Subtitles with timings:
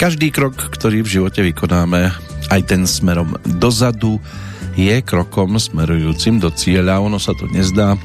[0.00, 2.08] Každý krok, ktorý v živote vykonáme,
[2.48, 4.16] aj ten smerom dozadu,
[4.72, 7.04] je krokom smerujúcim do cieľa.
[7.04, 8.00] Ono sa to nezdá,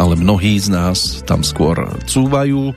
[0.00, 2.72] ale mnohí z nás tam skôr cúvajú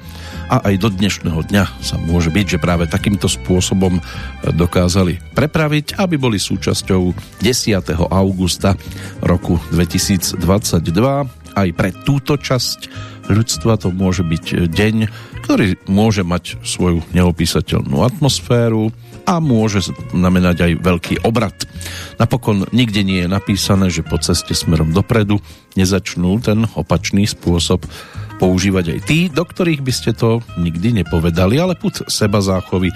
[0.52, 4.04] a aj do dnešného dňa sa môže byť, že práve takýmto spôsobom
[4.44, 7.96] dokázali prepraviť, aby boli súčasťou 10.
[8.12, 8.76] augusta
[9.24, 10.44] roku 2022.
[11.56, 12.80] Aj pre túto časť
[13.28, 14.96] ľudstva to môže byť deň,
[15.44, 18.92] ktorý môže mať svoju neopísateľnú atmosféru
[19.28, 21.56] a môže znamenať aj veľký obrad.
[22.16, 25.44] Napokon nikde nie je napísané, že po ceste smerom dopredu
[25.76, 27.84] nezačnú ten opačný spôsob
[28.38, 32.94] používať aj tí, do ktorých by ste to nikdy nepovedali, ale put seba záchovy,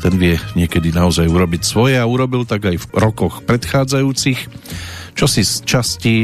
[0.00, 4.40] ten vie niekedy naozaj urobiť svoje a urobil tak aj v rokoch predchádzajúcich,
[5.14, 6.16] čo si z časti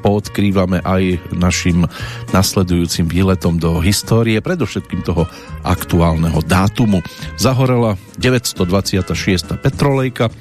[0.00, 1.84] poodkrývame aj našim
[2.32, 5.28] nasledujúcim výletom do histórie, predovšetkým toho
[5.62, 7.04] aktuálneho dátumu.
[7.36, 9.60] Zahorela 926.
[9.60, 10.32] Petrolejka,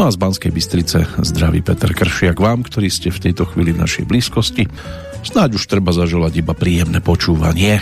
[0.00, 3.84] no a z Banskej Bystrice zdraví Peter Kršiak vám, ktorí ste v tejto chvíli v
[3.84, 4.64] našej blízkosti.
[5.24, 7.80] Snáď už treba zaželať iba príjemné počúvanie.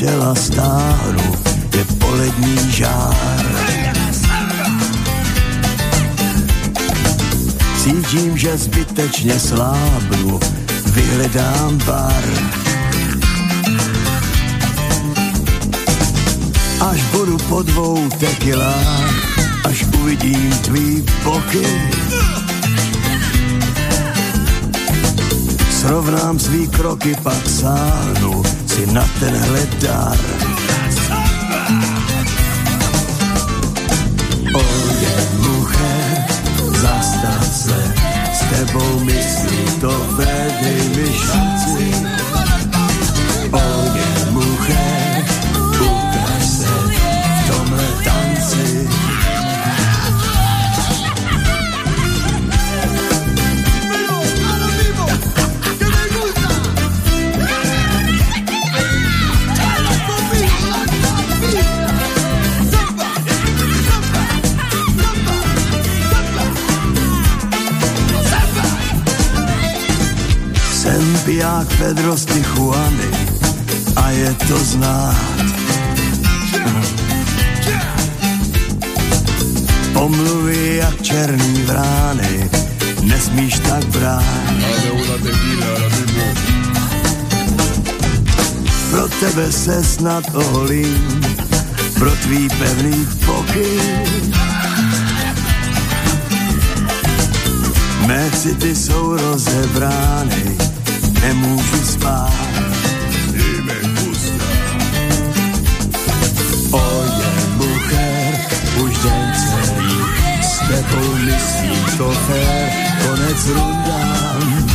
[0.00, 1.28] Čela stáhnu,
[1.76, 3.46] je polední žár.
[7.82, 10.40] Cítím, že zbytečně slábnu,
[10.86, 12.24] vyhledám bar.
[16.80, 21.66] Až budu po dvou tekilách, až uvidím tvý boky.
[25.70, 30.18] Srovnám svý kroky, pak sáhnu si na tenhle dar.
[34.54, 35.94] Oje, muche,
[36.82, 37.94] zastav se,
[38.32, 39.92] s tebou myslí to
[40.62, 42.19] dej mi
[71.78, 73.10] Pedro z Tijuany
[73.96, 75.16] a je to znát.
[79.92, 82.50] Pomluví jak černý vrány,
[83.02, 84.24] nesmíš tak brát.
[88.90, 91.20] Pro tebe se snad oholím,
[91.98, 94.30] pro tvý pevný pokyn.
[98.06, 100.56] Mé city jsou rozebrány,
[101.22, 102.32] nemůžu spát.
[106.70, 108.34] Oje, bucher,
[108.84, 109.96] už den celý,
[110.42, 112.70] s tebou myslím to fér,
[113.06, 114.68] konec rundám.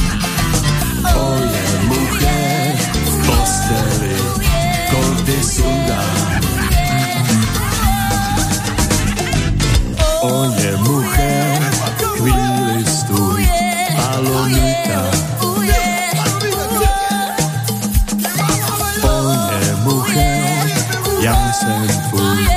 [1.16, 2.76] Oje, bucher,
[3.06, 4.16] v posteli,
[4.92, 6.42] kolty sundám.
[10.22, 11.64] Oje, bucher,
[12.18, 13.48] chvíli stůj,
[13.96, 15.35] palomita,
[21.56, 22.48] já jsem tvůj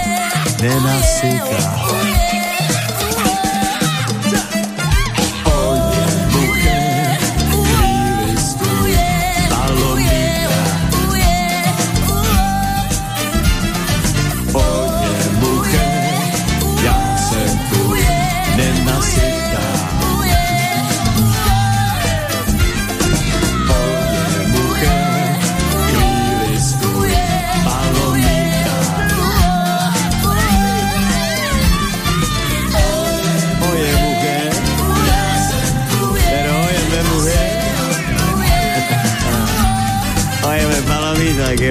[0.63, 1.89] nenasyká.
[2.03, 2.18] que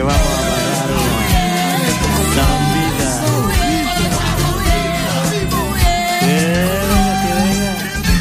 [0.07, 3.07] vamos a pagar una zambita.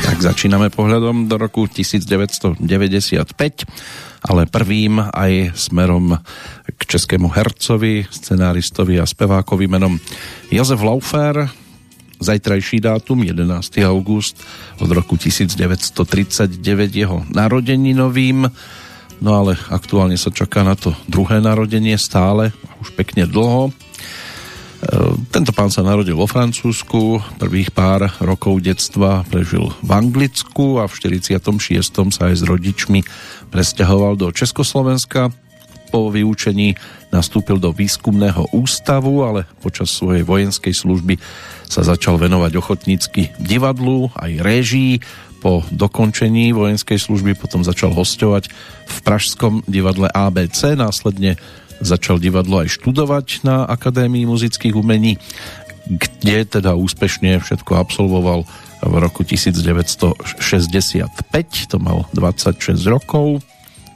[0.03, 2.59] Tak začíname pohľadom do roku 1995,
[4.27, 6.19] ale prvým aj smerom
[6.67, 9.95] k českému hercovi, scenáristovi a spevákovi menom
[10.51, 11.47] Jozef Laufer,
[12.19, 13.79] zajtrajší dátum 11.
[13.87, 14.41] august
[14.81, 16.59] od roku 1939
[16.97, 18.49] jeho narodeninovým
[19.21, 23.73] no ale aktuálne sa čaká na to druhé narodenie stále, už pekne dlho
[24.77, 24.89] E,
[25.33, 30.93] tento pán sa narodil vo Francúzsku, prvých pár rokov detstva prežil v Anglicku a v
[30.93, 32.13] 46.
[32.13, 33.01] sa aj s rodičmi
[33.51, 35.33] presťahoval do Československa.
[35.89, 36.77] Po vyučení
[37.09, 41.17] nastúpil do výskumného ústavu, ale počas svojej vojenskej služby
[41.65, 45.01] sa začal venovať ochotnícky divadlu, aj réžii.
[45.39, 48.49] Po dokončení vojenskej služby potom začal hostovať
[48.87, 51.37] v Pražskom divadle ABC, následne
[51.77, 55.21] Začal divadlo aj študovať na Akadémii muzických umení,
[55.85, 58.49] kde teda úspešne všetko absolvoval
[58.81, 60.17] v roku 1965,
[61.69, 63.45] to mal 26 rokov.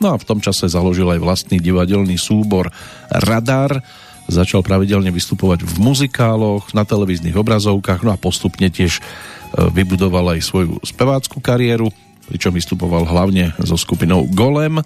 [0.00, 2.68] No a v tom čase založil aj vlastný divadelný súbor
[3.08, 3.80] Radar,
[4.28, 9.00] začal pravidelne vystupovať v muzikáloch, na televíznych obrazovkách, no a postupne tiež
[9.54, 11.90] vybudoval aj svoju spevácku kariéru,
[12.30, 14.78] pričom vystupoval hlavne so skupinou Golem.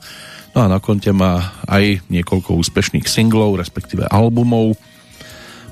[0.55, 4.79] No a na konte má aj niekoľko úspešných singlov, respektíve albumov,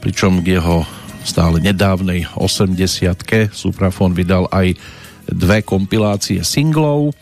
[0.03, 0.83] pričom k jeho
[1.23, 4.75] stále nedávnej 80-ke Suprafon vydal aj
[5.31, 7.15] dve kompilácie singlov.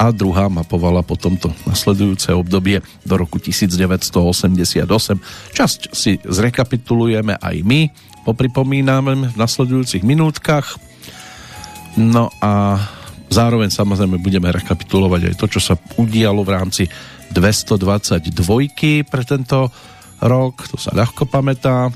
[0.02, 4.82] a druhá mapovala po tomto nasledujúce obdobie do roku 1988.
[5.54, 7.86] Časť si zrekapitulujeme aj my,
[8.26, 10.82] popripomíname v nasledujúcich minútkach.
[12.02, 12.82] No a
[13.30, 16.84] zároveň samozrejme budeme rekapitulovať aj to, čo sa udialo v rámci
[17.30, 18.26] 222
[19.06, 19.70] pre tento
[20.18, 21.94] rok, to sa ľahko pamätá.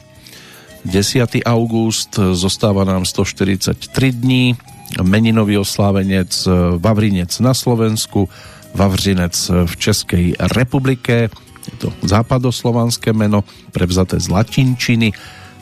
[0.86, 1.42] 10.
[1.50, 3.82] august, zostáva nám 143
[4.22, 4.54] dní,
[5.02, 6.32] meninový oslávenec
[6.78, 8.30] Vavrinec na Slovensku,
[8.76, 9.34] Vavřinec
[9.66, 11.32] v Českej republike,
[11.66, 13.42] je to západoslovanské meno,
[13.72, 15.16] prevzaté z latinčiny,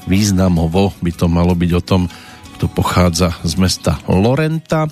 [0.10, 2.02] významovo by to malo byť o tom,
[2.60, 4.90] to pochádza z mesta Lorenta.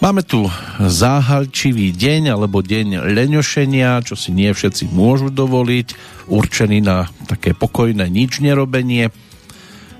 [0.00, 0.48] Máme tu
[0.80, 5.92] záhalčivý deň alebo deň leňošenia, čo si nie všetci môžu dovoliť,
[6.30, 9.12] určený na také pokojné nič nerobenie.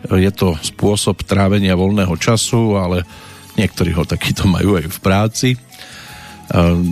[0.08, 3.05] Je to spôsob trávenia voľného času, ale
[3.61, 5.49] niektorí ho takýto majú aj v práci.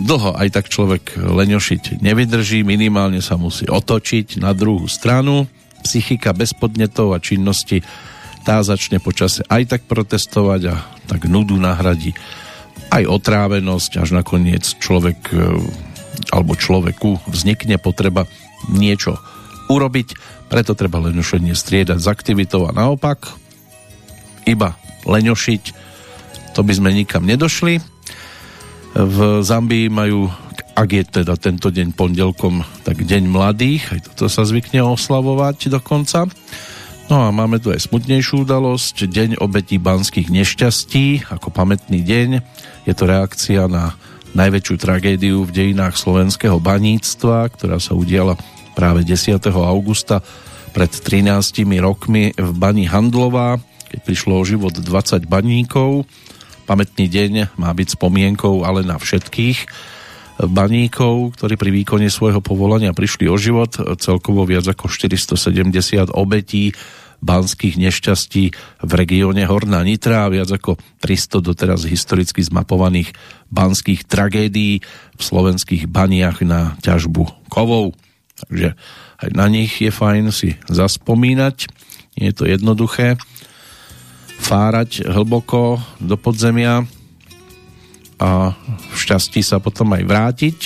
[0.05, 5.49] Dlho aj tak človek leňošiť nevydrží, minimálne sa musí otočiť na druhú stranu.
[5.83, 7.83] Psychika bez podnetov a činnosti
[8.47, 10.75] tá začne počase aj tak protestovať a
[11.11, 12.15] tak nudu nahradí
[12.89, 15.37] aj otrávenosť, až nakoniec človek e,
[16.33, 18.25] alebo človeku vznikne potreba
[18.71, 19.19] niečo
[19.69, 20.17] urobiť,
[20.49, 23.29] preto treba lenošenie striedať s aktivitou a naopak
[24.49, 24.75] iba
[25.05, 25.63] leňošiť,
[26.57, 27.77] to by sme nikam nedošli.
[28.97, 30.33] V Zambii majú,
[30.73, 36.25] ak je teda tento deň pondelkom, tak deň mladých, aj toto sa zvykne oslavovať dokonca.
[37.09, 42.29] No a máme tu aj smutnejšiu udalosť, Deň obetí banských nešťastí, ako pamätný deň.
[42.85, 43.97] Je to reakcia na
[44.37, 48.37] najväčšiu tragédiu v dejinách slovenského baníctva, ktorá sa udiala
[48.79, 49.43] práve 10.
[49.51, 50.23] augusta
[50.71, 53.59] pred 13 rokmi v bani Handlová,
[53.91, 56.07] keď prišlo o život 20 baníkov.
[56.63, 59.67] Pamätný deň má byť spomienkou ale na všetkých
[60.47, 63.75] baníkov, ktorí pri výkone svojho povolania prišli o život.
[63.99, 66.71] Celkovo viac ako 470 obetí
[67.19, 68.43] banských nešťastí
[68.79, 73.11] v regióne Horná Nitra a viac ako 300 doteraz historicky zmapovaných
[73.51, 74.79] banských tragédií
[75.19, 77.91] v slovenských baniach na ťažbu kovov.
[78.47, 78.77] Takže
[79.19, 81.67] aj na nich je fajn si zaspomínať.
[82.19, 83.19] Nie je to jednoduché
[84.39, 86.87] fárať hlboko do podzemia
[88.19, 88.55] a
[88.91, 90.57] v šťastí sa potom aj vrátiť.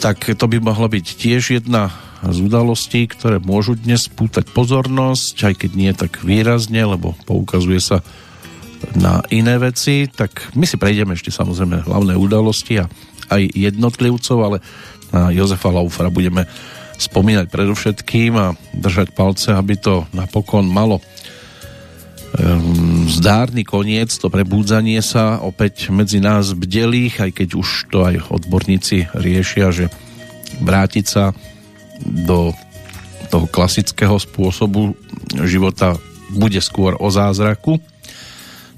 [0.00, 1.88] Tak to by mohlo byť tiež jedna
[2.24, 8.00] z udalostí, ktoré môžu dnes spútať pozornosť, aj keď nie tak výrazne, lebo poukazuje sa
[8.96, 12.88] na iné veci, tak my si prejdeme ešte samozrejme hlavné udalosti a
[13.32, 14.58] aj jednotlivcov, ale
[15.10, 16.46] na Jozefa Laufara budeme
[16.96, 21.04] spomínať predovšetkým a držať palce, aby to napokon malo um,
[23.08, 29.12] zdárny koniec, to prebúdzanie sa opäť medzi nás bdelých, aj keď už to aj odborníci
[29.12, 29.92] riešia, že
[30.64, 31.36] vrátiť sa
[32.00, 32.56] do
[33.28, 34.96] toho klasického spôsobu
[35.44, 35.98] života
[36.32, 37.78] bude skôr o zázraku.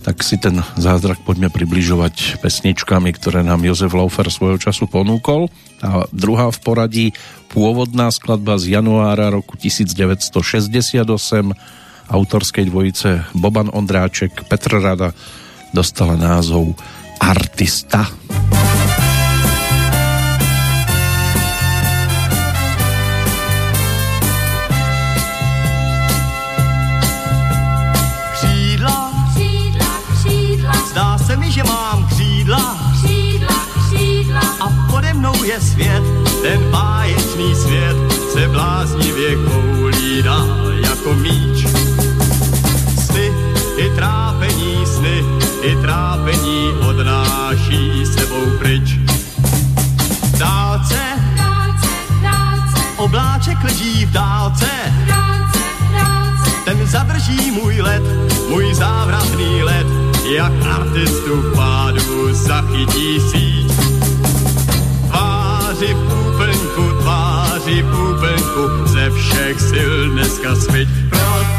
[0.09, 5.53] Tak si ten zázrak poďme približovať pesničkami, ktoré nám Jozef Laufer svojho času ponúkol.
[5.85, 7.07] A druhá v poradí
[7.53, 11.05] pôvodná skladba z januára roku 1968
[12.09, 15.13] autorskej dvojice Boban Ondráček, Petr Rada
[15.77, 16.73] dostala názov
[17.21, 18.09] Artista.
[18.09, 18.58] Artista
[35.79, 36.03] svět,
[36.43, 37.97] ten báječný svět
[38.33, 41.67] se bláznivě koulí dál jako míč.
[43.07, 43.33] Sny
[43.77, 45.25] i trápení, sny
[45.63, 48.99] i trápení odnáší sebou pryč.
[50.39, 51.01] Dálce,
[51.37, 51.89] dálce,
[52.23, 54.71] dálce, obláček leží v dálce,
[55.07, 55.59] dálce,
[55.93, 58.03] dálce, ten zadrží můj let,
[58.49, 59.87] můj závratný let,
[60.35, 63.88] jak artistu pádu zachytí síť
[68.87, 71.58] ze všech sil dneska sviť, protože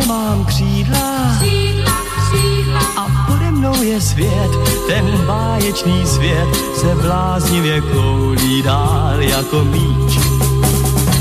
[0.00, 1.92] že mám křídla, křídla,
[2.30, 2.80] křídla.
[2.96, 4.50] a pode mnou je svět,
[4.86, 6.48] ten báječný svět
[6.80, 10.18] se bláznivě koulí dál jako míč.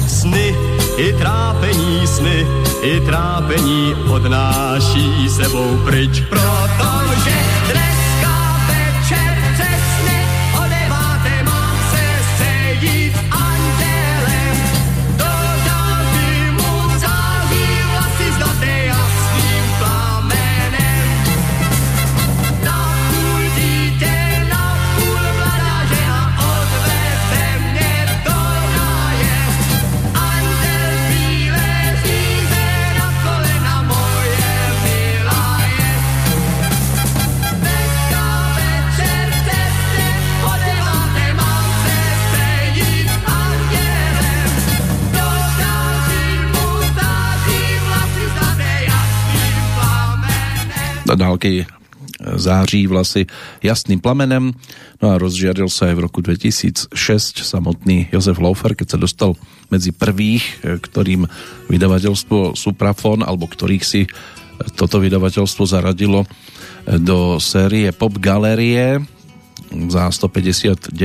[0.08, 0.56] Sny
[0.98, 2.48] i trápení, sny
[2.82, 7.47] i trápení odnáší sebou pryč, protože
[51.38, 51.70] dálky
[52.18, 53.30] září vlasy
[53.62, 54.50] jasným plamenem.
[54.98, 56.90] No a rozžiaril sa aj v roku 2006
[57.46, 59.38] samotný Jozef Laufer, keď sa dostal
[59.70, 60.42] medzi prvých,
[60.82, 61.30] ktorým
[61.70, 64.10] vydavateľstvo Suprafon, alebo ktorých si
[64.74, 66.26] toto vydavateľstvo zaradilo
[66.90, 68.98] do série Pop Galerie
[69.70, 70.98] za 159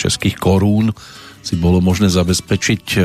[0.00, 0.96] českých korún
[1.44, 2.96] si bolo možné zabezpečiť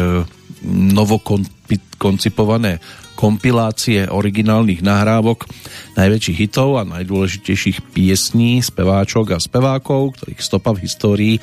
[0.64, 2.80] novokoncipované
[3.18, 5.50] kompilácie originálnych nahrávok
[5.98, 11.42] najväčších hitov a najdôležitejších piesní, speváčok a spevákov, ktorých stopa v histórii e,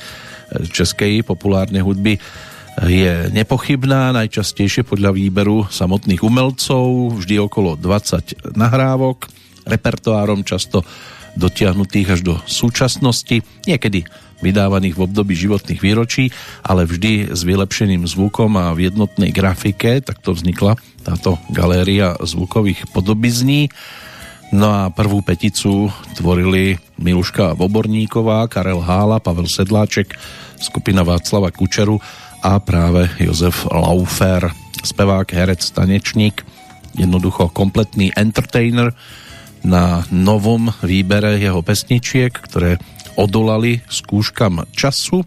[0.71, 2.15] českej populárnej hudby
[2.83, 9.31] je nepochybná, najčastejšie podľa výberu samotných umelcov, vždy okolo 20 nahrávok,
[9.63, 10.83] repertoárom často
[11.35, 14.07] dotiahnutých až do súčasnosti, niekedy
[14.45, 16.29] vydávaných v období životných výročí,
[16.61, 23.73] ale vždy s vylepšeným zvukom a v jednotnej grafike, takto vznikla táto galéria zvukových podobizní.
[24.53, 30.13] No a prvú peticu tvorili Miluška Voborníková, Karel Hála, Pavel Sedláček,
[30.61, 31.97] skupina Václava Kučeru
[32.45, 34.53] a práve Jozef Laufer,
[34.85, 36.45] spevák, herec, tanečník,
[36.93, 38.93] jednoducho kompletný entertainer
[39.65, 42.77] na novom výbere jeho pesničiek, ktoré
[43.15, 45.23] odolali skúškam času.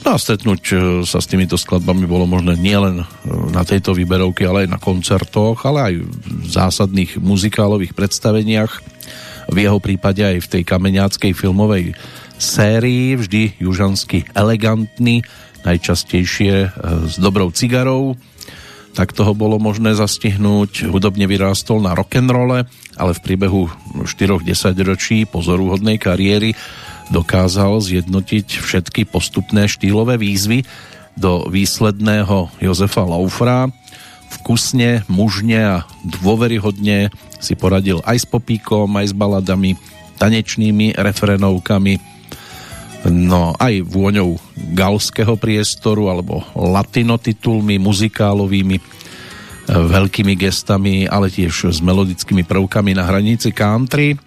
[0.00, 3.06] No a stretnúť e, sa s týmito skladbami bolo možné nielen e,
[3.52, 8.80] na tejto výberovke, ale aj na koncertoch, ale aj v zásadných muzikálových predstaveniach.
[9.52, 11.92] V jeho prípade aj v tej kameňáckej filmovej
[12.40, 15.20] sérii, vždy južansky elegantný,
[15.68, 16.68] najčastejšie e,
[17.04, 18.16] s dobrou cigarou.
[18.90, 20.90] Tak toho bolo možné zastihnúť.
[20.90, 22.66] Hudobne vyrástol na rock'n'role,
[22.98, 23.70] ale v priebehu
[24.02, 26.58] 4-10 ročí pozoruhodnej kariéry
[27.10, 30.66] dokázal zjednotiť všetky postupné štýlové výzvy
[31.18, 33.70] do výsledného Jozefa Laufra.
[34.30, 37.10] Vkusne, mužne a dôveryhodne
[37.42, 39.74] si poradil aj s popíkom, aj s baladami,
[40.22, 41.98] tanečnými refrenovkami,
[43.08, 44.36] no aj vôňou
[44.76, 49.00] galského priestoru alebo latino titulmi, muzikálovými
[49.70, 54.18] veľkými gestami, ale tiež s melodickými prvkami na hranici country.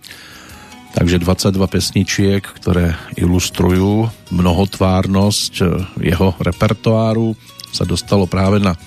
[0.93, 5.53] Takže 22 pesničiek, ktoré ilustrujú mnohotvárnosť
[5.99, 7.33] jeho repertoáru,
[7.73, 8.77] sa dostalo práve na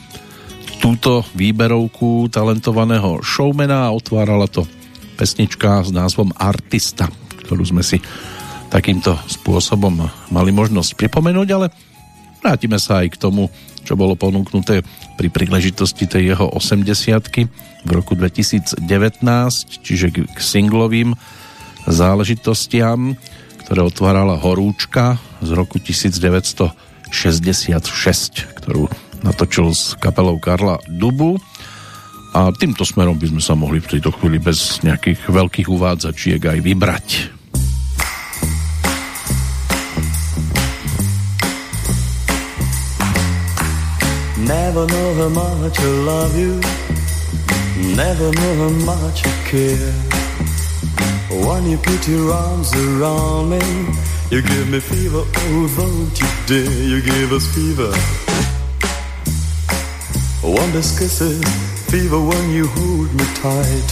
[0.78, 4.62] túto výberovku talentovaného showmana a otvárala to
[5.18, 7.10] pesnička s názvom Artista,
[7.42, 7.98] ktorú sme si
[8.68, 11.66] takýmto spôsobom mali možnosť pripomenúť, ale
[12.42, 13.50] vrátime sa aj k tomu,
[13.86, 14.82] čo bolo ponúknuté
[15.14, 18.82] pri príležitosti tej jeho 80 v roku 2019,
[19.86, 21.14] čiže k singlovým
[21.86, 23.14] záležitostiam,
[23.66, 27.14] ktoré otvárala Horúčka z roku 1966,
[28.58, 28.90] ktorú
[29.22, 31.38] natočil s kapelou Karla Dubu
[32.34, 36.58] a týmto smerom by sme sa mohli v tejto chvíli bez nejakých veľkých uvádzačiek aj
[36.60, 37.35] vybrať.
[44.46, 46.60] Never know how much I love you.
[47.96, 49.92] Never know how much I care.
[51.46, 53.58] When you put your arms around me
[54.30, 56.82] You give me fever, oh don't you dare.
[56.90, 57.92] You give us fever.
[60.44, 61.42] Wonders kisses,
[61.90, 63.88] fever when you hold me tight.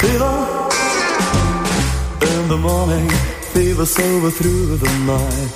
[0.00, 0.36] Fever.
[2.32, 3.08] In the morning,
[3.52, 5.52] fever silver through the night.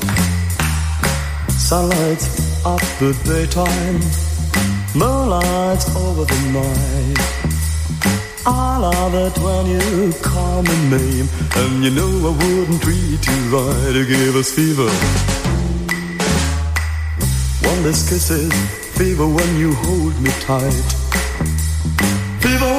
[1.59, 4.01] Sunlight's up the daytime,
[4.95, 7.19] moonlight's over the night.
[8.47, 13.41] I love it when you call my name, and you know I wouldn't treat you
[13.55, 13.95] right.
[13.95, 14.91] You give us fever.
[17.67, 18.53] Wonders kisses
[18.99, 20.73] Fever when you hold me tight.
[22.43, 22.77] Fever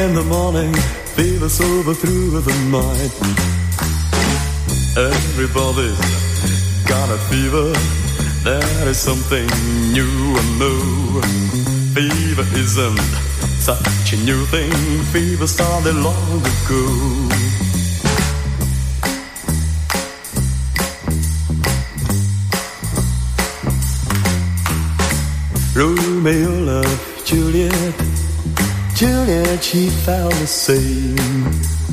[0.00, 0.72] in the morning,
[1.14, 3.12] fever sober through the night.
[4.96, 6.33] Everybody's
[6.94, 7.66] got a fever.
[8.48, 9.48] That is something
[9.98, 11.20] new and new.
[11.96, 13.04] Fever isn't
[13.68, 14.70] such a new thing.
[15.12, 16.84] Fever started long ago.
[25.80, 27.94] Romeo loved Juliet.
[28.94, 31.83] Juliet, she felt the same.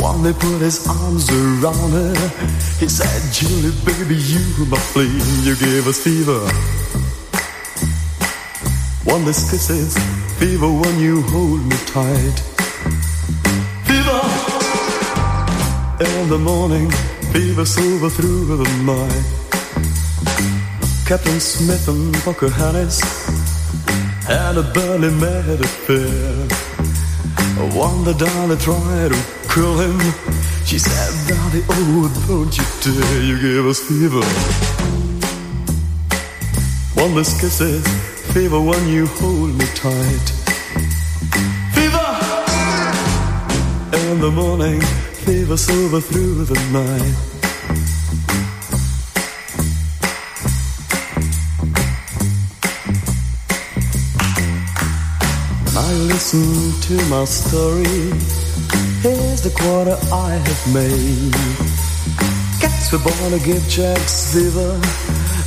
[0.00, 2.14] One they put his arms around her.
[2.78, 5.20] He said, Juliet, baby, you my flame.
[5.42, 6.40] You gave us fever.
[9.04, 9.96] One this kisses,
[10.38, 12.36] fever when you hold me tight.
[13.86, 14.20] Fever
[16.00, 16.90] in the morning,
[17.32, 19.24] fever silver through the night.
[21.06, 23.00] Captain Smith and Pocahontas
[24.24, 26.48] had a burly mad affair.
[27.76, 33.78] One the Dolly tried to She said, Dolly, oh, don't you dare, you give us
[33.78, 34.24] fever.
[37.00, 37.86] One less kisses,
[38.32, 40.26] fever when you hold me tight.
[41.72, 42.10] Fever
[44.10, 47.14] in the morning, fever silver through the night.
[55.76, 58.43] I listen to my story.
[59.02, 61.34] Here's the quarter I have made.
[62.60, 64.80] Cats were born to give Jack's fever.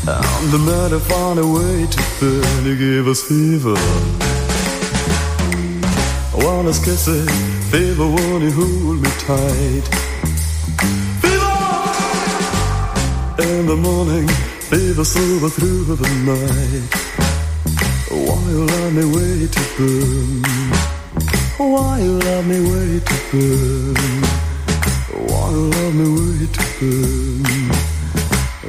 [0.07, 0.59] And the
[0.91, 2.77] have found a way to burn.
[2.77, 3.77] Give us fever.
[6.33, 7.29] I want us kisses,
[7.71, 9.85] fever, won't you hold me tight?
[11.21, 11.57] Fever
[13.49, 14.27] in the morning,
[14.69, 17.07] fever silver through the night.
[18.49, 20.96] You love me way to burn?
[21.57, 23.97] Why you love me way to burn?
[25.25, 27.41] Why you love me way to burn?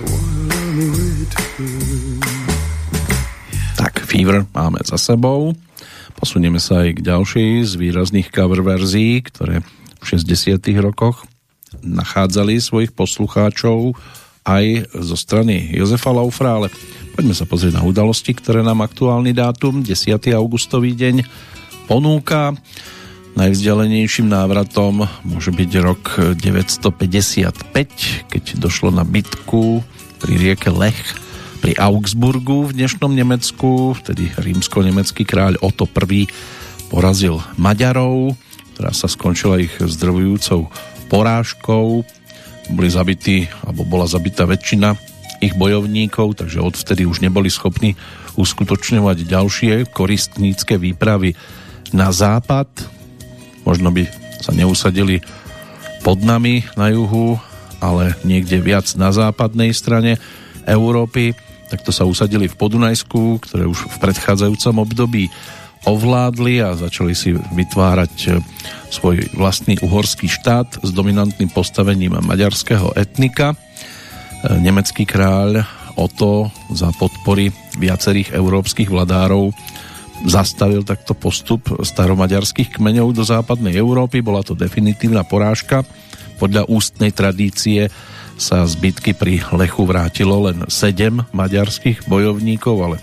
[0.08, 2.20] Why you love me way to burn?
[3.76, 5.52] Tak, Fever máme za sebou.
[6.16, 9.60] Posunieme sa aj k ďalšej z výrazných cover verzií, ktoré
[10.00, 11.28] v 60 rokoch
[11.84, 14.00] nachádzali svojich poslucháčov
[14.48, 16.72] aj zo strany Jozefa Laufra, ale
[17.18, 20.22] Poďme sa pozrieť na udalosti, ktoré nám aktuálny dátum, 10.
[20.38, 21.26] augustový deň,
[21.88, 22.52] ponúka.
[23.40, 29.80] Najvzdialenejším návratom môže byť rok 955, keď došlo na bitku
[30.20, 31.16] pri rieke Lech
[31.64, 36.28] pri Augsburgu v dnešnom Nemecku, vtedy rímsko-nemecký kráľ Otto I
[36.92, 38.36] porazil Maďarov,
[38.76, 40.68] ktorá sa skončila ich zdrvujúcou
[41.08, 42.04] porážkou.
[42.68, 44.92] Boli zabití, alebo bola zabitá väčšina
[45.40, 47.96] ich bojovníkov, takže odvtedy už neboli schopní
[48.36, 51.32] uskutočňovať ďalšie koristnícke výpravy
[51.92, 52.68] na západ.
[53.64, 54.08] Možno by
[54.40, 55.20] sa neusadili
[56.06, 57.36] pod nami na juhu,
[57.82, 60.16] ale niekde viac na západnej strane
[60.64, 61.34] Európy.
[61.68, 65.28] takto sa usadili v Podunajsku, ktoré už v predchádzajúcom období
[65.86, 68.28] ovládli a začali si vytvárať e,
[68.90, 73.54] svoj vlastný uhorský štát s dominantným postavením maďarského etnika.
[73.54, 73.56] E,
[74.58, 75.62] nemecký kráľ
[75.98, 79.50] Oto za podpory viacerých európskych vladárov
[80.26, 84.24] zastavil takto postup staromaďarských kmeňov do západnej Európy.
[84.24, 85.86] Bola to definitívna porážka.
[86.38, 87.90] Podľa ústnej tradície
[88.38, 92.96] sa zbytky pri Lechu vrátilo len 7 maďarských bojovníkov, ale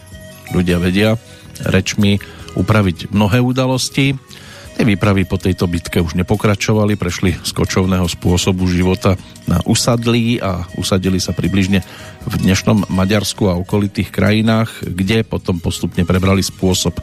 [0.56, 1.19] ľudia vedia
[1.67, 2.19] rečmi
[2.56, 4.15] upraviť mnohé udalosti.
[4.76, 9.16] Tie výpravy po tejto bitke už nepokračovali, prešli z kočovného spôsobu života
[9.48, 11.80] na usadlí a usadili sa približne
[12.28, 17.00] v dnešnom Maďarsku a okolitých krajinách, kde potom postupne prebrali spôsob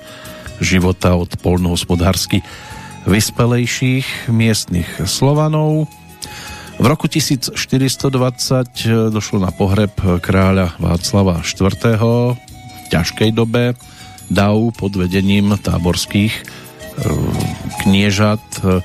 [0.60, 2.44] života od polnohospodársky
[3.08, 5.88] vyspelejších miestnych Slovanov.
[6.76, 8.04] V roku 1420
[9.08, 11.72] došlo na pohreb kráľa Václava IV.
[11.96, 13.72] v ťažkej dobe.
[14.28, 16.61] Dav pod vedením táborských
[17.84, 18.80] kniežat e,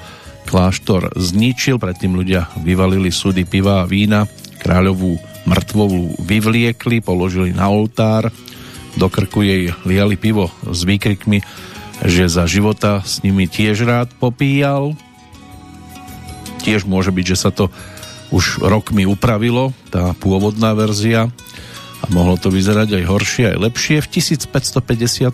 [0.48, 4.26] kláštor zničil, predtým ľudia vyvalili súdy piva a vína,
[4.64, 8.32] kráľovú mŕtvovú vyvliekli, položili na oltár,
[8.98, 11.46] do krku jej liali pivo s výkrikmi,
[12.02, 14.98] že za života s nimi tiež rád popíjal.
[16.66, 17.70] Tiež môže byť, že sa to
[18.34, 21.32] už rokmi upravilo, tá pôvodná verzia
[21.98, 23.98] a mohlo to vyzerať aj horšie, aj lepšie.
[24.06, 25.34] V 1552.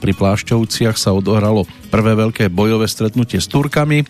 [0.00, 4.04] pri Plášťovciach sa odohralo prvé veľké bojové stretnutie s Turkami.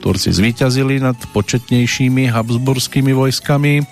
[0.00, 3.84] Turci zvíťazili nad početnejšími habsburskými vojskami.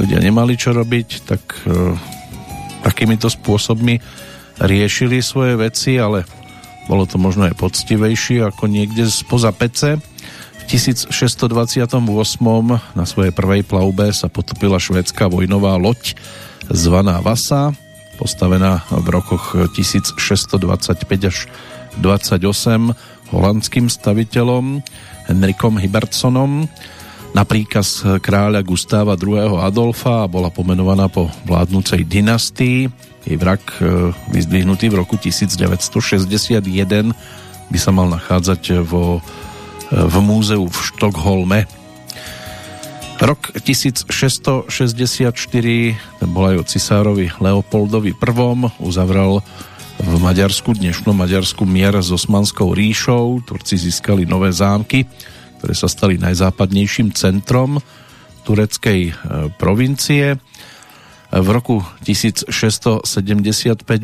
[0.00, 1.96] Ľudia nemali čo robiť, tak e,
[2.80, 4.00] takýmito spôsobmi
[4.60, 6.24] riešili svoje veci, ale
[6.88, 10.00] bolo to možno aj poctivejšie ako niekde spoza pece
[10.68, 11.98] 1628
[12.94, 16.14] na svojej prvej plavbe sa potopila švédska vojnová loď
[16.70, 17.74] zvaná Vasa,
[18.20, 21.50] postavená v rokoch 1625 až
[21.98, 22.94] 28
[23.32, 24.84] holandským staviteľom
[25.28, 26.68] Henrikom Hibertsonom
[27.32, 29.56] na príkaz kráľa Gustáva II.
[29.64, 32.92] Adolfa a bola pomenovaná po vládnúcej dynastii.
[33.24, 36.60] Jej vrak e, vyzdvihnutý v roku 1961
[37.72, 39.24] by sa mal nachádzať vo
[39.92, 41.68] v múzeu v Štokholme.
[43.22, 44.66] Rok 1664
[46.18, 48.32] ten bol aj o cisárovi Leopoldovi I.
[48.80, 49.44] Uzavral
[50.02, 53.44] v Maďarsku, dnešnom Maďarsku mier s Osmanskou ríšou.
[53.44, 55.06] Turci získali nové zámky,
[55.60, 57.78] ktoré sa stali najzápadnejším centrom
[58.42, 59.12] tureckej e,
[59.54, 60.40] provincie.
[61.32, 63.08] V roku 1675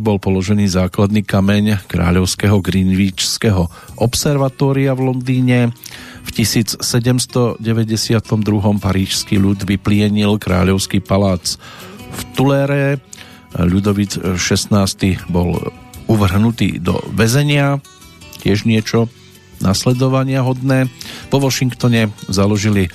[0.01, 3.69] bol položený základný kameň kráľovského Greenwichského
[4.01, 5.77] observatória v Londýne.
[6.25, 7.61] V 1792.
[8.81, 11.61] parížský ľud vyplienil kráľovský palác
[12.09, 12.97] v Tulére.
[13.53, 14.89] Ľudovit XVI
[15.29, 15.61] bol
[16.09, 17.85] uvrhnutý do väzenia.
[18.41, 19.13] Tiež niečo
[19.61, 20.89] nasledovania hodné.
[21.29, 22.89] Po Washingtone založili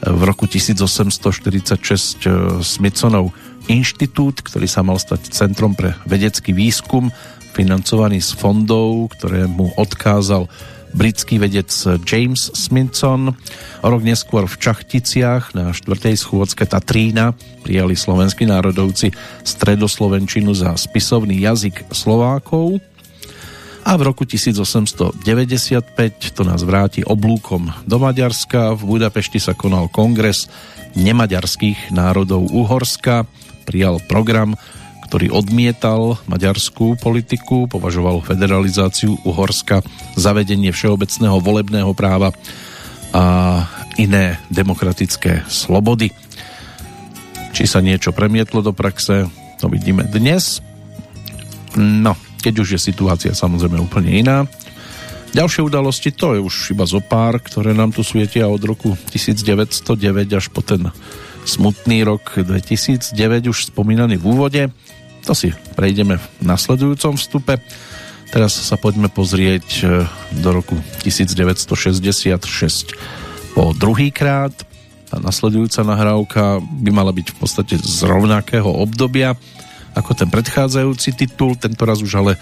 [0.00, 3.36] v roku 1846 Smithsonov
[3.68, 7.08] inštitút, ktorý sa mal stať centrom pre vedecký výskum,
[7.54, 10.50] financovaný z fondov, ktoré mu odkázal
[10.94, 11.70] britský vedec
[12.06, 13.34] James Smithson.
[13.82, 16.14] O rok neskôr v Čachticiach na 4.
[16.14, 17.34] schôdzke Tatrína
[17.66, 19.10] prijali slovenskí národovci
[19.42, 22.78] stredoslovenčinu za spisovný jazyk Slovákov
[23.84, 25.20] a v roku 1895
[26.32, 28.72] to nás vráti oblúkom do Maďarska.
[28.80, 30.48] V Budapešti sa konal kongres
[30.96, 33.28] nemaďarských národov Uhorska
[33.64, 34.54] prijal program,
[35.08, 39.84] ktorý odmietal maďarskú politiku, považoval federalizáciu Uhorska,
[40.16, 42.32] zavedenie všeobecného volebného práva
[43.14, 43.24] a
[44.00, 46.10] iné demokratické slobody.
[47.54, 49.30] Či sa niečo premietlo do praxe,
[49.62, 50.58] to vidíme dnes.
[51.78, 54.50] No, keď už je situácia samozrejme úplne iná.
[55.34, 60.30] Ďalšie udalosti, to je už iba zo pár, ktoré nám tu svietia od roku 1909
[60.30, 60.90] až po ten
[61.44, 64.62] smutný rok 2009 už spomínaný v úvode.
[65.24, 67.60] To si prejdeme v nasledujúcom vstupe.
[68.32, 69.84] Teraz sa poďme pozrieť e,
[70.42, 70.74] do roku
[71.06, 72.96] 1966
[73.54, 74.52] po druhý krát.
[75.06, 79.38] Tá nasledujúca nahrávka by mala byť v podstate z rovnakého obdobia
[79.94, 82.32] ako ten predchádzajúci titul, tento raz už ale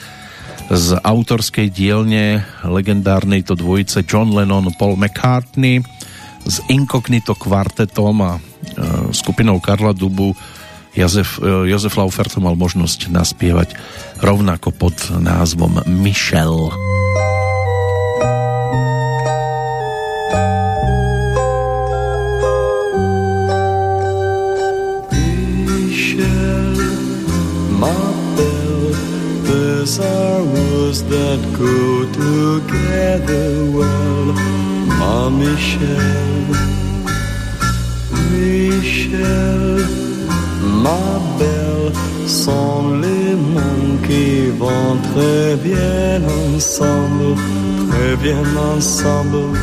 [0.73, 5.85] z autorskej dielne legendárnej to dvojice John Lennon, Paul McCartney
[6.49, 8.33] s Incognito kvartetom a
[8.63, 10.33] Eh, skupinou Karla Dubu
[10.95, 13.75] Jozef, eh, Jozef Laufert mal možnosť naspievať
[14.23, 16.73] rovnako pod názvom Michel.
[25.67, 26.77] Michel,
[27.77, 27.93] ma
[28.37, 28.95] belle,
[29.45, 34.33] these are words that go together well,
[34.97, 36.82] ma Michel.
[38.33, 39.85] Michel,
[40.85, 41.93] ma belle,
[42.27, 46.21] sont les mondes qui vont très bien
[46.55, 47.37] ensemble,
[47.91, 49.57] très bien ensemble.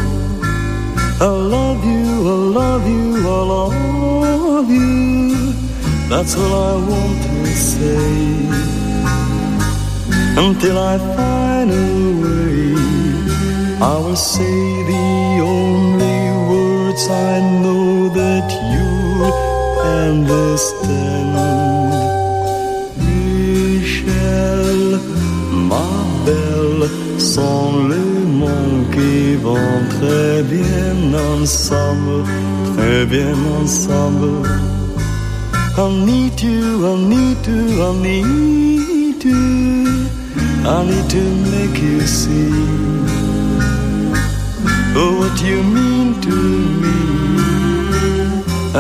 [1.22, 5.54] I love you, I love you, I love you.
[6.10, 8.60] That's all I want to say.
[10.38, 11.90] Until I find a
[12.24, 12.76] way,
[13.82, 16.29] I will say the only
[16.90, 19.34] words I know that you'll
[20.02, 21.30] understand.
[23.06, 24.82] Michel,
[25.70, 25.90] ma
[26.26, 28.10] belle, sont les
[28.94, 32.24] qui vont très bien ensemble,
[32.76, 34.48] très bien ensemble.
[35.78, 40.10] I need you, I need you, I need you.
[40.66, 42.99] I need to make you see
[45.02, 46.36] oh, what you mean to
[46.84, 47.00] me.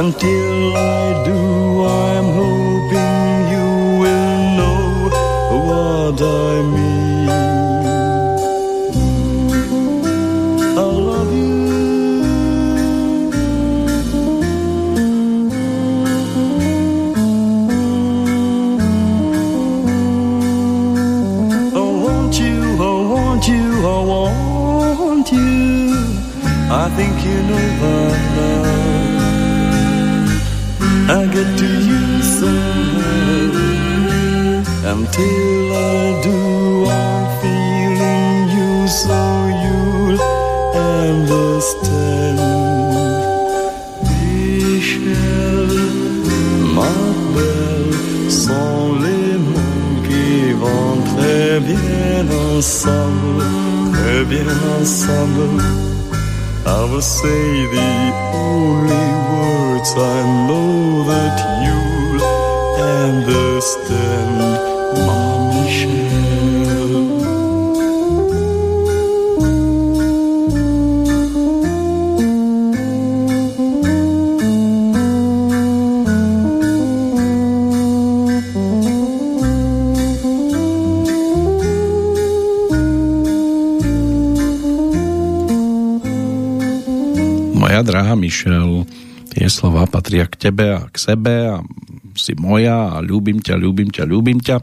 [0.01, 1.39] Until I do,
[1.85, 3.69] I'm hoping you
[4.01, 4.79] will know
[5.67, 6.88] what I mean.
[26.99, 28.63] I think you know by now.
[31.15, 32.03] I get to you
[32.37, 33.47] somehow.
[34.91, 36.39] Until I do,
[36.99, 39.19] I'm feeling you so
[39.63, 40.19] you'll
[40.99, 42.39] understand.
[44.09, 45.71] Michel,
[46.75, 46.95] ma
[47.33, 47.95] belle,
[48.29, 53.45] sont les mondes qui vont très bien ensemble,
[53.93, 55.88] très bien ensemble.
[56.69, 57.89] I will say the
[58.31, 59.68] only words
[88.29, 88.85] Michel,
[89.33, 91.65] tie slova patria k tebe a k sebe a
[92.13, 94.61] si moja a ľúbim ťa, ľúbim ťa, ľúbim ťa.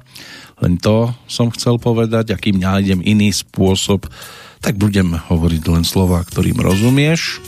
[0.63, 4.07] Len to som chcel povedať, akým nájdem iný spôsob,
[4.63, 7.43] tak budem hovoriť len slova, ktorým rozumieš.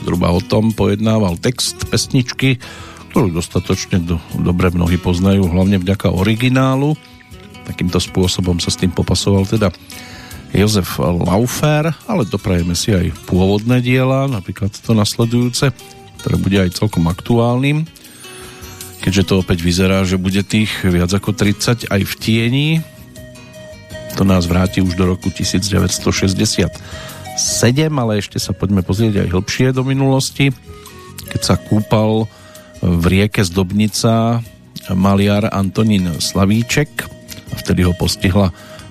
[0.00, 2.56] Zhruba o tom pojednával text pesničky,
[3.12, 6.96] ktorú dostatočne do, dobre mnohí poznajú, hlavne vďaka originálu.
[7.68, 9.68] Takýmto spôsobom sa s tým popasoval teda
[10.50, 15.70] Jozef Laufer, ale doprajeme si aj pôvodné diela, napríklad to nasledujúce,
[16.20, 17.86] ktoré bude aj celkom aktuálnym,
[19.00, 22.68] keďže to opäť vyzerá, že bude tých viac ako 30 aj v tieni.
[24.18, 26.76] To nás vráti už do roku 1967,
[27.94, 30.50] ale ešte sa poďme pozrieť aj hĺbšie do minulosti,
[31.30, 32.26] keď sa kúpal
[32.82, 34.42] v rieke Zdobnica
[34.90, 36.90] maliar Antonín Slavíček
[37.52, 38.50] a vtedy ho postihla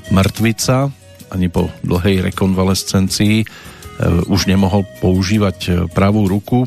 [0.09, 0.89] mŕtvica
[1.29, 3.45] ani po dlhej rekonvalescencii e,
[4.29, 6.65] už nemohol používať e, pravú ruku.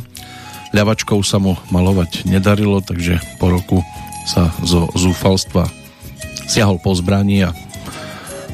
[0.72, 3.85] Ľavačkou sa mu malovať nedarilo, takže po roku
[4.25, 5.68] sa zo zúfalstva
[6.46, 7.51] siahol po zbraní a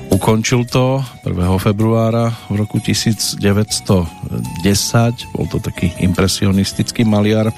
[0.09, 1.35] ukončil to 1.
[1.61, 3.38] februára v roku 1910.
[5.37, 7.53] Bol to taký impresionistický maliar.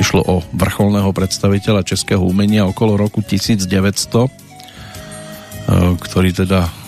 [0.00, 4.30] Išlo o vrcholného predstaviteľa českého umenia okolo roku 1900, e,
[6.00, 6.81] ktorý teda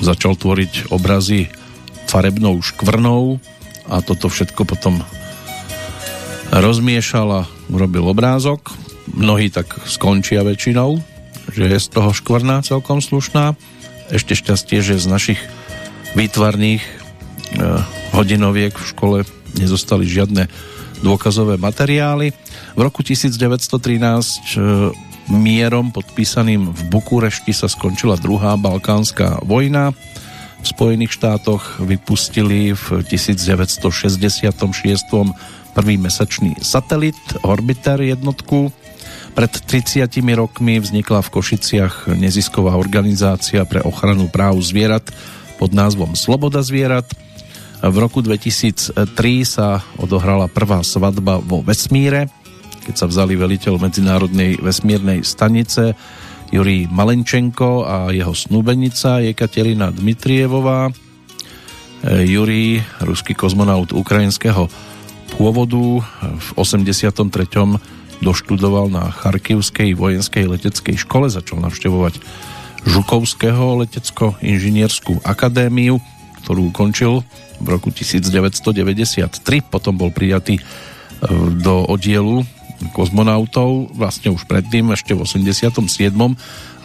[0.00, 1.48] začal tvoriť obrazy
[2.06, 3.38] farebnou škvrnou
[3.90, 5.02] a toto všetko potom
[6.50, 8.74] rozmiešal a urobil obrázok.
[9.14, 10.98] Mnohí tak skončia väčšinou,
[11.54, 13.54] že je z toho škvrna celkom slušná.
[14.10, 15.40] Ešte šťastie, že z našich
[16.14, 16.92] výtvarných e,
[18.14, 19.18] hodinoviek v škole
[19.58, 20.46] nezostali žiadne
[21.02, 22.32] dôkazové materiály.
[22.76, 24.94] V roku 1913
[25.30, 29.94] mierom podpísaným v Bukurešti sa skončila druhá balkánska vojna.
[30.62, 34.56] V Spojených štátoch vypustili v 1966.
[35.76, 38.72] prvý mesačný satelit Orbiter jednotku.
[39.36, 45.04] Pred 30 rokmi vznikla v Košiciach nezisková organizácia pre ochranu práv zvierat
[45.60, 47.04] pod názvom Sloboda zvierat.
[47.84, 48.96] V roku 2003
[49.44, 52.32] sa odohrala prvá svadba vo vesmíre
[52.86, 55.98] keď sa vzali veliteľ Medzinárodnej vesmírnej stanice
[56.54, 60.94] Jurij Malenčenko a jeho snúbenica Jekaterina Dmitrievová.
[62.06, 64.70] Jurij, ruský kozmonaut ukrajinského
[65.34, 67.26] pôvodu, v 83.
[68.22, 72.22] doštudoval na Charkivskej vojenskej leteckej škole, začal navštevovať
[72.86, 75.98] Žukovského letecko-inžinierskú akadémiu,
[76.46, 77.26] ktorú ukončil
[77.58, 79.42] v roku 1993.
[79.66, 80.62] Potom bol prijatý e,
[81.58, 82.46] do oddielu
[82.92, 86.12] kozmonautov, vlastne už predtým, ešte v 87.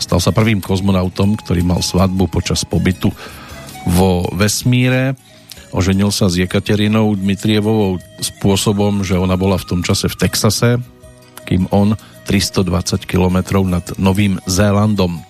[0.02, 3.14] Stal sa prvým kozmonautom, ktorý mal svadbu počas pobytu
[3.86, 5.18] vo vesmíre.
[5.72, 10.80] Oženil sa s Jekaterinou Dmitrievovou spôsobom, že ona bola v tom čase v Texase,
[11.48, 11.96] kým on
[12.28, 15.24] 320 km nad Novým Zélandom.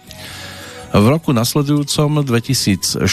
[0.91, 3.07] V roku nasledujúcom 2004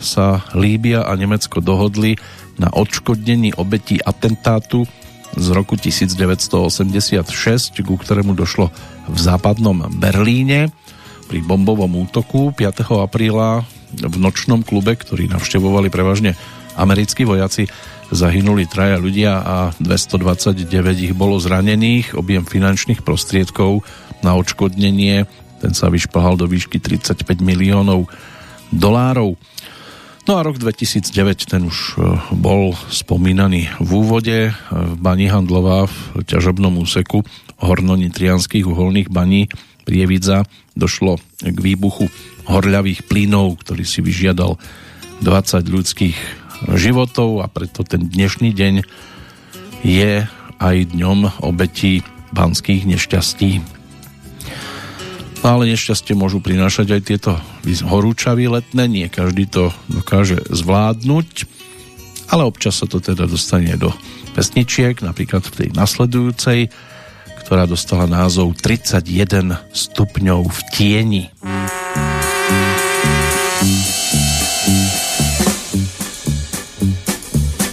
[0.00, 2.16] sa Líbia a Nemecko dohodli
[2.56, 4.88] na odškodnení obetí atentátu
[5.34, 7.26] z roku 1986,
[7.82, 8.70] ku ktorému došlo
[9.10, 10.70] v západnom Berlíne
[11.26, 13.02] pri bombovom útoku 5.
[13.02, 16.34] apríla v nočnom klube, ktorý navštevovali prevažne
[16.74, 17.70] americkí vojaci,
[18.10, 20.66] zahynuli traja ľudia a 229
[21.10, 22.18] ich bolo zranených.
[22.18, 23.86] Objem finančných prostriedkov
[24.22, 25.26] na odškodnenie
[25.64, 28.04] ten sa vyšplhal do výšky 35 miliónov
[28.68, 29.32] dolárov.
[30.24, 35.84] No a rok 2009 ten už e, bol spomínaný v úvode e, v bani Handlová
[35.84, 37.20] v ťažobnom úseku
[37.60, 39.52] hornonitrianských uholných baní
[39.84, 42.08] Prievidza došlo k výbuchu
[42.48, 44.56] horľavých plynov, ktorý si vyžiadal
[45.20, 46.16] 20 ľudských
[46.72, 48.74] životov a preto ten dnešný deň
[49.84, 50.24] je
[50.56, 52.00] aj dňom obetí
[52.32, 53.60] banských nešťastí.
[55.44, 57.36] Ale nešťastie môžu prinášať aj tieto
[57.84, 61.44] horúčavy letné, nie každý to dokáže zvládnuť,
[62.32, 63.92] ale občas sa to teda dostane do
[64.32, 66.72] pesničiek, napríklad v tej nasledujúcej,
[67.44, 69.04] ktorá dostala názov 31
[69.68, 71.24] stupňov v tieni.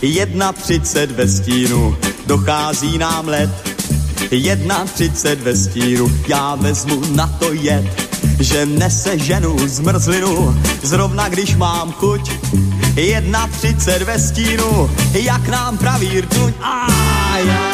[0.03, 3.70] Jedna třicet ve stínu, dochází nám let,
[4.31, 11.55] Jedna třicet ve stíru, já vezmu na to jet, že nese ženu zmrzlinu, zrovna když
[11.55, 12.31] mám chuť.
[12.95, 16.53] Jedna třicet ve stínu, jak nám praví rtuň.
[16.61, 16.87] A
[17.37, 17.71] já,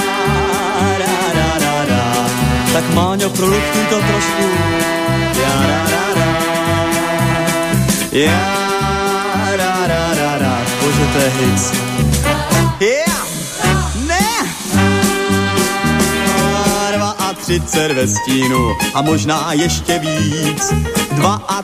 [1.00, 2.30] ra, ra, ra, ra.
[2.74, 4.44] Tak Máňo, proluktuj to trošku.
[5.42, 6.28] Já, ra, ra, ra.
[8.12, 8.68] Já,
[9.58, 10.62] ra, ra, ra, ra.
[10.82, 11.88] Bože, to je hit.
[12.80, 13.17] Yeah!
[17.48, 20.74] 32 ve stínu a možná ještě víc.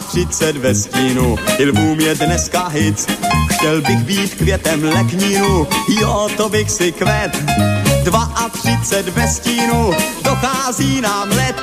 [0.08, 3.12] 32 ve stínu, i lvům je dneska hit.
[3.52, 5.68] Chtěl bych být květem leknínu,
[6.02, 7.32] jo, to bych si kvet.
[8.52, 9.94] 32 ve stínu,
[10.24, 11.56] dochází nám let.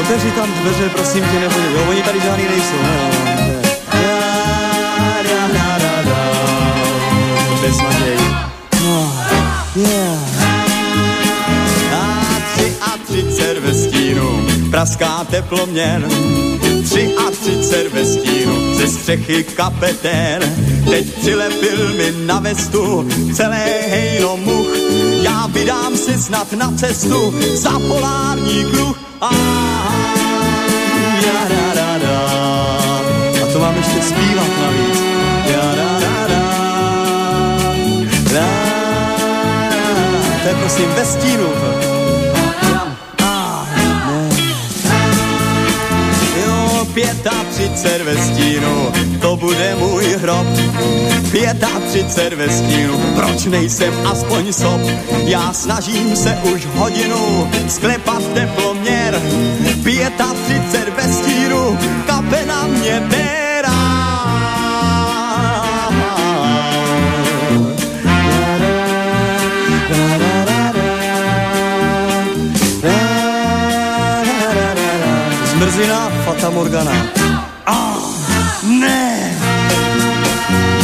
[0.00, 2.76] Otevři tam dveře, prosím tě, nebo jo, oni tady žádný nejsou.
[7.62, 7.90] Bez naději.
[7.90, 7.95] Yeah.
[13.66, 16.08] Ve stínu praská teploměr.
[16.84, 20.42] Tři a třicet ve stínu ze střechy kapetén.
[20.90, 24.66] Teď přilepil mi na vestu celé hejno much.
[25.22, 28.98] Já vydám si snad na cestu za polární kruh.
[29.20, 29.30] A,
[33.52, 35.02] to mám ještě zpívat navíc.
[35.50, 35.86] Ja,
[40.42, 41.95] to je prosím ve stínu.
[47.50, 50.46] Třicet ve stínu, to bude můj hrob.
[51.88, 54.80] třicet ve stínu, proč nejsem aspoň sob?
[55.24, 59.22] Já snažím se už hodinu sklepat teploměr.
[60.46, 63.25] třicet ve stínu, kape na mě berá.
[76.46, 76.92] Fata Morgana.
[77.66, 77.96] A
[78.62, 79.36] ne!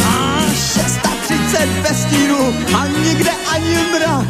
[0.05, 4.27] A 630 ve stínu a nikde ani mrak.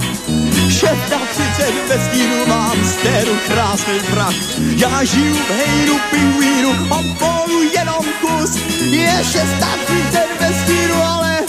[0.69, 4.35] 630 ve stínu mám stéru krásný prach.
[4.77, 6.73] Já žiju v hejru pingvínu,
[7.19, 8.55] polu jenom kus.
[8.91, 11.39] Je 630 ve stínu, ale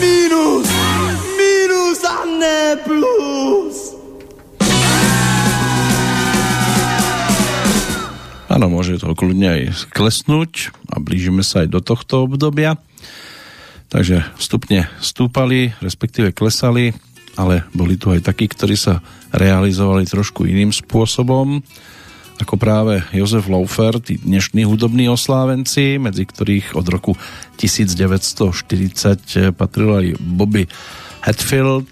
[0.00, 0.68] minus,
[1.36, 3.59] minus a ne plus.
[8.60, 12.76] Áno, môže to kľudne aj klesnúť a blížime sa aj do tohto obdobia.
[13.88, 16.92] Takže vstupne stúpali, respektíve klesali
[17.40, 19.00] ale boli tu aj takí, ktorí sa
[19.32, 21.64] realizovali trošku iným spôsobom,
[22.36, 27.12] ako práve Jozef Laufer, tí dnešní hudobní oslávenci, medzi ktorých od roku
[27.56, 30.68] 1940 patril aj Bobby
[31.24, 31.88] Hatfield,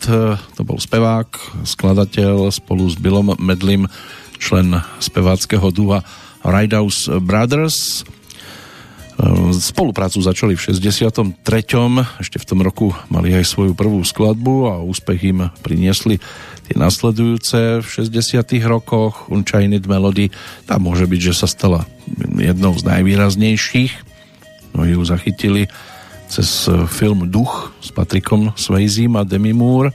[0.56, 1.28] to bol spevák,
[1.68, 3.88] skladateľ spolu s Billom Medlim,
[4.40, 6.00] člen speváckého dua
[6.48, 8.08] Ridehouse Brothers.
[9.50, 11.34] Spoluprácu začali v 63.
[12.22, 16.22] Ešte v tom roku mali aj svoju prvú skladbu a úspech im priniesli
[16.70, 20.30] tie nasledujúce v 60 rokoch Unchained Melody,
[20.68, 21.88] tá môže byť, že sa stala
[22.38, 24.08] jednou z najvýraznejších
[24.78, 25.62] mnohí ju zachytili
[26.30, 29.90] cez film Duch s Patrikom Swayzim a Demi Moore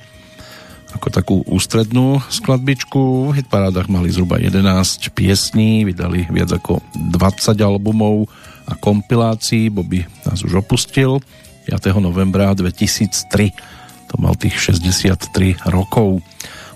[0.93, 3.33] ako takú ústrednú skladbičku.
[3.33, 6.79] V hitparádach mali zhruba 11 piesní, vydali viac ako
[7.13, 8.29] 20 albumov
[8.69, 9.73] a kompilácií.
[9.73, 11.19] Bobby nás už opustil
[11.65, 11.97] 5.
[11.99, 14.13] novembra 2003.
[14.13, 16.21] To mal tých 63 rokov.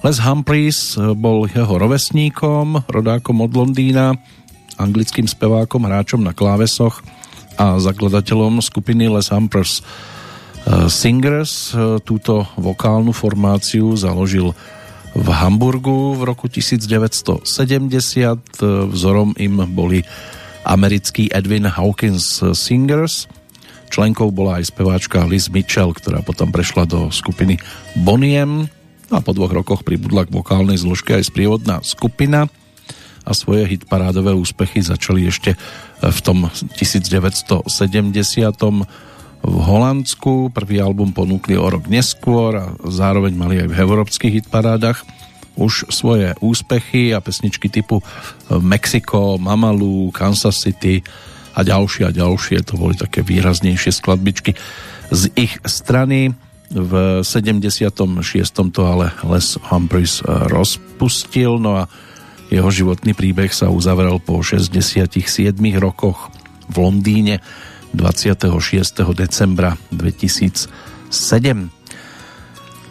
[0.01, 4.17] Les Humphreys eh, bol jeho rovesníkom, rodákom od Londýna,
[4.77, 7.01] anglickým spevákom, hráčom na klávesoch
[7.57, 10.16] a zakladateľom skupiny Les Humphreys eh,
[10.91, 11.71] Singers.
[11.71, 14.51] Eh, túto vokálnu formáciu založil
[15.17, 17.47] v Hamburgu v roku 1970.
[18.91, 20.03] Vzorom im boli
[20.67, 23.25] americký Edwin Hawkins Singers.
[23.87, 27.55] Členkou bola aj speváčka Liz Mitchell, ktorá potom prešla do skupiny
[27.95, 28.67] Boniem
[29.07, 32.51] No a po dvoch rokoch pribudla k vokálnej zložke aj sprievodná skupina
[33.23, 35.55] a svoje hitparádové úspechy začali ešte
[36.03, 37.63] v tom 1970
[39.43, 40.49] v Holandsku.
[40.53, 45.03] Prvý album ponúkli o rok neskôr a zároveň mali aj v európskych hitparádach
[45.57, 47.99] už svoje úspechy a pesničky typu
[48.61, 51.01] Mexico, Mamalu, Kansas City
[51.57, 52.61] a ďalšie a ďalšie.
[52.69, 54.53] To boli také výraznejšie skladbičky
[55.09, 56.37] z ich strany.
[56.67, 57.63] V 76.
[58.75, 61.83] to ale Les Humphreys eh, rozpustil, no a
[62.47, 65.11] jeho životný príbeh sa uzavrel po 67
[65.79, 66.31] rokoch
[66.67, 67.43] v Londýne
[67.97, 69.01] 26.
[69.17, 70.69] decembra 2007.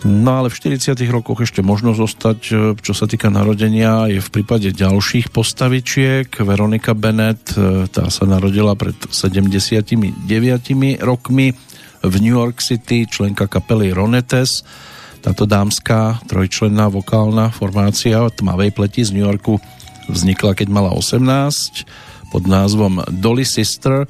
[0.06, 4.30] No ale v 40 rokoch ešte možno zostať, eh, čo sa týka narodenia, je v
[4.30, 6.30] prípade ďalších postavičiek.
[6.42, 11.54] Veronika Bennett, eh, tá sa narodila pred 79 rokmi
[12.06, 14.62] v New York City, členka kapely Ronettes.
[15.26, 19.58] Táto dámska trojčlenná vokálna formácia tmavej pleti z New Yorku
[20.06, 21.82] vznikla, keď mala 18
[22.30, 24.06] pod názvom Dolly Sister.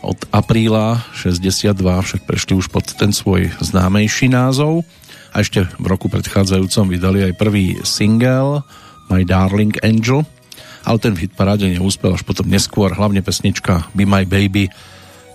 [0.00, 4.88] Od apríla 62 však prešli už pod ten svoj známejší názov
[5.30, 8.64] a ešte v roku predchádzajúcom vydali aj prvý single
[9.12, 10.24] My Darling Angel,
[10.88, 14.72] ale ten v hitparáde neúspel až potom neskôr, hlavne pesnička Be My Baby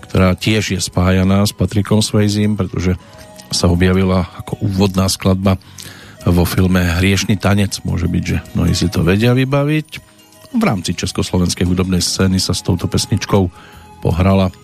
[0.06, 2.94] ktorá tiež je spájaná s Patrikom Swayzim, pretože
[3.50, 5.58] sa objavila ako úvodná skladba
[6.22, 7.82] vo filme Hriešný tanec.
[7.82, 9.88] Môže byť, že mnohí si to vedia vybaviť.
[10.56, 13.50] V rámci československej hudobnej scény sa s touto pesničkou
[14.06, 14.54] pohrala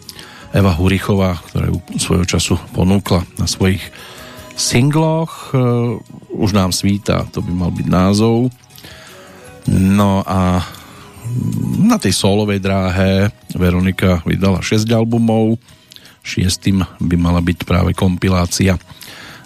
[0.54, 3.82] Eva Hurichová, ktorá ju svojho času ponúkla na svojich
[4.54, 5.50] singloch.
[6.30, 8.54] Už nám svíta, to by mal byť názov.
[9.72, 10.62] No a
[11.82, 15.58] na tej solovej dráhe Veronika vydala 6 albumov,
[16.22, 18.78] šiestým by mala byť práve kompilácia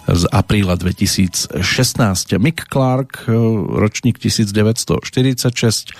[0.07, 1.57] z apríla 2016.
[2.39, 3.27] Mick Clark,
[3.73, 5.91] ročník 1946,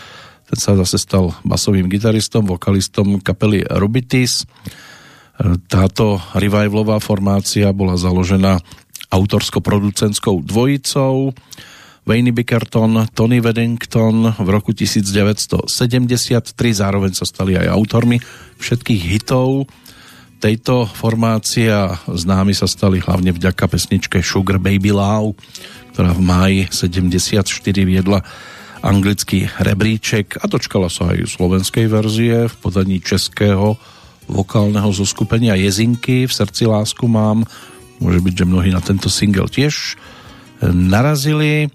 [0.47, 4.47] ten sa zase stal basovým gitaristom, vokalistom kapely Rubitis.
[5.67, 8.57] Táto revivalová formácia bola založená
[9.11, 11.35] autorsko-producentskou dvojicou
[12.07, 15.67] Wayne Bickerton, Tony Weddington v roku 1973,
[16.79, 18.15] zároveň sa stali aj autormi
[18.63, 19.67] všetkých hitov
[20.39, 25.35] tejto formácie a známi sa stali hlavne vďaka pesničke Sugar Baby Love,
[25.91, 27.43] ktorá v máji 74
[27.83, 28.23] viedla
[28.81, 33.77] anglický rebríček a dočkala sa aj slovenskej verzie v podaní českého
[34.27, 37.47] vokálneho zoskupenia Jezinky v srdci lásku mám.
[37.97, 39.97] Môže byť, že mnohí na tento single tiež
[40.61, 41.71] narazili.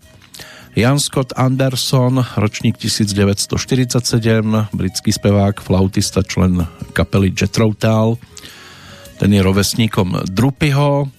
[0.73, 6.65] Jan Scott Anderson, ročník 1947, britský spevák, flautista, člen
[6.97, 8.17] kapely Jethro Tull.
[9.21, 11.13] Ten je rovesníkom Drupyho,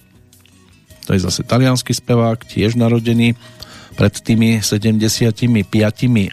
[1.04, 3.36] to je zase talianský spevák, tiež narodený
[3.94, 5.46] pred tými 75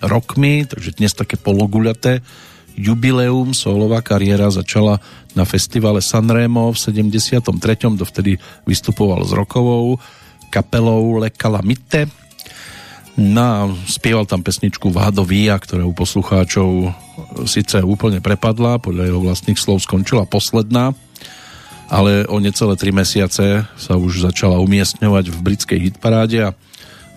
[0.02, 2.26] rokmi, takže dnes také pologuľaté
[2.76, 4.98] jubileum, solová kariéra začala
[5.38, 7.48] na festivale Sanremo v 73.
[7.96, 10.02] dovtedy vystupoval s rokovou
[10.52, 12.12] kapelou Le Calamite
[13.20, 16.96] No spieval tam pesničku Vádo Via, ktorá u poslucháčov
[17.44, 20.96] síce úplne prepadla, podľa jeho vlastných slov skončila posledná,
[21.92, 26.56] ale o necelé tri mesiace sa už začala umiestňovať v britskej hitparáde a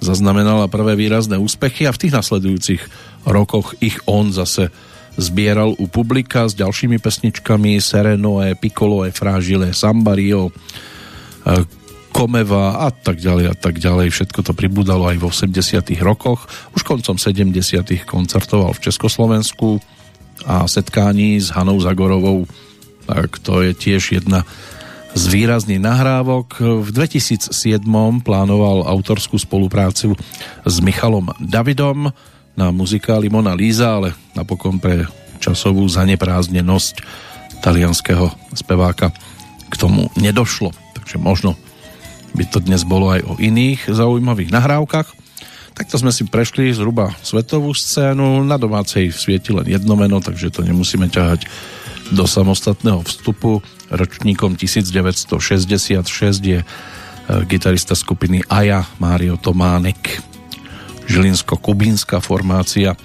[0.00, 2.82] zaznamenala prvé výrazné úspechy a v tých nasledujúcich
[3.28, 4.70] rokoch ich on zase
[5.14, 10.50] zbieral u publika s ďalšími pesničkami Serenoe, Piccolo, Fragile, Sambario,
[12.14, 14.10] Komeva a tak ďalej a tak ďalej.
[14.10, 16.46] Všetko to pribúdalo aj v 80 rokoch.
[16.74, 17.54] Už koncom 70
[18.06, 19.82] koncertoval v Československu
[20.46, 22.46] a setkání s Hanou Zagorovou
[23.06, 24.48] tak to je tiež jedna
[25.14, 26.58] z výrazných nahrávok.
[26.82, 27.54] V 2007
[28.26, 30.18] plánoval autorskú spoluprácu
[30.66, 32.10] s Michalom Davidom
[32.58, 35.06] na muzikáli Mona Lisa, ale napokon pre
[35.38, 36.94] časovú zaneprázdnenosť
[37.62, 39.14] talianského speváka
[39.70, 40.74] k tomu nedošlo.
[40.98, 41.54] Takže možno
[42.34, 45.08] by to dnes bolo aj o iných zaujímavých nahrávkach.
[45.74, 48.42] Takto sme si prešli zhruba svetovú scénu.
[48.46, 51.46] Na domácej svieti len jedno meno, takže to nemusíme ťahať
[52.12, 53.64] do samostatného vstupu.
[53.88, 56.02] Ročníkom 1966
[56.42, 56.66] je e,
[57.48, 60.20] gitarista skupiny Aja Mário Tománek.
[61.04, 62.96] Žilinsko-kubínska formácia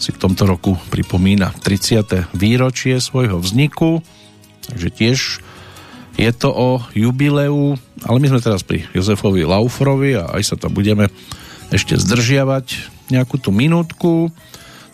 [0.00, 2.32] si v tomto roku pripomína 30.
[2.32, 4.00] výročie svojho vzniku,
[4.68, 5.18] takže tiež
[6.16, 10.72] je to o jubileu, ale my sme teraz pri Jozefovi Laufrovi a aj sa tam
[10.72, 11.08] budeme
[11.72, 14.28] ešte zdržiavať nejakú tú minútku.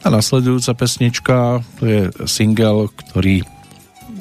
[0.07, 2.01] A nasledujúca pesnička, to je
[2.31, 3.43] single, ktorý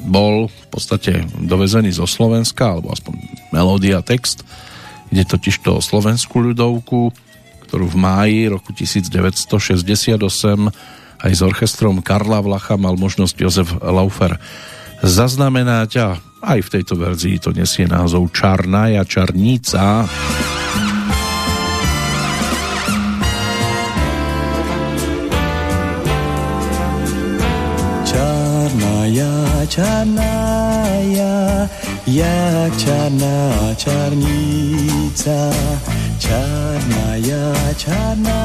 [0.09, 3.13] bol v podstate dovezený zo Slovenska, alebo aspoň
[3.53, 4.41] melódia, text.
[5.13, 7.13] Ide totiž to o slovenskú ľudovku,
[7.69, 10.17] ktorú v máji roku 1968
[11.21, 14.41] aj s orchestrom Karla Vlacha mal možnosť Jozef Laufer
[15.05, 16.07] zaznamenať a
[16.49, 20.09] aj v tejto verzii to nesie názov Čarnaja Čarnica.
[20.09, 20.94] Čarnica
[29.76, 30.55] 刹那
[31.14, 31.70] ja,
[32.08, 35.51] jak čarná čarnica.
[36.18, 38.43] Čarná ja, čarná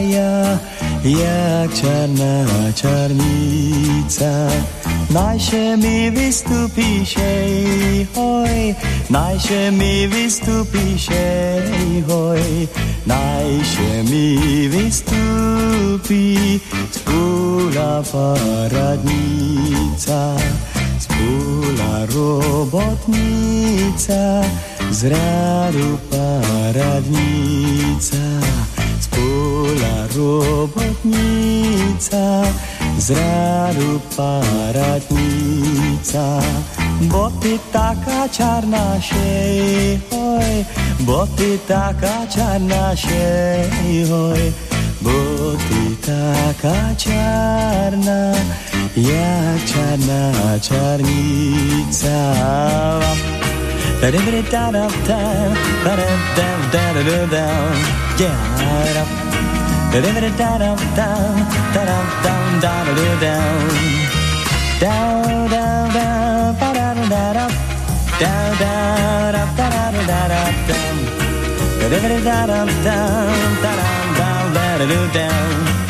[0.00, 0.58] ja,
[1.04, 4.50] jak čarná čarnica.
[5.10, 8.74] Najše mi vystupíš, ej, hoj,
[9.10, 12.68] najše mi vystupíš, ej, hoj,
[13.06, 14.34] najše mi
[14.72, 16.58] vystupí
[16.90, 19.14] skúra paradnica
[21.04, 23.04] spula robotnica,
[24.90, 26.96] z radu paradnica,
[29.00, 31.44] spula robotnica,
[32.98, 35.04] z rádu paradnica.
[37.10, 40.64] Boty taká čarná šej, hoj,
[41.00, 44.52] boty taká čarná šej, hoj,
[45.02, 48.34] boty taká čarná,
[48.96, 52.18] jak čarná čarnica.
[58.16, 59.33] Yeah.
[75.14, 75.83] Down,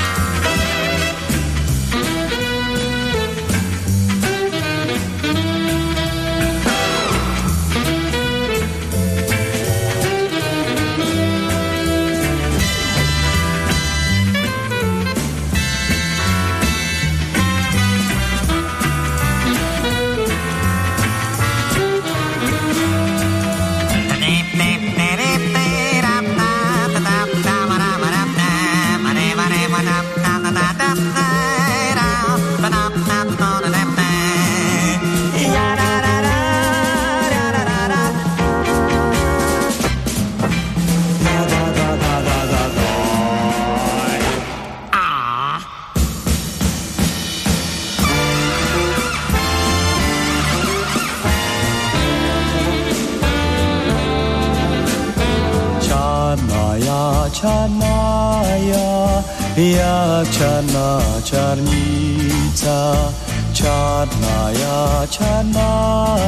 [61.25, 63.09] čarnica,
[63.57, 65.73] čarná ja, čarná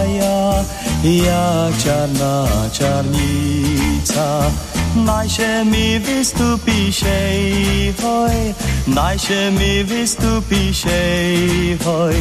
[0.09, 0.65] ja,
[1.05, 4.51] ja čarná čarnica.
[4.97, 8.55] Najše mi vystupíš, ej, hoj,
[8.89, 12.17] najše mi vystupíš, ej, hoj,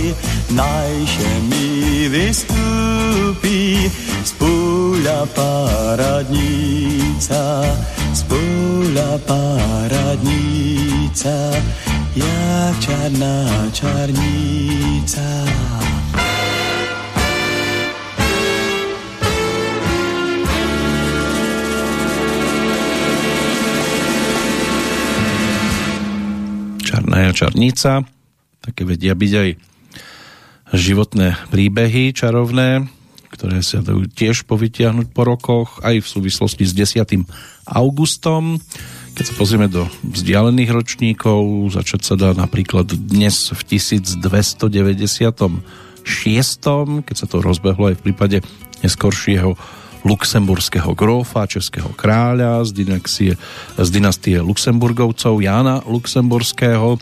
[0.51, 3.88] najše mi vystupí
[4.28, 6.43] spúľa paradnica,
[8.11, 10.36] spúľa paradnica
[12.16, 15.28] jak čarná čarnica.
[26.86, 28.07] Čarná čarnica,
[28.63, 29.49] také vedia byť aj
[30.72, 32.88] životné príbehy čarovné,
[33.36, 37.28] ktoré sa dajú tiež povytiahnuť po rokoch, aj v súvislosti s 10.
[37.68, 38.63] augustom.
[39.16, 44.20] Keď sa pozrieme do vzdialených ročníkov, začať sa dá napríklad dnes v 1296,
[46.99, 48.38] keď sa to rozbehlo aj v prípade
[48.84, 49.55] neskoršieho
[50.03, 53.34] luxemburského grófa, českého kráľa z, dynastie,
[53.80, 56.99] z dynastie Luxemburgovcov Jána Luxemburského,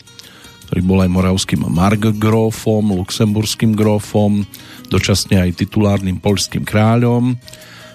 [0.69, 4.45] ktorý bol aj moravským markgrófom, luxemburským grófom,
[4.93, 7.41] dočasne aj titulárnym poľským kráľom,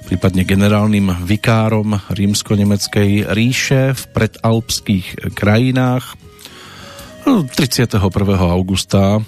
[0.09, 6.17] prípadne generálnym vikárom rímsko-nemeckej ríše v predalpských krajinách.
[7.29, 8.01] 31.
[8.41, 9.21] augusta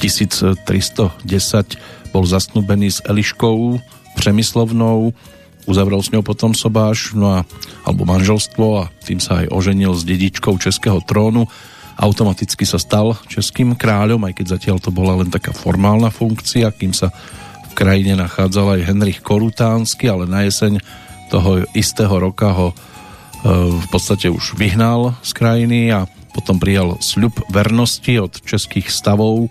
[0.00, 1.76] 1310 eh,
[2.08, 3.76] bol zasnúbený s Eliškou
[4.16, 5.12] Přemyslovnou,
[5.68, 7.44] uzavrel s ňou potom sobáš, no a,
[7.84, 11.44] alebo manželstvo a tým sa aj oženil s dedičkou českého trónu.
[12.00, 16.96] Automaticky sa stal českým kráľom, aj keď zatiaľ to bola len taká formálna funkcia, kým
[16.96, 17.12] sa
[17.78, 20.82] krajine nachádzal aj Henrich Korutánsky, ale na jeseň
[21.30, 22.76] toho istého roka ho e,
[23.70, 29.46] v podstate už vyhnal z krajiny a potom prijal sľub vernosti od českých stavov,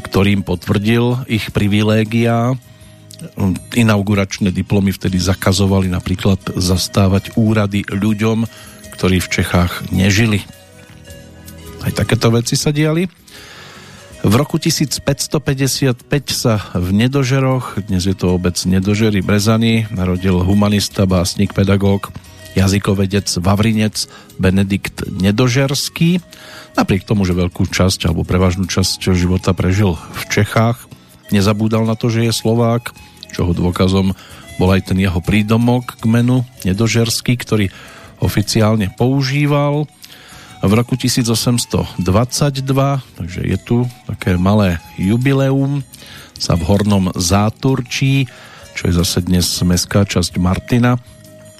[0.00, 2.56] ktorým potvrdil ich privilégia
[3.72, 8.44] inauguračné diplomy vtedy zakazovali napríklad zastávať úrady ľuďom,
[8.96, 10.44] ktorí v Čechách nežili.
[11.84, 13.23] Aj takéto veci sa diali.
[14.24, 21.52] V roku 1555 sa v Nedožeroch, dnes je to obec Nedožery Brezany, narodil humanista, básnik,
[21.52, 22.08] pedagóg,
[22.56, 24.08] jazykovedec, vavrinec
[24.40, 26.24] Benedikt Nedožerský.
[26.72, 30.88] Napriek tomu, že veľkú časť alebo prevažnú časť života prežil v Čechách,
[31.28, 32.96] nezabúdal na to, že je Slovák,
[33.28, 34.16] čoho dôkazom
[34.56, 37.68] bol aj ten jeho prídomok k menu Nedožerský, ktorý
[38.24, 39.84] oficiálne používal
[40.62, 42.04] v roku 1822,
[43.18, 45.82] takže je tu také malé jubileum,
[46.38, 48.28] sa v Hornom Záturčí,
[48.74, 50.98] čo je zase dnes mestská časť Martina,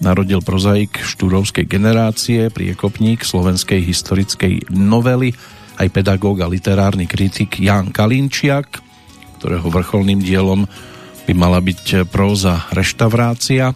[0.02, 5.32] narodil prozaik štúrovskej generácie, priekopník slovenskej historickej novely,
[5.78, 8.82] aj pedagóg a literárny kritik Jan Kalinčiak,
[9.38, 10.66] ktorého vrcholným dielom
[11.24, 13.72] by mala byť próza Reštaurácia.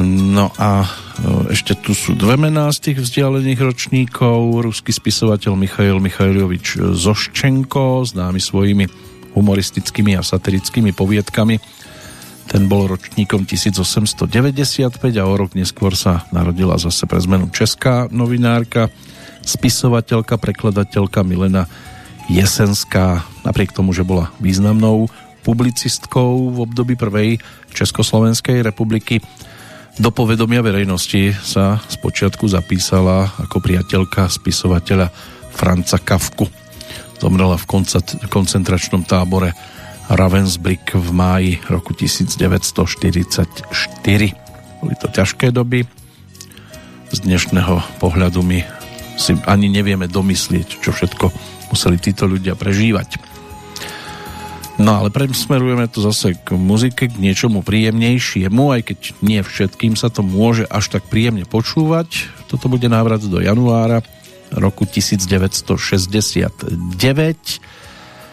[0.00, 4.64] No a e, ešte tu sú dve mená z tých vzdialených ročníkov.
[4.64, 8.84] Ruský spisovateľ Michail Michailovič Zoščenko, známy svojimi
[9.36, 11.60] humoristickými a satirickými poviedkami.
[12.48, 18.88] Ten bol ročníkom 1895 a o rok neskôr sa narodila zase pre zmenu česká novinárka,
[19.44, 21.68] spisovateľka, prekladateľka Milena
[22.32, 23.24] Jesenská.
[23.44, 25.08] Napriek tomu, že bola významnou
[25.42, 27.42] publicistkou v období prvej
[27.74, 29.20] Československej republiky.
[30.00, 35.12] Do povedomia verejnosti sa spočiatku zapísala ako priateľka spisovateľa
[35.52, 36.48] Franca Kafku.
[37.20, 37.68] Zomrela v
[38.26, 39.52] koncentračnom tábore
[40.08, 43.68] Ravensbrück v máji roku 1944.
[44.80, 45.84] Boli to ťažké doby.
[47.12, 48.64] Z dnešného pohľadu my
[49.20, 51.28] si ani nevieme domyslieť, čo všetko
[51.68, 53.20] museli títo ľudia prežívať.
[54.80, 60.08] No ale presmerujeme to zase k muzike, k niečomu príjemnejšiemu, aj keď nie všetkým sa
[60.08, 62.08] to môže až tak príjemne počúvať.
[62.48, 64.00] Toto bude návrat do januára
[64.52, 66.72] roku 1969.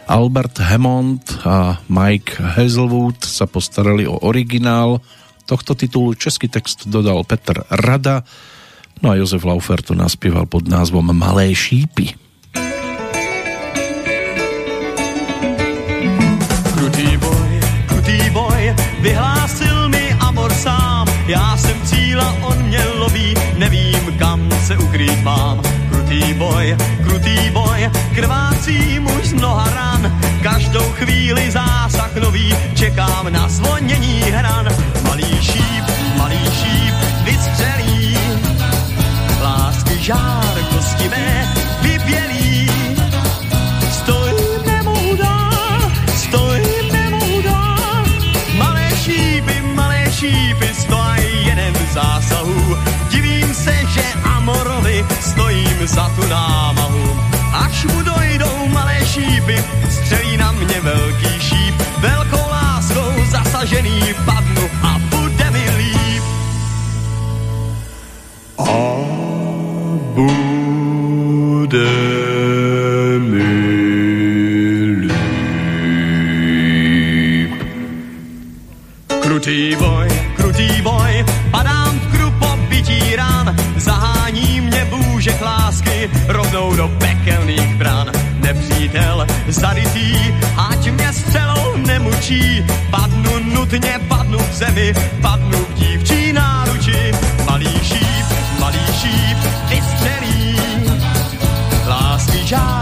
[0.10, 5.04] Albert Hammond a Mike Hazelwood sa postarali o originál
[5.46, 6.18] tohto titulu.
[6.18, 8.26] Český text dodal Petr Rada,
[9.06, 12.29] no a Jozef Laufer to naspieval pod názvom Malé šípy.
[19.02, 25.62] Vyhlásil mi Amor sám, já jsem cíla, on mě loví, nevím kam se ukrýt mám.
[25.90, 33.50] Krutý boj, krutý boj, krvácí muž z mnoha ran, každou chvíli zásah nový, čekám na
[33.50, 34.68] zvonění hran.
[35.08, 35.86] Malý šíp,
[36.18, 36.94] malý šíp,
[37.24, 38.18] vystřelí,
[39.42, 41.10] lásky žár kosti
[41.82, 42.70] vybělí,
[51.94, 52.78] zásahu.
[53.10, 57.20] Divím se, že Amorovi stojím za tu námahu.
[57.54, 61.76] Až mu dojdou malé šípy, střelí na mě velký šíp.
[62.00, 66.24] Velkou láskou zasažený padnu a bude mi líp.
[68.58, 68.72] A
[70.14, 72.10] bude
[79.40, 81.19] Krutý boj, krutý boj,
[85.34, 88.12] padám v krupo, bytí rán, zahání mě bůžek lásky, mých bran.
[88.40, 90.34] Nepřítel zarytý,
[90.70, 97.12] ať mě střelou nemučí, padnu nutně, padnu v zemi, padnu v dívčí náruči.
[97.46, 98.26] Malý šíp,
[98.60, 99.38] malý šíp,
[99.70, 100.56] vystřelí,
[101.88, 102.79] lásky žár,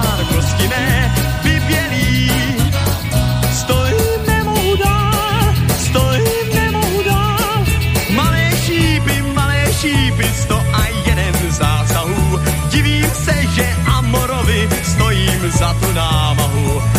[15.52, 16.97] za tu námahu.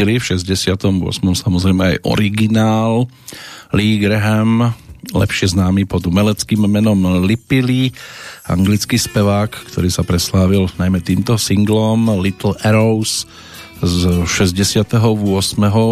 [0.00, 1.44] Zachytili v 68.
[1.44, 3.04] samozrejme aj originál
[3.76, 4.72] Lee Graham,
[5.12, 7.92] lepšie známy pod umeleckým menom Lipili,
[8.48, 13.28] anglický spevák, ktorý sa preslávil najmä týmto singlom Little Arrows
[13.84, 14.88] z 68.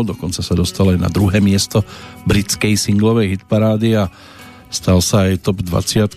[0.08, 1.84] Dokonca sa dostal aj na druhé miesto
[2.24, 4.08] britskej singlovej hitparády a
[4.72, 6.16] stal sa aj top 20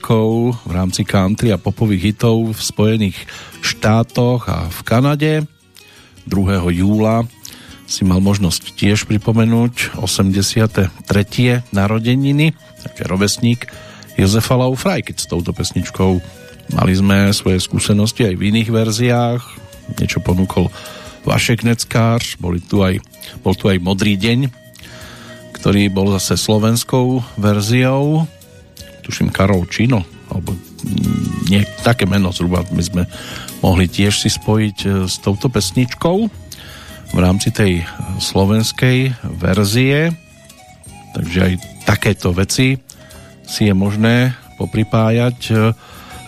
[0.64, 3.20] v rámci country a popových hitov v Spojených
[3.60, 5.34] štátoch a v Kanade.
[6.24, 6.72] 2.
[6.72, 7.28] júla
[7.92, 10.96] si mal možnosť tiež pripomenúť 83.
[11.76, 12.56] narodeniny,
[12.88, 13.68] taký rovesník
[14.16, 16.24] Jozefa Laufraj, keď s touto pesničkou
[16.72, 19.44] mali sme svoje skúsenosti aj v iných verziách,
[20.00, 20.72] niečo ponúkol
[21.28, 23.04] Vašek Neckár, boli tu aj,
[23.44, 24.48] bol tu aj Modrý deň,
[25.60, 28.24] ktorý bol zase slovenskou verziou,
[29.04, 30.56] tuším Karol Čino, alebo
[31.52, 33.04] nie, také meno zhruba by sme
[33.60, 36.26] mohli tiež si spojiť e, s touto pesničkou
[37.12, 37.84] v rámci tej
[38.20, 40.16] slovenskej verzie.
[41.12, 41.54] Takže aj
[41.84, 42.80] takéto veci
[43.44, 45.38] si je možné popripájať.
[45.52, 45.54] E,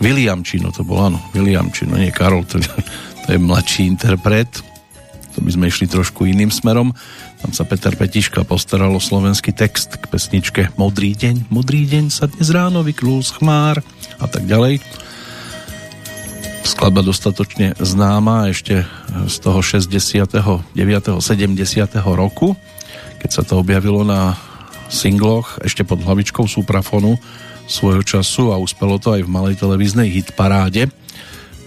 [0.04, 2.60] William Čino to bol, áno, William Čino, nie Karol, to,
[3.24, 4.52] to je mladší interpret.
[5.34, 6.92] To by sme išli trošku iným smerom.
[7.40, 12.28] Tam sa Peter Petiška postaral o slovenský text k pesničke Modrý deň, modrý deň sa
[12.28, 13.80] dnes ráno vyklul z chmár
[14.20, 14.84] a tak ďalej
[16.64, 18.88] skladba dostatočne známa ešte
[19.28, 20.64] z toho 69.
[20.74, 21.20] 70.
[22.08, 22.56] roku,
[23.20, 24.40] keď sa to objavilo na
[24.88, 27.20] singloch ešte pod hlavičkou Suprafonu
[27.68, 30.92] svojho času a uspelo to aj v malej televíznej hitparáde,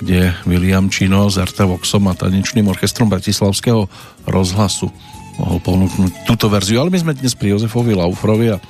[0.01, 3.89] kde William Čino s Artevoxom a tanečným orchestrom Bratislavského
[4.29, 4.93] rozhlasu
[5.37, 6.81] mohol ponúknuť túto verziu.
[6.81, 8.63] Ale my sme dnes pri Jozefovi Laufrovi a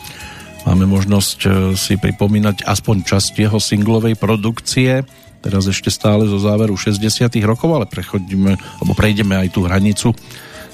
[0.67, 5.07] máme možnosť eh, si pripomínať aspoň časť jeho singlovej produkcie
[5.45, 10.09] teraz ešte stále zo záveru 60 rokov, ale prechodíme, alebo prejdeme aj tú hranicu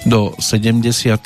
[0.06, 1.16] do 70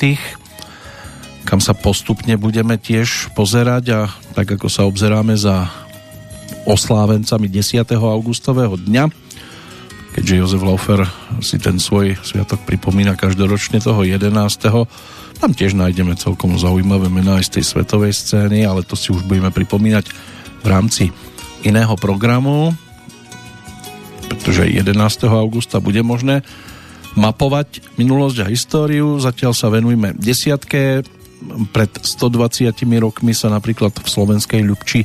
[1.47, 4.01] kam sa postupne budeme tiež pozerať a
[4.35, 5.71] tak ako sa obzeráme za
[6.67, 7.87] oslávencami 10.
[7.95, 9.07] augustového dňa,
[10.11, 11.07] keďže Jozef Laufer
[11.39, 14.27] si ten svoj sviatok pripomína každoročne toho 11.
[15.39, 19.23] Tam tiež nájdeme celkom zaujímavé mená aj z tej svetovej scény, ale to si už
[19.23, 20.05] budeme pripomínať
[20.59, 21.15] v rámci
[21.63, 22.75] iného programu
[24.27, 24.93] pretože 11.
[25.31, 26.43] augusta bude možné
[27.17, 29.17] mapovať minulosť a históriu.
[29.17, 31.01] Zatiaľ sa venujme desiatke.
[31.73, 32.69] Pred 120
[33.01, 35.01] rokmi sa napríklad v slovenskej Ľubči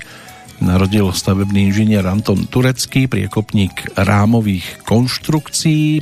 [0.62, 6.00] narodil stavebný inžinier Anton Turecký, priekopník rámových konštrukcií.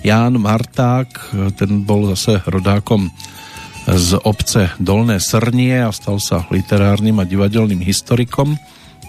[0.00, 1.12] Ján Marták,
[1.58, 3.12] ten bol zase rodákom
[3.84, 8.54] z obce Dolné Srnie a stal sa literárnym a divadelným historikom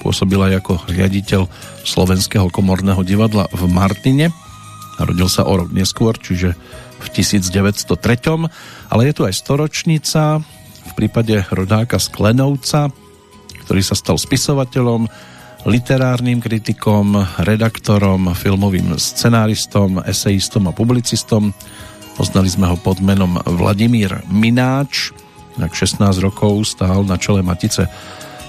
[0.02, 1.46] pôsobil aj ako riaditeľ
[1.86, 4.34] Slovenského komorného divadla v Martine.
[4.98, 6.58] Narodil sa o rok neskôr, čiže
[7.02, 7.86] v 1903.
[8.90, 10.42] Ale je tu aj storočnica
[10.82, 12.90] v prípade rodáka Sklenovca,
[13.66, 15.06] ktorý sa stal spisovateľom,
[15.62, 21.54] literárnym kritikom, redaktorom, filmovým scenáristom, esejistom a publicistom.
[22.18, 25.14] Poznali sme ho pod menom Vladimír Mináč.
[25.62, 27.86] Tak 16 rokov stál na čele Matice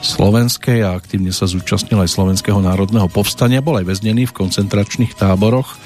[0.02, 3.62] slovenskej a aktívne sa zúčastnil aj Slovenského národného povstania.
[3.62, 5.78] Bol aj väznený v koncentračných táboroch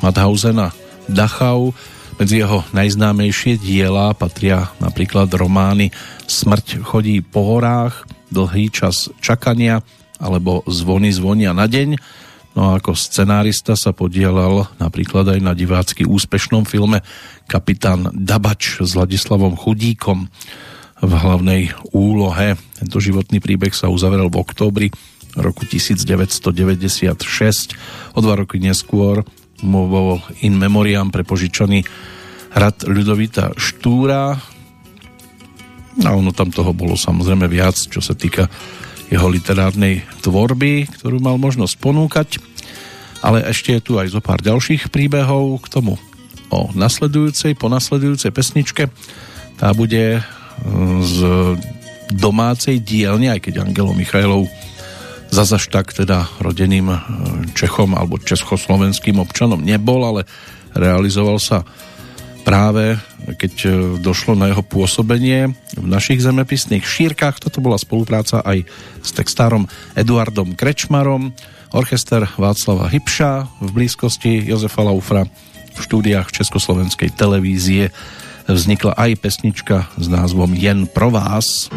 [0.00, 0.72] Madhausen a
[1.06, 1.76] Dachau.
[2.18, 5.94] Medzi jeho najznámejšie diela patria napríklad romány
[6.26, 9.84] Smrť chodí po horách, Dlhý čas čakania
[10.18, 11.94] alebo Zvony zvonia na deň.
[12.58, 17.06] No a ako scenárista sa podielal napríklad aj na divácky úspešnom filme
[17.46, 20.26] Kapitán Dabač s Ladislavom Chudíkom
[20.98, 22.58] v hlavnej úlohe.
[22.78, 24.88] Tento životný príbeh sa uzavrel v októbri
[25.38, 27.74] roku 1996.
[28.14, 29.22] O dva roky neskôr
[29.62, 31.82] mu bol in memoriam prepožičaný
[32.54, 34.38] hrad Ľudovita Štúra.
[35.98, 38.46] A ono tam toho bolo samozrejme viac, čo sa týka
[39.08, 42.28] jeho literárnej tvorby, ktorú mal možnosť ponúkať.
[43.18, 45.98] Ale ešte je tu aj zo pár ďalších príbehov k tomu
[46.48, 48.88] o nasledujúcej, po nasledujúcej pesničke.
[49.58, 50.22] Tá bude
[51.04, 51.18] z
[52.08, 54.48] domácej dielne, aj keď Angelo Michajlov
[55.28, 56.98] zazaž tak teda rodeným e,
[57.52, 60.22] Čechom alebo československým občanom nebol, ale
[60.72, 61.68] realizoval sa
[62.48, 62.96] práve
[63.36, 63.68] keď e,
[64.00, 67.36] došlo na jeho pôsobenie v našich zemepisných šírkach.
[67.44, 68.64] Toto bola spolupráca aj
[69.04, 71.36] s textárom Eduardom Krečmarom,
[71.76, 75.28] orchester Václava Hybša v blízkosti Jozefa Laufra
[75.76, 77.92] v štúdiách Československej televízie
[78.48, 81.68] vznikla aj pesnička s názvom Jen pro vás.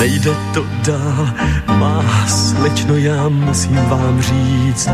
[0.00, 1.28] Nejde to dál,
[1.80, 4.88] má slečno, já musím vám říct,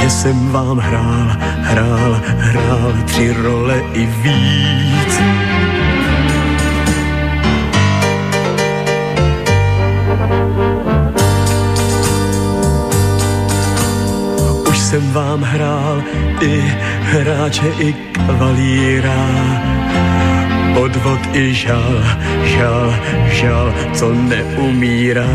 [0.00, 5.12] že jsem vám hrál, hrál, hrál tři role i víc.
[14.90, 16.02] Jsem vám hrál
[16.40, 16.62] i
[17.02, 19.26] hráče, i kavalíra,
[20.74, 22.04] podvod i žal,
[22.44, 22.94] žal,
[23.26, 25.30] žal, co neumírá.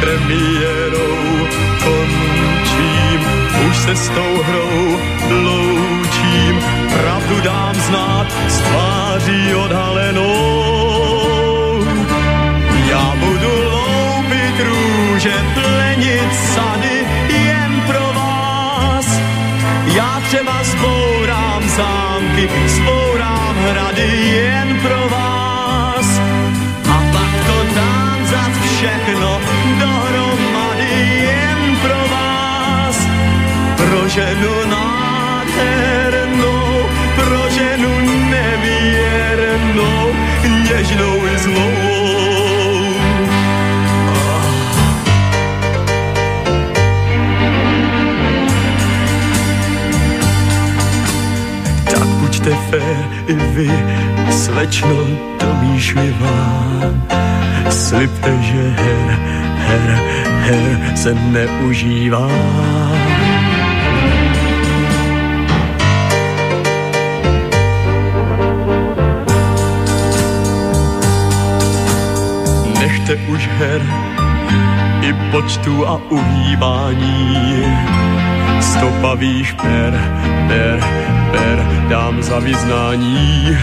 [0.00, 1.46] Premiérou
[1.84, 3.20] končím,
[3.68, 4.96] už se s tou hrou
[5.30, 6.54] loučím,
[7.00, 10.24] pravdu dám znát s tváří odhalenou.
[12.88, 13.63] Já budu
[20.24, 26.20] Já třeba zbourám zámky, zbourám hrady jen pro vás.
[26.90, 29.40] A pak to dám za všechno
[29.78, 32.98] dohromady jen pro vás.
[33.76, 36.06] Pro ženu nádhernou,
[37.16, 40.14] pro ženu nevěrnou,
[40.70, 41.93] něžnou i zlou.
[52.44, 53.70] Buďte fér i vy,
[54.30, 54.96] slečno
[55.40, 57.08] Tomíšovi vám.
[57.70, 59.18] Slibte, že her,
[59.56, 59.90] her,
[60.44, 62.28] her se neužívá.
[72.80, 73.82] Nechte už her
[75.02, 77.44] i počtu a uhýbání.
[78.64, 79.92] Stopavých per,
[80.48, 80.78] per,
[81.32, 81.56] per,
[81.88, 83.56] dám za vyznání.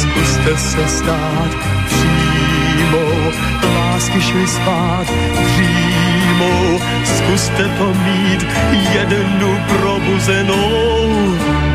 [0.00, 1.50] Zkuste se stát
[1.86, 3.32] přímou,
[3.76, 6.80] lásky šli spát přímou.
[7.04, 8.46] Zkuste to mít
[8.94, 11.65] jednu probuzenou.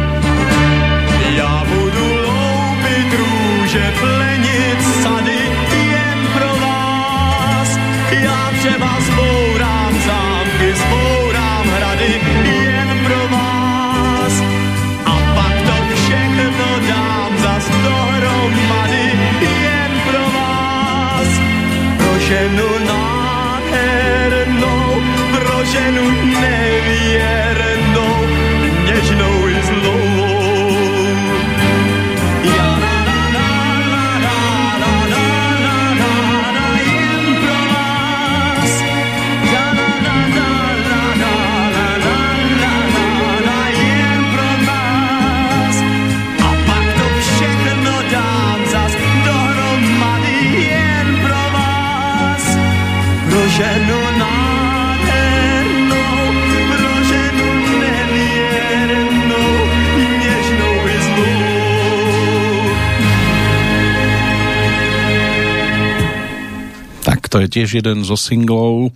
[67.31, 68.91] To je tiež jeden zo singlov,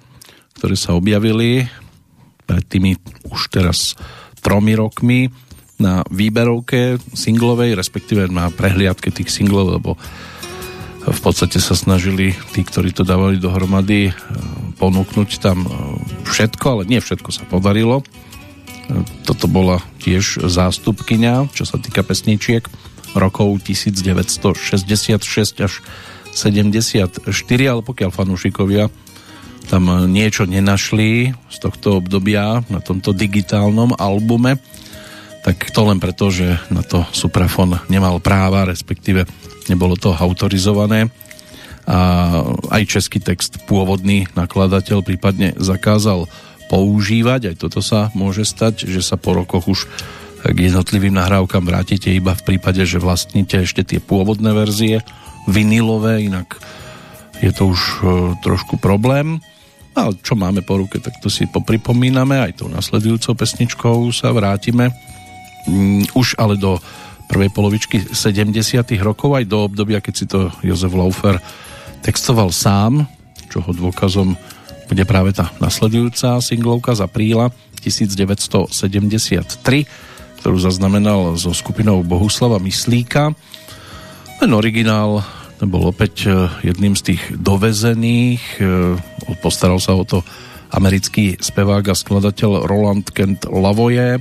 [0.60, 1.72] ktoré sa objavili
[2.44, 3.00] pred tými
[3.32, 3.96] už teraz
[4.44, 5.32] tromi rokmi
[5.80, 9.96] na výberovke singlovej, respektíve na prehliadke tých singlov, lebo
[11.06, 14.14] v podstate sa snažili tí, ktorí to dávali dohromady, eh,
[14.78, 15.70] ponúknuť tam eh,
[16.28, 18.04] všetko, ale nie všetko sa podarilo.
[19.26, 22.70] Toto bola tiež zástupkyňa, čo sa týka pesničiek
[23.18, 25.82] rokov 1966 až
[26.36, 27.24] 74,
[27.64, 28.92] ale pokiaľ fanúšikovia
[29.66, 34.62] tam niečo nenašli z tohto obdobia na tomto digitálnom albume,
[35.42, 39.26] tak to len preto, že na to Suprafon nemal práva, respektíve
[39.72, 41.10] nebolo to autorizované.
[41.86, 41.98] A
[42.74, 46.26] aj český text pôvodný nakladateľ prípadne zakázal
[46.66, 49.86] používať, aj toto sa môže stať, že sa po rokoch už
[50.46, 55.02] k jednotlivým nahrávkam vrátite iba v prípade, že vlastníte ešte tie pôvodné verzie
[55.48, 56.58] vinilové, inak
[57.44, 57.94] je to už e,
[58.42, 59.40] trošku problém.
[59.96, 64.92] A čo máme po ruke, tak to si popripomíname, aj tou nasledujúcou pesničkou sa vrátime.
[65.68, 66.80] Mm, už ale do
[67.32, 71.40] prvej polovičky 70 rokov, aj do obdobia, keď si to Jozef Laufer
[72.06, 73.08] textoval sám,
[73.50, 74.38] čoho dôkazom
[74.86, 77.50] bude práve tá nasledujúca singlovka z apríla
[77.82, 78.78] 1973,
[80.42, 83.34] ktorú zaznamenal so skupinou Bohuslava Myslíka.
[84.40, 85.24] Ten originál
[85.56, 86.32] ten bol opäť e,
[86.68, 89.00] jedným z tých dovezených, e,
[89.40, 90.20] postaral sa o to
[90.76, 94.20] americký spevák a skladateľ Roland Kent Lavoie,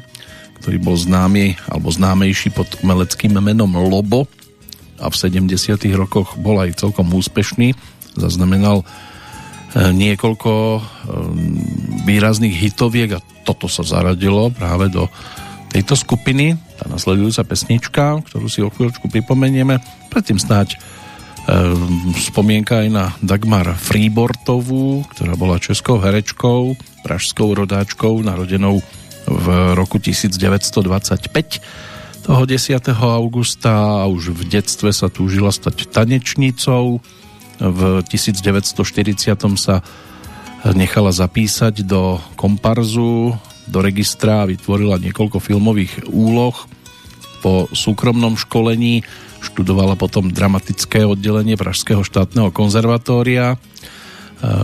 [0.63, 4.31] ktorý bol známy alebo známejší pod umeleckým menom Lobo
[5.03, 5.75] a v 70.
[5.99, 7.75] rokoch bol aj celkom úspešný.
[8.15, 10.79] Zaznamenal e, niekoľko
[12.07, 15.11] výrazných hitoviek a toto sa zaradilo práve do
[15.75, 16.55] tejto skupiny.
[16.79, 19.83] Tá nasledujúca pesnička, ktorú si o chvíľočku pripomenieme.
[20.07, 20.77] Predtým snáď e,
[22.31, 28.79] spomienka aj na Dagmar Freebortovú, ktorá bola českou herečkou, pražskou rodáčkou, narodenou
[29.27, 30.79] v roku 1925
[32.25, 32.71] toho 10.
[32.95, 37.03] augusta a už v detstve sa túžila stať tanečnicou.
[37.59, 38.79] V 1940.
[39.59, 39.83] sa
[40.73, 43.37] nechala zapísať do komparzu,
[43.69, 46.55] do registra vytvorila niekoľko filmových úloh.
[47.45, 49.05] Po súkromnom školení
[49.45, 53.61] študovala potom dramatické oddelenie Pražského štátneho konzervatória.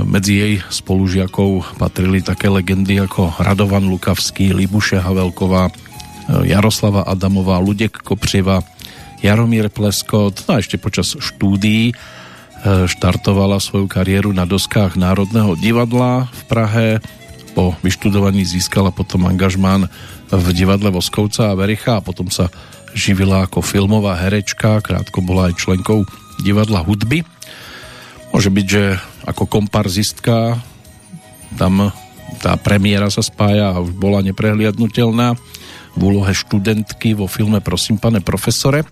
[0.05, 5.73] Medzi jej spolužiakov patrili také legendy ako Radovan Lukavský, Libuše Havelková,
[6.45, 8.61] Jaroslava Adamová, Ludek Kopřiva,
[9.21, 11.95] Jaromír Pleskot, no a ešte počas štúdií e,
[12.89, 16.89] štartovala svoju kariéru na doskách Národného divadla v Prahe.
[17.55, 19.91] Po vyštudovaní získala potom angažmán
[20.31, 22.47] v divadle Voskovca a Vericha a potom sa
[22.95, 26.07] živila ako filmová herečka, krátko bola aj členkou
[26.43, 27.27] divadla hudby.
[28.31, 28.83] Môže byť, že
[29.27, 30.63] ako komparzistka
[31.59, 31.91] tam
[32.39, 35.35] tá premiéra sa spája a už bola neprehliadnutelná
[35.99, 38.87] v úlohe študentky vo filme Prosím pane profesore.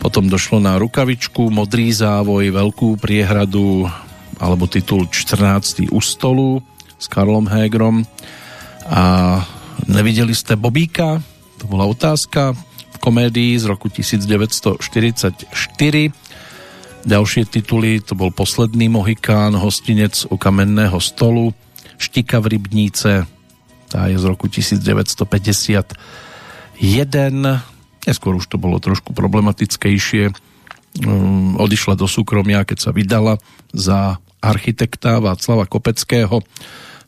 [0.00, 3.84] Potom došlo na rukavičku, modrý závoj, veľkú priehradu
[4.40, 5.92] alebo titul 14.
[5.92, 6.60] u stolu
[6.96, 8.04] s Karlom Hegrom.
[8.88, 9.42] A
[9.86, 11.20] nevideli ste Bobíka?
[11.60, 12.52] To bola otázka
[12.92, 15.46] v komédii z roku 1944.
[17.06, 21.54] Ďalšie tituly, to bol Posledný Mohikán, Hostinec u kamenného stolu,
[21.96, 23.24] Štika v Rybníce,
[23.86, 25.94] tá je z roku 1951.
[28.06, 30.34] Neskôr už to bolo trošku problematickejšie.
[31.06, 33.38] Um, odišla do súkromia, keď sa vydala
[33.70, 36.42] za architekta Václava Kopeckého.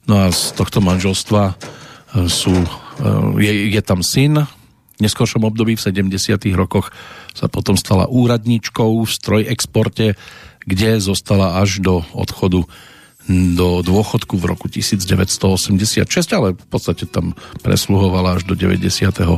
[0.09, 1.57] No a z tohto manželstva uh,
[2.27, 4.49] sú, uh, je, je tam syn.
[4.97, 6.17] V neskôršom období v 70.
[6.59, 6.91] rokoch
[7.37, 10.19] sa potom stala úradníčkou v stroj exporte,
[10.67, 12.67] kde zostala až do odchodu
[13.29, 19.37] do dôchodku v roku 1986, ale v podstate tam presluhovala až do 93.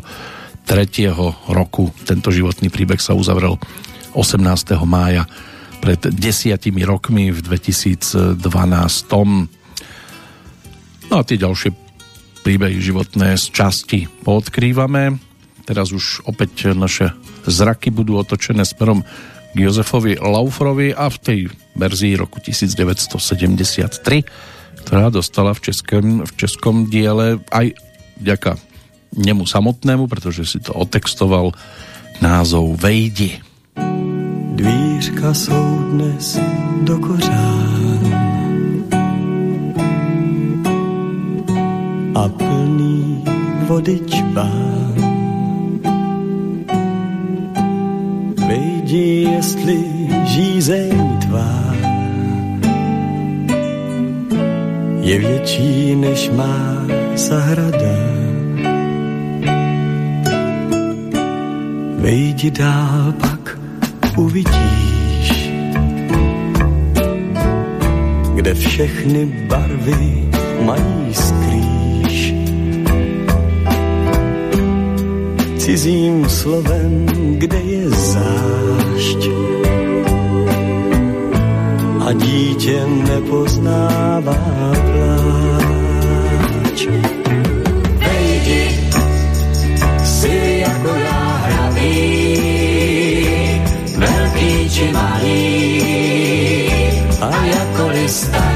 [1.51, 1.91] roku.
[2.07, 3.59] Tento životný príbeh sa uzavrel
[4.15, 4.47] 18.
[4.87, 5.27] mája
[5.83, 8.39] pred desiatimi rokmi v 2012.
[11.11, 11.75] No a tie ďalšie
[12.47, 15.19] príbehy životné z časti poodkrývame.
[15.67, 17.11] Teraz už opäť naše
[17.51, 19.03] zraky budú otočené smerom
[19.51, 21.39] k Jozefovi Laufrovi a v tej
[21.75, 23.11] verzii roku 1973,
[24.87, 27.75] ktorá dostala v českom, v českom diele aj
[28.23, 28.55] vďaka
[29.19, 31.51] nemu samotnému, pretože si to otextoval
[32.23, 33.43] názov Vejdi.
[34.55, 36.39] Dvířka jsou dnes
[36.87, 37.80] do kořán
[42.21, 43.25] a plný
[43.65, 44.93] vody čbán
[48.49, 49.79] Vejdi, jestli
[50.25, 51.55] žízeň tvá.
[55.01, 56.85] Je větší než má
[57.17, 57.97] zahrada.
[62.05, 63.59] Vejdi dál, pak
[64.17, 65.51] uvidíš,
[68.35, 70.29] kde všechny barvy
[70.65, 71.80] mají skrýt
[75.61, 77.07] cizím slovem,
[77.37, 79.23] kde je zášť.
[82.01, 84.41] A dítě nepoznává
[84.73, 85.99] pláč.
[88.01, 88.65] Vejdi,
[90.05, 92.41] si jako já hravý,
[93.97, 95.81] velký či malý,
[97.21, 98.50] a jakoliv starý.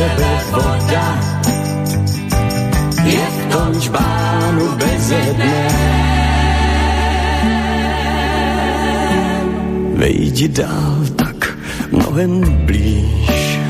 [0.00, 1.08] Tebe voda
[3.04, 5.68] je v tom čbánu bez jedné.
[9.94, 11.58] Vejdi dál tak
[11.92, 13.60] mnohem blíž.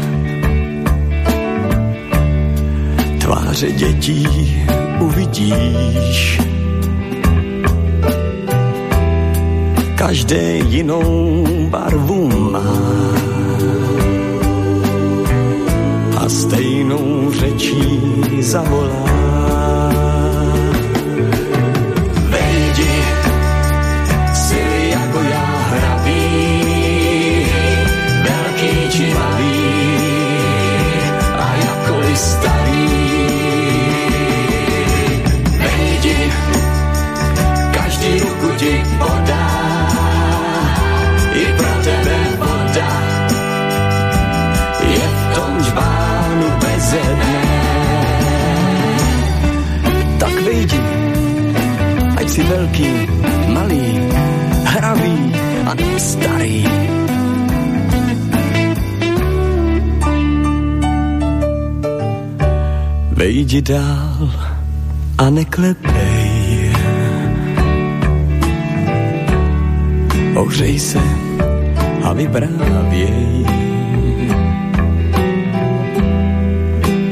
[3.18, 4.26] Tváře dětí
[5.00, 6.40] uvidíš.
[9.94, 13.29] Každé jinou barvu má
[16.30, 18.00] stejnou řečí
[18.40, 19.39] zavolá.
[52.50, 52.90] Veľký,
[53.54, 53.86] malý,
[54.66, 55.16] hravý
[55.70, 56.58] a starý.
[63.14, 64.22] Vejdi dál
[65.18, 66.30] a neklepej.
[70.34, 71.04] Ohřej se
[72.02, 73.44] a vyprávěj.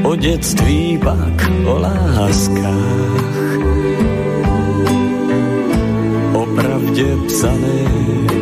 [0.03, 3.48] O dětství pak o láskách
[6.99, 7.83] pravdě psané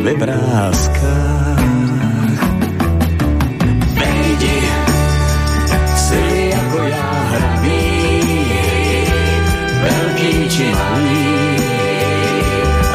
[0.02, 1.58] ve vrázkách.
[3.94, 4.62] Vejdi,
[5.96, 8.02] si jako já hravý,
[9.82, 11.56] velký či malý,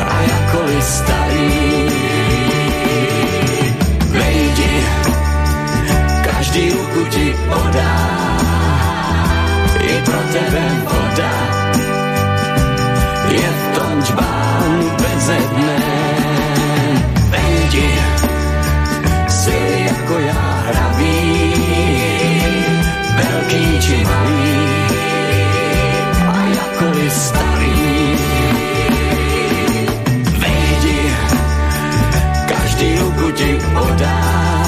[0.06, 1.52] a jakoliv starý.
[4.08, 4.84] Vejdi,
[6.24, 7.96] každý ruku ti podá,
[9.80, 11.34] i pro tebe voda
[13.30, 14.02] je v tom
[15.24, 15.80] čbánu bezedné.
[17.30, 17.90] Vejdi,
[19.28, 21.54] si jako já hravý,
[23.16, 24.68] velký či malý,
[26.28, 28.16] a jakoliv starý.
[30.40, 31.16] Vejdi,
[32.48, 34.63] každý ruku ti podá,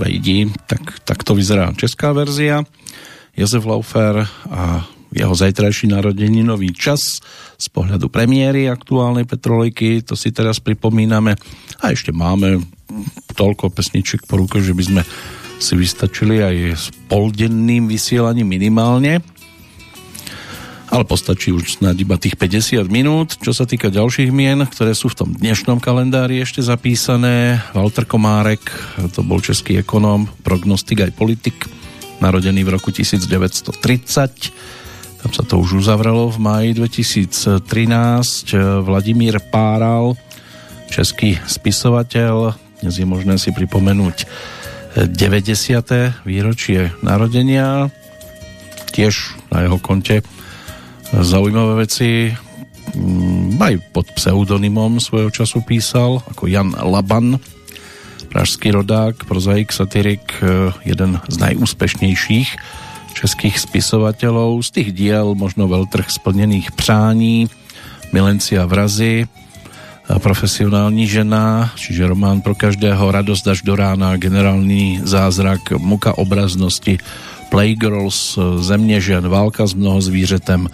[0.00, 2.64] No, tak, tak to vyzerá česká verzia.
[3.36, 7.20] Jozef Laufer a jeho zajtrajší narodeninový čas
[7.60, 11.36] z pohľadu premiéry aktuálnej Petroliky, to si teraz pripomíname
[11.80, 12.64] a ešte máme
[13.36, 15.02] toľko pesniček po ruke, že by sme
[15.60, 19.20] si vystačili aj s poldenným vysielaním minimálne
[20.92, 23.40] ale postačí už snad iba tých 50 minút.
[23.40, 28.60] Čo sa týka ďalších mien, ktoré sú v tom dnešnom kalendári ešte zapísané, Walter Komárek,
[29.16, 31.64] to bol český ekonóm, prognostik aj politik,
[32.20, 33.72] narodený v roku 1930.
[35.24, 37.64] Tam sa to už uzavrelo v maji 2013.
[38.84, 40.12] Vladimír Páral,
[40.92, 42.52] český spisovateľ,
[42.84, 44.28] dnes je možné si pripomenúť
[45.08, 45.08] 90.
[46.28, 47.88] výročie narodenia,
[48.92, 50.20] tiež na jeho konte
[51.12, 52.32] zaujímavé veci
[52.96, 57.36] mm, aj pod pseudonymom svojho času písal, ako Jan Laban,
[58.32, 62.48] pražský rodák, prozaik, satirik, e, jeden z najúspešnejších
[63.12, 64.64] českých spisovateľov.
[64.64, 67.52] Z tých diel možno veľtrh splnených přání,
[68.12, 69.24] Milencia vrazy,
[70.20, 76.98] profesionální žena, čiže román pro každého, Radosť až do rána, generálny zázrak, Muka obraznosti,
[77.48, 80.68] Playgirls, Země žen, Válka s mnoho zvířetem,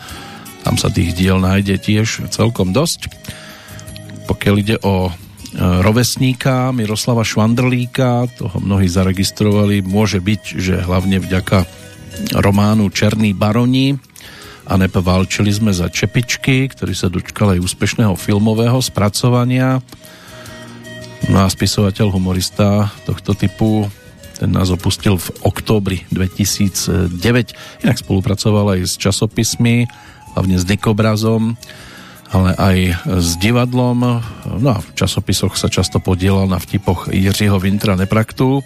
[0.68, 3.08] tam sa tých diel nájde tiež celkom dosť.
[4.28, 5.12] Pokiaľ ide o e,
[5.56, 11.64] rovesníka Miroslava Švandrlíka, toho mnohí zaregistrovali, môže byť, že hlavne vďaka
[12.36, 13.96] románu Černý baroni
[14.68, 19.80] a nepvalčili sme za Čepičky, ktorý sa dočkal aj úspešného filmového spracovania.
[21.32, 23.88] No a spisovateľ, humorista tohto typu
[24.38, 27.18] ten nás opustil v októbri 2009.
[27.82, 29.90] Inak spolupracoval aj s časopismi,
[30.38, 31.58] hlavne s Dekobrazom,
[32.30, 32.76] ale aj
[33.18, 34.22] s divadlom.
[34.62, 38.62] No a v časopisoch sa často podielal na vtipoch Jiřího Vintra Nepraktu.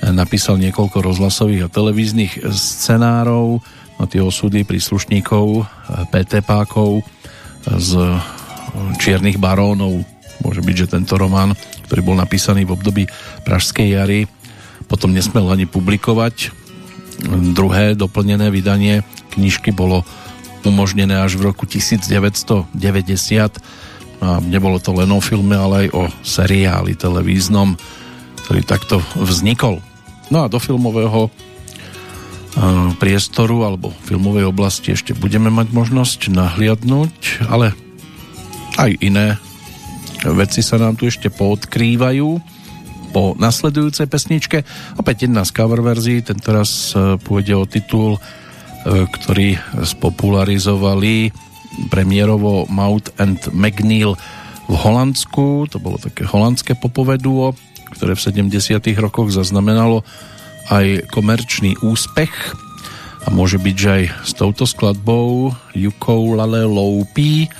[0.00, 3.60] Napísal niekoľko rozhlasových a televíznych scenárov
[4.00, 5.68] na tie osudy príslušníkov
[6.08, 7.04] PT Pákov
[7.68, 7.90] z
[8.96, 10.00] Čiernych barónov.
[10.40, 11.52] Môže byť, že tento román,
[11.88, 13.04] ktorý bol napísaný v období
[13.44, 14.24] Pražskej jary,
[14.88, 16.52] potom nesmel ani publikovať.
[17.56, 19.04] Druhé doplnené vydanie
[19.36, 20.04] knižky bolo
[20.66, 22.66] umožnené až v roku 1990
[24.16, 27.76] a nebolo to len o filme, ale aj o seriáli televíznom,
[28.44, 29.84] ktorý takto vznikol.
[30.32, 31.28] No a do filmového
[32.96, 37.76] priestoru alebo filmovej oblasti ešte budeme mať možnosť nahliadnúť, ale
[38.80, 39.36] aj iné
[40.24, 42.56] veci sa nám tu ešte poodkrývajú
[43.12, 44.64] po nasledujúcej pesničke.
[44.96, 48.20] Opäť jedna z cover verzií, tento raz e, pôjde o titul,
[48.86, 51.34] e, ktorý spopularizovali
[51.90, 54.14] premiérovo Mount and McNeil
[54.70, 55.66] v Holandsku.
[55.74, 57.52] To bolo také holandské popové duo,
[57.98, 60.06] ktoré v 70 rokoch zaznamenalo
[60.70, 62.32] aj komerčný úspech
[63.26, 67.50] a môže byť, že aj s touto skladbou Yuko Lale Loupi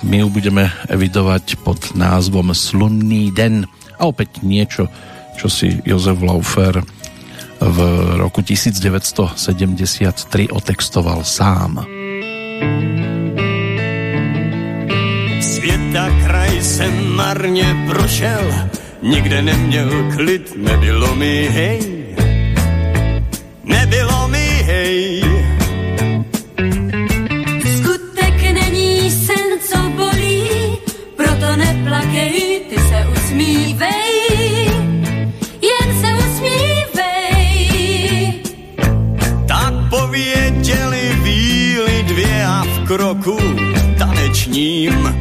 [0.00, 3.68] my ju budeme evidovať pod názvom Slunný den
[4.00, 4.88] a opäť niečo,
[5.36, 6.80] čo si Jozef Laufer
[7.60, 7.78] v
[8.16, 11.86] roku 1973 otextoval sám.
[15.40, 18.52] Světa kraj jsem marně prošel,
[19.02, 21.80] nikde neměl klid, nebylo mi hej,
[23.64, 25.22] nebylo mi hej.
[27.76, 30.42] Skutek není sen, co bolí,
[31.16, 33.99] proto neplakej, ty se usmívej,
[42.90, 43.38] kroku
[43.98, 45.14] tanečním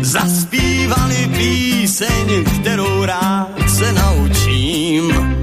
[0.00, 5.35] zaspívali píseň, kterou rád se naučím.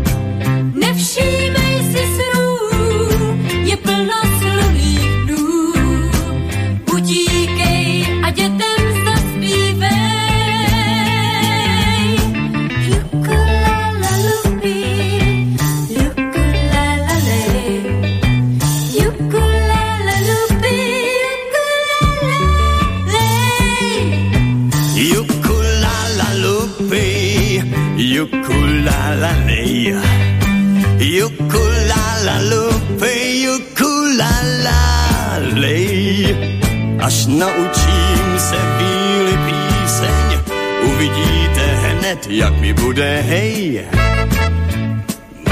[37.13, 40.39] Až naučím se víly píseň,
[40.83, 43.85] uvidíte hned, jak mi bude hej.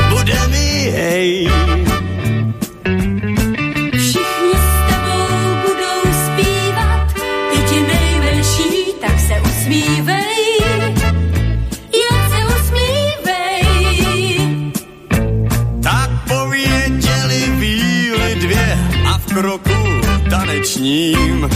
[0.10, 1.52] Bude mi hej.
[20.82, 21.50] Tanečním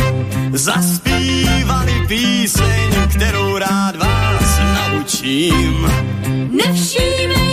[0.53, 5.87] zaspívali píseň, kterou rád vás naučím.
[6.51, 7.44] Nevšímej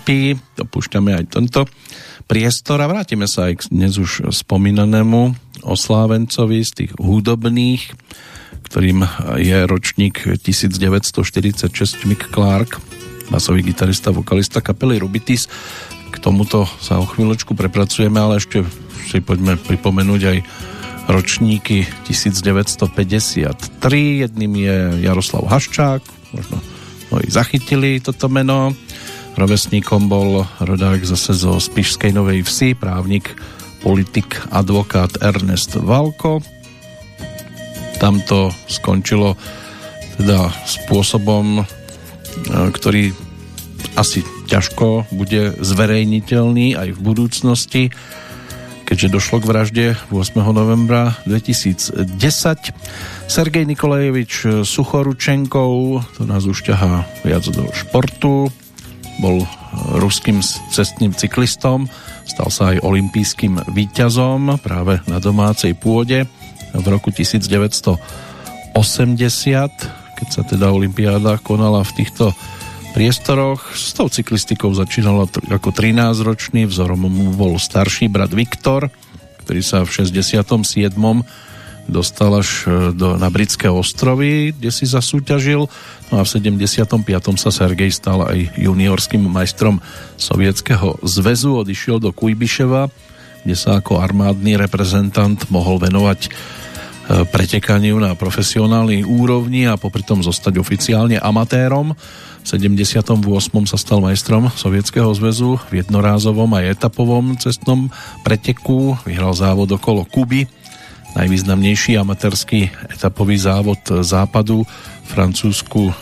[0.00, 1.68] Dupy, dopúšťame aj tento
[2.24, 7.92] priestor a vrátime sa aj k dnes už spomínanému oslávencovi z tých hudobných,
[8.64, 9.04] ktorým
[9.36, 12.80] je ročník 1946 Mick Clark,
[13.28, 15.52] basový gitarista, vokalista kapely Rubitis.
[16.08, 18.64] K tomuto sa o chvíľočku prepracujeme, ale ešte
[19.04, 20.38] si poďme pripomenúť aj
[21.12, 23.68] ročníky 1953.
[24.24, 26.00] Jedným je Jaroslav Haščák,
[26.32, 26.56] možno
[27.12, 28.72] ho i zachytili toto meno.
[29.40, 33.32] Rovesníkom bol rodák zase zo Spišskej Novej Vsi, právnik,
[33.80, 36.44] politik, advokát Ernest Valko.
[37.96, 39.40] Tam to skončilo
[40.20, 41.64] teda spôsobom, e,
[42.68, 43.16] ktorý
[43.96, 47.84] asi ťažko bude zverejniteľný aj v budúcnosti
[48.84, 50.34] keďže došlo k vražde 8.
[50.50, 52.10] novembra 2010.
[53.30, 58.50] Sergej Nikolajevič Suchoručenkov, to nás už ťahá viac do športu,
[59.20, 59.44] bol
[60.00, 60.40] ruským
[60.72, 61.86] cestným cyklistom,
[62.24, 66.26] stal sa aj olimpijským víťazom práve na domácej pôde
[66.72, 68.74] v roku 1980,
[70.16, 72.32] keď sa teda olimpiáda konala v týchto
[72.96, 73.70] priestoroch.
[73.74, 78.90] S tou cyklistikou začínala ako 13-ročný, vzorom mu bol starší brat Viktor,
[79.46, 80.42] ktorý sa v 67.
[81.90, 85.66] dostal až e, do, na Britské ostrovy, kde si zasúťažil.
[86.08, 86.86] No a v 75.
[87.36, 89.82] sa Sergej stal aj juniorským majstrom
[90.14, 92.88] Sovietskeho zväzu, odišiel do Kujbiševa,
[93.42, 96.30] kde sa ako armádny reprezentant mohol venovať e,
[97.26, 101.92] pretekaniu na profesionálnej úrovni a popri tom zostať oficiálne amatérom.
[102.40, 103.20] V 78.
[103.68, 107.92] sa stal majstrom Sovietskeho zväzu v jednorázovom aj etapovom cestnom
[108.24, 108.96] preteku.
[109.04, 110.48] Vyhral závod okolo Kuby,
[111.16, 114.62] najvýznamnejší amatérsky etapový závod západu
[115.10, 115.94] francúzsku e,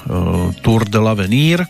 [0.60, 1.64] Tour de l'Avenir.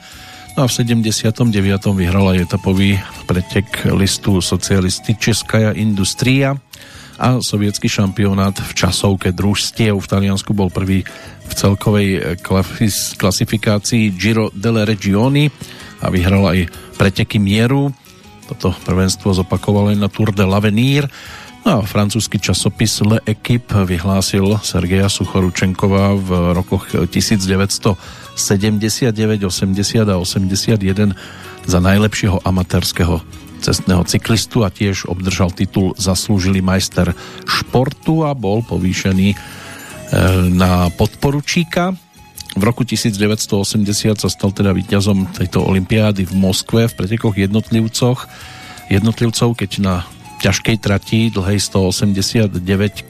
[0.59, 1.55] No a v 79.
[1.95, 2.99] vyhral aj etapový
[3.31, 6.59] pretek listu Socialističeskaja Industria
[7.19, 11.03] a sovietský šampionát v časovke družstiev v Taliansku bol prvý
[11.47, 12.21] v celkovej eh,
[13.19, 15.51] klasifikácii Giro delle Regioni
[16.03, 16.59] a vyhral aj
[16.95, 17.91] preteky mieru.
[18.47, 21.11] Toto prvenstvo zopakoval aj na Tour de l'Avenir.
[21.67, 31.19] No a francúzsky časopis Le Equipe vyhlásil Sergeja Suchoručenkova v rokoch 1979, 80 a 81
[31.69, 33.21] za najlepšieho amatérskeho
[33.59, 37.11] cestného cyklistu a tiež obdržal titul Zaslúžilý majster
[37.45, 39.37] športu a bol povýšený e,
[40.55, 41.93] na podporučíka.
[42.55, 48.25] V roku 1980 sa stal teda víťazom tejto olympiády v Moskve v pretekoch jednotlivcoch.
[48.89, 49.95] Jednotlivcov, keď na
[50.39, 52.59] ťažkej trati dlhej 189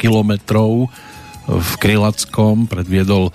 [0.01, 0.33] km
[1.49, 3.33] v Krylackom predviedol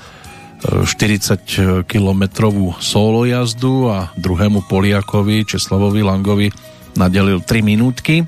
[0.63, 6.47] 40 kilometrovú solo jazdu a druhému Poliakovi Česlavovi Langovi
[6.95, 8.23] nadelil 3 minútky.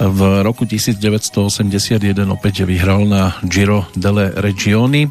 [0.00, 2.00] V roku 1981
[2.30, 5.10] opäť vyhral na Giro delle Regioni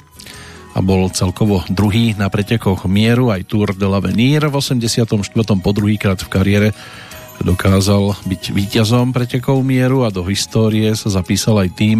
[0.73, 4.47] a bol celkovo druhý na pretekoch Mieru aj Tour de l'Avenir.
[4.47, 5.05] V 84.
[5.59, 6.69] po druhýkrát v kariére
[7.43, 11.99] dokázal byť víťazom pretekov Mieru a do histórie sa zapísal aj tým,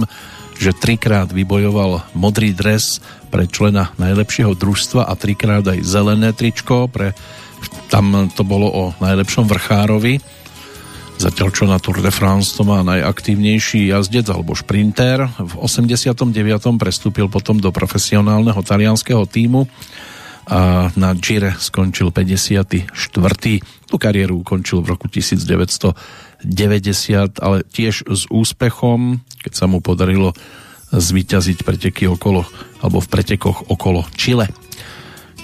[0.59, 2.99] že trikrát vybojoval modrý dres
[3.31, 7.15] pre člena najlepšieho družstva a trikrát aj zelené tričko pre
[7.91, 10.19] tam to bolo o najlepšom vrchárovi
[11.19, 15.27] Zatiaľ čo na Tour de France to má najaktívnejší jazdec alebo šprinter.
[15.35, 16.15] V 89.
[16.79, 19.67] prestúpil potom do profesionálneho talianského týmu
[20.49, 22.89] a na Gire skončil 54.
[23.61, 25.93] Tu kariéru ukončil v roku 1990,
[27.37, 30.33] ale tiež s úspechom, keď sa mu podarilo
[30.89, 32.49] zvíťaziť preteky okolo,
[32.81, 34.49] alebo v pretekoch okolo Chile.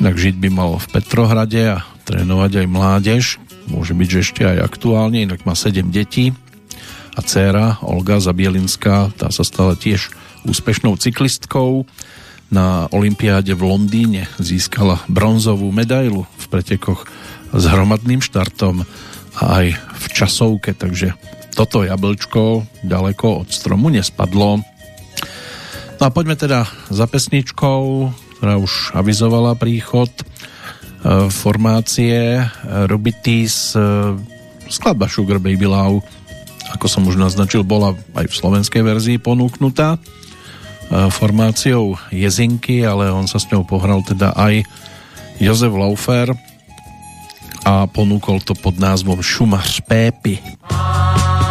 [0.01, 3.23] Inak žiť by mal v Petrohrade a trénovať aj mládež,
[3.69, 6.33] môže byť, že ešte aj aktuálne, inak má 7 detí
[7.15, 10.11] a dcéra Olga Zabielinská, tá sa stala tiež
[10.45, 11.85] úspešnou cyklistkou.
[12.53, 17.09] Na Olympiáde v Londýne získala bronzovú medailu v pretekoch
[17.55, 18.85] s hromadným štartom
[19.35, 21.17] a aj v časovke, takže
[21.57, 24.61] toto jablčko ďaleko od stromu nespadlo.
[25.95, 30.11] No a poďme teda za pesničkou, ktorá už avizovala príchod
[31.05, 32.41] E, formácie
[32.89, 33.79] Rubitis e,
[34.65, 36.01] skladba Sugar Baby Love
[36.73, 40.01] ako som už naznačil bola aj v slovenskej verzii ponúknutá
[40.91, 44.61] formáciou Jezinky, ale on sa s ňou pohral teda aj
[45.41, 46.31] Jozef Laufer
[47.65, 50.37] a ponúkol to pod názvom Šumař Pépi.
[50.65, 51.44] stačí.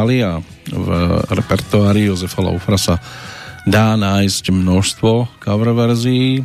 [0.00, 0.40] Stáli a
[0.72, 0.88] v
[1.28, 2.96] repertoári Jozefa Laufra sa
[3.68, 6.40] dá nájsť množstvo cover verzií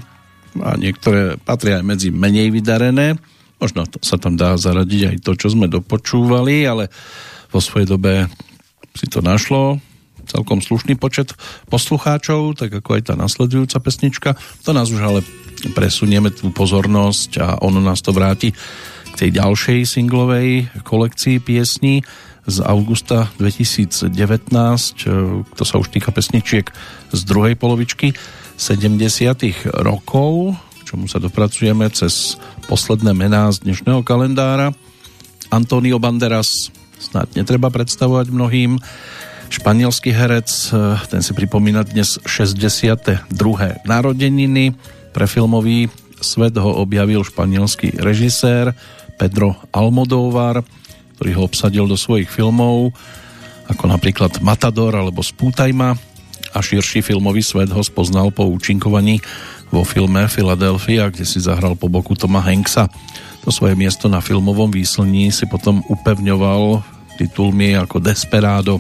[0.60, 3.16] a niektoré patria aj medzi menej vydarené.
[3.56, 6.92] Možno sa tam dá zaradiť aj to, čo sme dopočúvali, ale
[7.48, 8.28] vo svojej dobe
[8.92, 9.80] si to našlo
[10.28, 11.32] celkom slušný počet
[11.72, 14.36] poslucháčov, tak ako aj tá nasledujúca pesnička.
[14.68, 15.24] To nás už ale
[15.72, 22.04] presunieme tú pozornosť a ono nás to vráti k tej ďalšej singlovej kolekcii piesní
[22.46, 25.14] z augusta 2019, e,
[25.44, 26.70] to sa už týka pesničiek
[27.10, 28.14] z druhej polovičky
[28.56, 29.74] 70.
[29.82, 32.38] rokov, k čomu sa dopracujeme cez
[32.70, 34.72] posledné mená z dnešného kalendára.
[35.50, 36.70] Antonio Banderas,
[37.02, 38.78] snad netreba predstavovať mnohým,
[39.50, 43.26] španielský herec, e, ten si pripomína dnes 62.
[43.86, 44.78] narodeniny.
[45.14, 45.90] Pre filmový
[46.22, 48.76] svet ho objavil španielský režisér
[49.16, 50.62] Pedro Almodóvar,
[51.16, 52.92] ktorý ho obsadil do svojich filmov,
[53.66, 55.96] ako napríklad Matador alebo Spútajma
[56.54, 59.20] a širší filmový svet ho spoznal po účinkovaní
[59.74, 62.88] vo filme Philadelphia, kde si zahral po boku Toma Hanksa.
[63.44, 66.84] To svoje miesto na filmovom výslní si potom upevňoval
[67.20, 68.80] titulmi ako Desperado,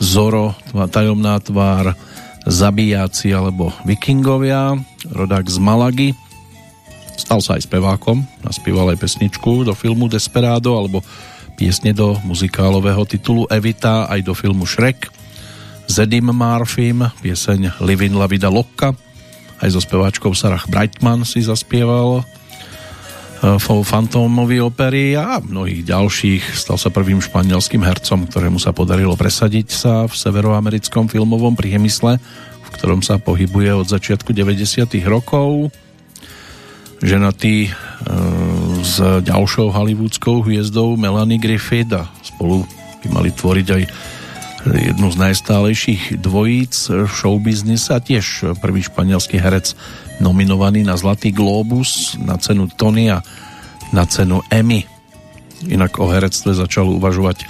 [0.00, 1.92] Zoro, Tajomná tvár,
[2.48, 4.72] Zabijáci alebo Vikingovia,
[5.12, 6.08] rodák z Malagy.
[7.20, 11.04] Stal sa aj spevákom, naspieval aj pesničku do filmu Desperado alebo
[11.60, 15.12] piesne do muzikálového titulu Evita aj do filmu Shrek.
[15.84, 18.96] S Edim Marfim pieseň Livin La Vida Loca
[19.60, 26.56] aj so speváčkou Sarah Brightman si zaspieval uh, fantómový opery a mnohých ďalších.
[26.56, 32.16] Stal sa prvým španielským hercom, ktorému sa podarilo presadiť sa v severoamerickom filmovom priemysle,
[32.64, 34.96] v ktorom sa pohybuje od začiatku 90.
[35.04, 35.68] rokov.
[37.00, 37.74] Ženatý uh,
[38.84, 42.68] s ďalšou hollywoodskou hviezdou Melanie Griffith a spolu
[43.00, 43.82] by mali tvoriť aj
[44.68, 49.72] jednu z najstálejších dvojíc showbiznis a tiež prvý španielský herec
[50.20, 53.24] nominovaný na Zlatý Globus, na cenu Tony a
[53.96, 54.84] na cenu Emmy.
[55.64, 57.48] Inak o herectve začal uvažovať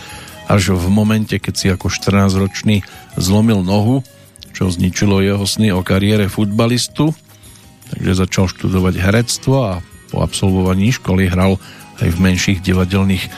[0.50, 2.82] až v momente, keď si ako 14-ročný
[3.18, 4.02] zlomil nohu,
[4.54, 7.14] čo zničilo jeho sny o kariére futbalistu.
[7.96, 9.72] Takže začal študovať herectvo a
[10.10, 11.58] po absolvovaní školy hral
[12.02, 13.30] aj v menších divadelných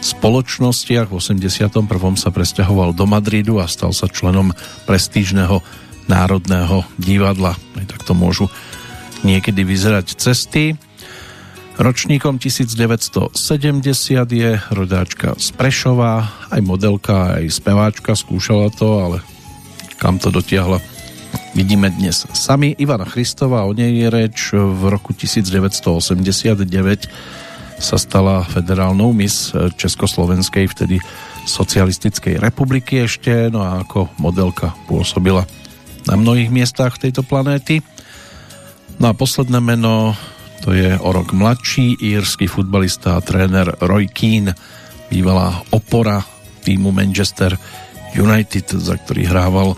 [0.00, 1.10] spoločnostiach.
[1.10, 1.70] V 81.
[2.16, 4.54] sa presťahoval do Madridu a stal sa členom
[4.86, 5.60] prestížneho
[6.08, 7.54] Národného divadla.
[7.78, 8.50] Aj takto môžu
[9.22, 10.74] niekedy vyzerať cesty.
[11.80, 13.32] Ročníkom 1970
[14.28, 19.18] je rodáčka z Prešova, aj modelka, aj speváčka, skúšala to, ale
[19.96, 20.99] kam to dotiahla
[21.54, 22.74] vidíme dnes sami.
[22.78, 24.54] Ivana Christová, o nej je reč.
[24.54, 26.62] V roku 1989
[27.80, 30.96] sa stala federálnou mis Československej, vtedy
[31.48, 35.48] socialistickej republiky ešte, no a ako modelka pôsobila
[36.04, 37.80] na mnohých miestach tejto planéty.
[39.00, 40.12] No a posledné meno,
[40.60, 44.52] to je o rok mladší írsky futbalista a tréner Roy Keane,
[45.08, 46.20] bývalá opora
[46.60, 47.56] týmu Manchester
[48.12, 49.72] United, za ktorý hrával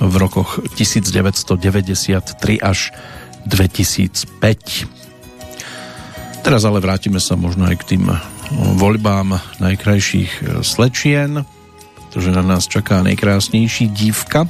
[0.00, 2.90] v rokoch 1993 až
[3.46, 4.24] 2005.
[6.44, 8.10] Teraz ale vrátime sa možno aj k tým
[8.80, 11.44] voľbám najkrajších slečien,
[11.96, 14.46] pretože na nás čaká najkrásnejší dívka,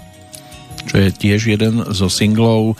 [0.85, 2.77] čo je tiež jeden zo singlov,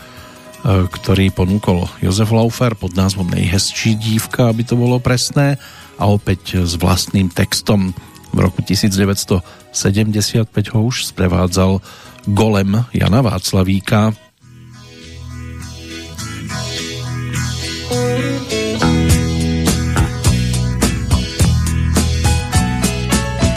[0.65, 5.61] ktorý ponúkol Jozef Laufer pod názvom Nejhezčí dívka, aby to bolo presné,
[5.95, 7.95] a opäť s vlastným textom.
[8.35, 9.35] V roku 1975
[10.75, 11.79] ho už sprevádzal
[12.27, 14.13] golem Jana Václavíka.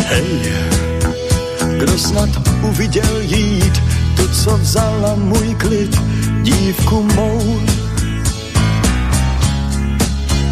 [0.07, 0.53] Hej,
[1.79, 2.29] kdo snad
[2.61, 3.83] uviděl jít
[4.17, 6.01] tu, co vzala můj klid,
[6.41, 7.59] dívku mou.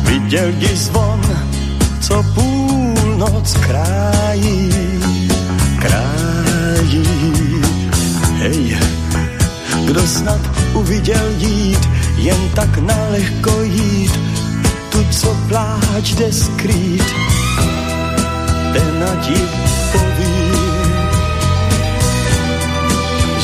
[0.04, 1.22] Viděl ji zvon,
[2.02, 4.70] co půlnoc krájí,
[5.80, 7.25] krájí
[8.46, 8.78] hej,
[9.86, 10.42] kdo snad
[10.74, 14.20] uviděl jít, jen tak nalehko jít,
[14.90, 17.16] tu, co pláč jde skrýt,
[18.74, 19.42] ten ti
[19.92, 20.52] poví,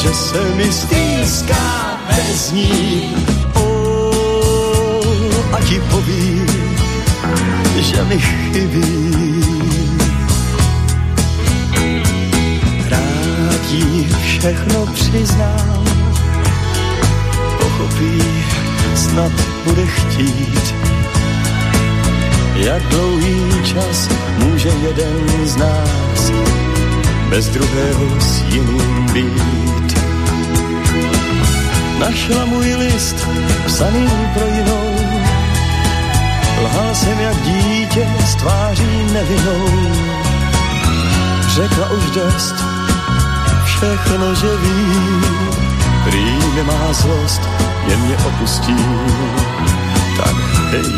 [0.01, 3.15] že se mi stýská bez ní.
[3.53, 6.41] Oh, a ti poví,
[7.81, 9.30] že mi chybí.
[13.71, 15.85] Jí všechno přiznám,
[17.57, 18.23] pochopí,
[18.95, 19.31] snad
[19.65, 20.75] bude chtít.
[22.55, 26.31] Jak dlouhý čas může jeden z nás
[27.29, 29.99] bez druhého s jiným být.
[31.99, 33.27] Našla můj list,
[33.65, 34.95] psaný pro jinou,
[36.63, 39.67] lhal jsem jak dítě s tváří nevinou.
[41.47, 42.55] Řekla už dost,
[43.81, 44.85] všechno, že ví,
[46.03, 46.25] prý
[46.55, 47.41] nemá zlost,
[47.87, 48.77] jen mě opustí.
[50.17, 50.35] Tak
[50.71, 50.93] hej,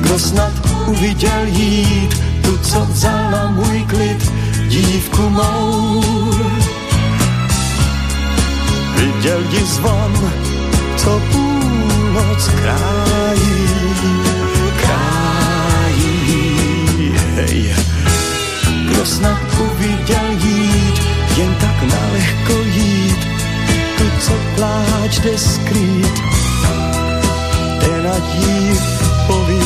[0.00, 0.52] kdo snad
[0.86, 4.32] uviděl jít, tu, co vzala můj klid,
[4.68, 6.02] dívku mou.
[8.96, 10.32] Viděl ji zvon,
[10.96, 13.68] co půlnoc krájí,
[14.82, 16.14] krájí,
[17.34, 17.74] hej.
[18.90, 20.83] Kdo snad uviděl jít,
[21.36, 23.26] jen tak nalehko jít,
[23.98, 26.20] tu, co pláč jde skrýt,
[27.80, 28.78] ten ať jí
[29.26, 29.60] poví,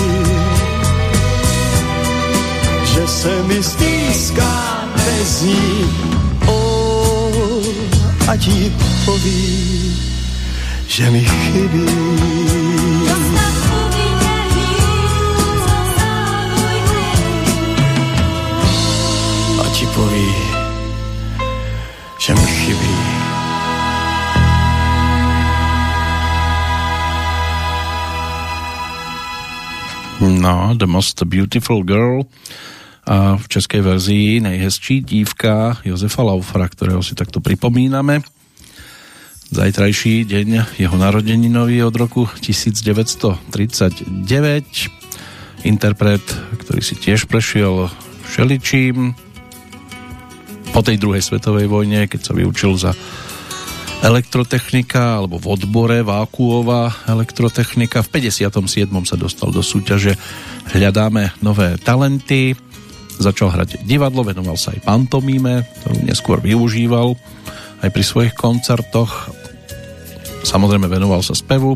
[2.84, 5.84] že se mi stýská bez ní.
[6.46, 7.66] Oh,
[8.28, 8.72] ať jí
[9.04, 9.96] poví,
[10.86, 11.88] že mi chybí.
[19.78, 20.34] Ti poví,
[22.18, 22.94] že mi chybí.
[30.18, 32.26] No, The Most Beautiful Girl
[33.08, 38.20] a v českej verzii nejhezčí dívka Jozefa Laufera, ktorého si takto pripomíname.
[39.48, 44.12] Zajtrajší deň jeho narodeninový od roku 1939.
[45.64, 46.26] Interpret,
[46.60, 47.88] ktorý si tiež prešiel
[48.28, 49.16] všeličím.
[50.78, 52.94] Po tej druhej svetovej vojne, keď sa vyučil za
[54.06, 58.06] elektrotechnika alebo v odbore vákuová elektrotechnika.
[58.06, 58.46] V 57.
[59.02, 60.14] sa dostal do súťaže
[60.70, 62.54] Hľadáme nové talenty.
[63.18, 67.18] Začal hrať divadlo, venoval sa aj pantomíme, ktorú neskôr využíval
[67.82, 69.34] aj pri svojich koncertoch.
[70.46, 71.74] Samozrejme venoval sa spevu,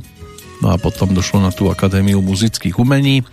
[0.63, 3.27] no a potom došlo na tú Akadémiu muzických umení.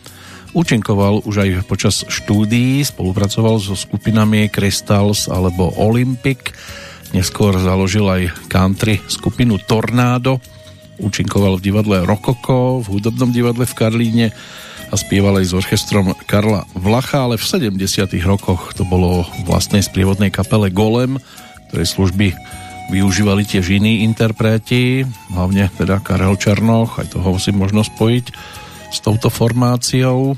[0.52, 6.58] Účinkoval už aj počas štúdií, spolupracoval so skupinami Crystals alebo Olympic,
[7.10, 10.38] Neskôr založil aj country skupinu Tornádo,
[11.02, 14.28] účinkoval v divadle Rokoko, v hudobnom divadle v Karlíne
[14.90, 20.30] a spieval aj s orchestrom Karla Vlacha, ale v 70 rokoch to bolo vlastnej sprievodnej
[20.30, 21.18] kapele Golem,
[21.70, 22.28] ktorej služby
[22.94, 28.26] využívali tiež iní interpreti, hlavne teda Karel Černoch, aj toho si možno spojiť
[28.90, 30.38] s touto formáciou.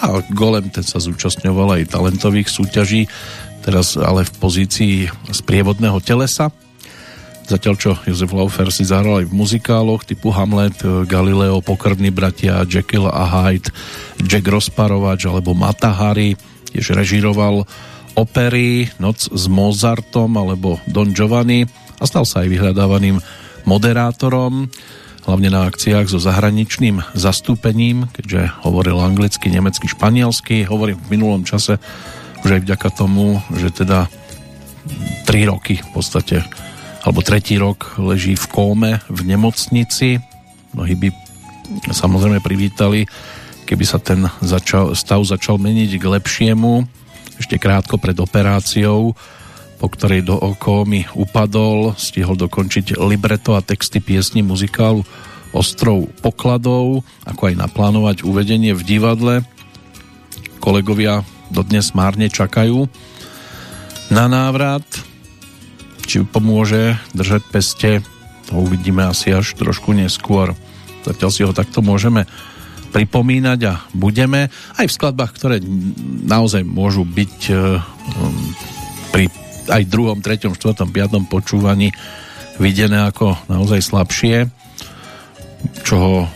[0.00, 3.10] A Golem ten sa zúčastňoval aj talentových súťaží,
[3.66, 4.94] teraz ale v pozícii
[5.30, 6.48] sprievodného telesa.
[7.50, 10.78] Zatiaľ čo Jozef Laufer si zahral aj v muzikáloch typu Hamlet,
[11.10, 13.74] Galileo, Pokrvní bratia, Jekyll a Hyde,
[14.22, 16.38] Jack Rozparovač alebo Mata Hari,
[16.70, 17.66] tiež režiroval
[18.14, 21.66] opery Noc s Mozartom alebo Don Giovanni
[21.98, 23.18] a stal sa aj vyhľadávaným
[23.66, 24.70] moderátorom,
[25.30, 30.66] hlavne na akciách so zahraničným zastúpením, keďže hovoril anglicky, nemecky, španielsky.
[30.66, 31.78] Hovorím v minulom čase
[32.42, 34.10] už aj vďaka tomu, že teda
[35.30, 36.42] 3 roky v podstate
[37.06, 40.18] alebo tretí rok leží v kóme v nemocnici.
[40.74, 41.08] Mnohí by
[41.94, 43.06] samozrejme privítali,
[43.70, 46.84] keby sa ten začal, stav začal meniť k lepšiemu.
[47.38, 49.14] Ešte krátko pred operáciou,
[49.80, 55.02] po ktorej do okómy upadol, stihol dokončiť libreto a texty piesni muzikálu
[55.50, 59.34] Ostrov pokladov, ako aj naplánovať uvedenie v divadle.
[60.62, 62.86] Kolegovia dodnes márne čakajú
[64.14, 64.86] na návrat
[66.10, 67.90] či pomôže držať peste,
[68.50, 70.58] to uvidíme asi až trošku neskôr.
[71.06, 72.26] Zatiaľ si ho takto môžeme
[72.90, 75.62] pripomínať a budeme aj v skladbách, ktoré
[76.26, 77.54] naozaj môžu byť e,
[79.14, 79.30] pri
[79.70, 81.94] aj druhom, treťom, štvrtom, piatom počúvaní
[82.60, 84.50] videné ako naozaj slabšie,
[85.86, 86.28] čoho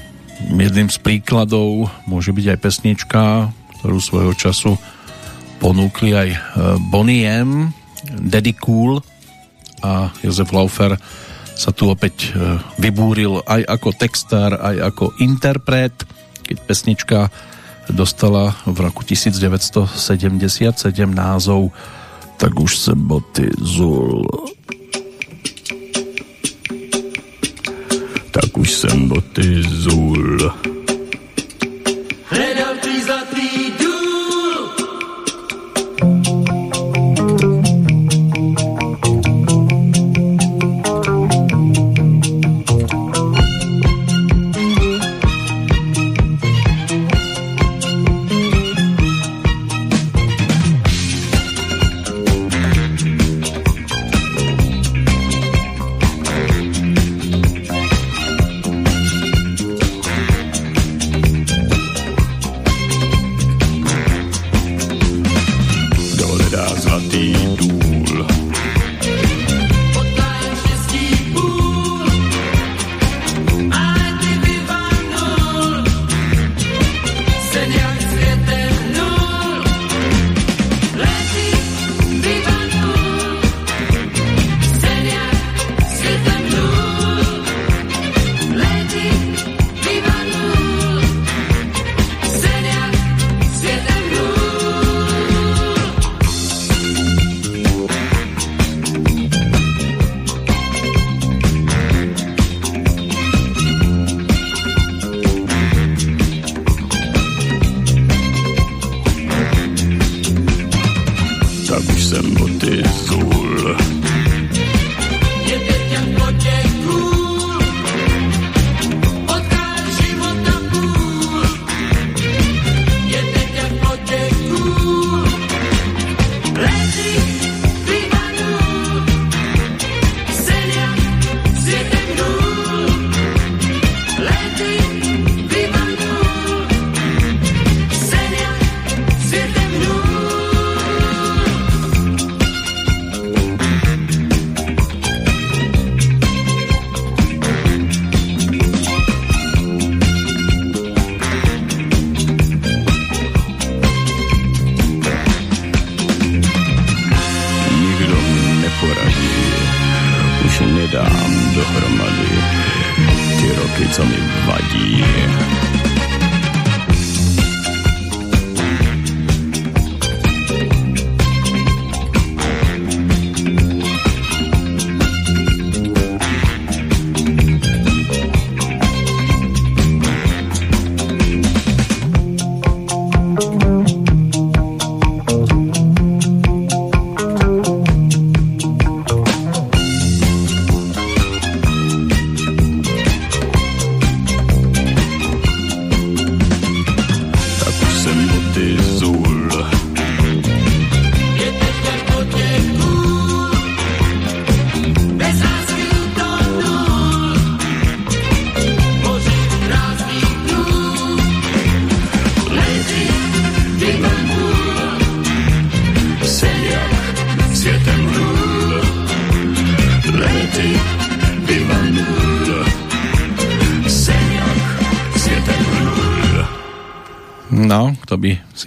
[0.55, 3.23] jedným z príkladov môže byť aj pesnička,
[3.81, 4.73] ktorú svojho času
[5.61, 6.39] ponúkli aj e,
[6.89, 7.73] Bonnie M,
[8.05, 9.01] Daddy Cool,
[9.85, 10.97] a Jozef Laufer
[11.55, 15.93] sa tu opäť e, vybúril aj ako textár, aj ako interpret.
[16.45, 17.21] keď pesnička
[17.93, 21.69] dostala v roku 1977 názov
[22.37, 24.27] Tak už se boty zul.
[28.31, 30.53] Tak už jsem boty zul.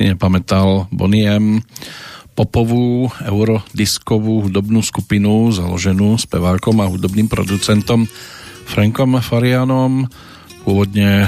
[0.07, 1.59] Si nepamätal Boniem
[2.31, 8.07] popovú eurodiskovú hudobnú skupinu založenú spevákom a hudobným producentom
[8.71, 10.07] Frankom Farianom.
[10.63, 11.27] Pôvodne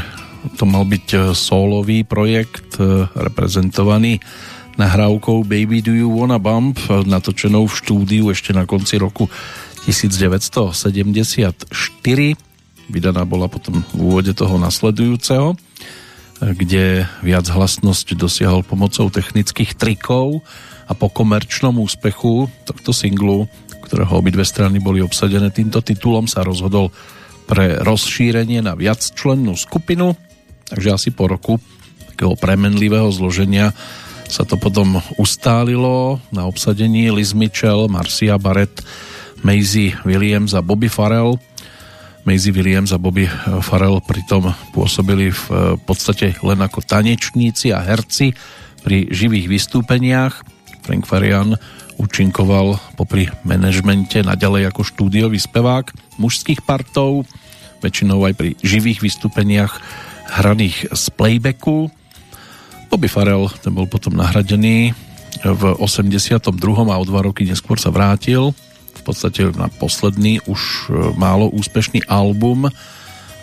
[0.56, 2.80] to mal byť solový projekt
[3.19, 4.23] reprezentovaný
[4.80, 9.27] nahrávkou Baby Do You Wanna Bump natočenou v štúdiu ešte na konci roku
[9.84, 11.68] 1974
[12.88, 15.60] vydaná bola potom v úvode toho nasledujúceho
[16.53, 20.41] kde viac hlasnosť dosiahol pomocou technických trikov
[20.89, 23.45] a po komerčnom úspechu tohto singlu,
[23.85, 26.89] ktorého obidve strany boli obsadené týmto titulom, sa rozhodol
[27.49, 30.13] pre rozšírenie na viacčlennú skupinu,
[30.69, 31.57] takže asi po roku
[32.13, 33.73] takého premenlivého zloženia
[34.30, 38.85] sa to potom ustálilo na obsadení Liz Mitchell, Marcia Barrett,
[39.41, 41.41] Maisie Williams a Bobby Farrell
[42.30, 43.26] Maisie Williams a Bobby
[43.65, 48.38] Farrell pritom pôsobili v podstate len ako tanečníci a herci
[48.85, 50.45] pri živých vystúpeniach.
[50.85, 51.57] Frank Farian
[51.97, 55.89] účinkoval popri manažmente naďalej ako štúdiový spevák
[56.22, 57.26] mužských partov,
[57.81, 59.81] väčšinou aj pri živých vystúpeniach
[60.30, 61.89] hraných z playbacku.
[62.93, 64.93] Bobby Farrell ten bol potom nahradený
[65.41, 66.45] v 82.
[66.93, 68.53] a o dva roky neskôr sa vrátil
[69.10, 72.69] podstate na posledný už e, málo úspešný album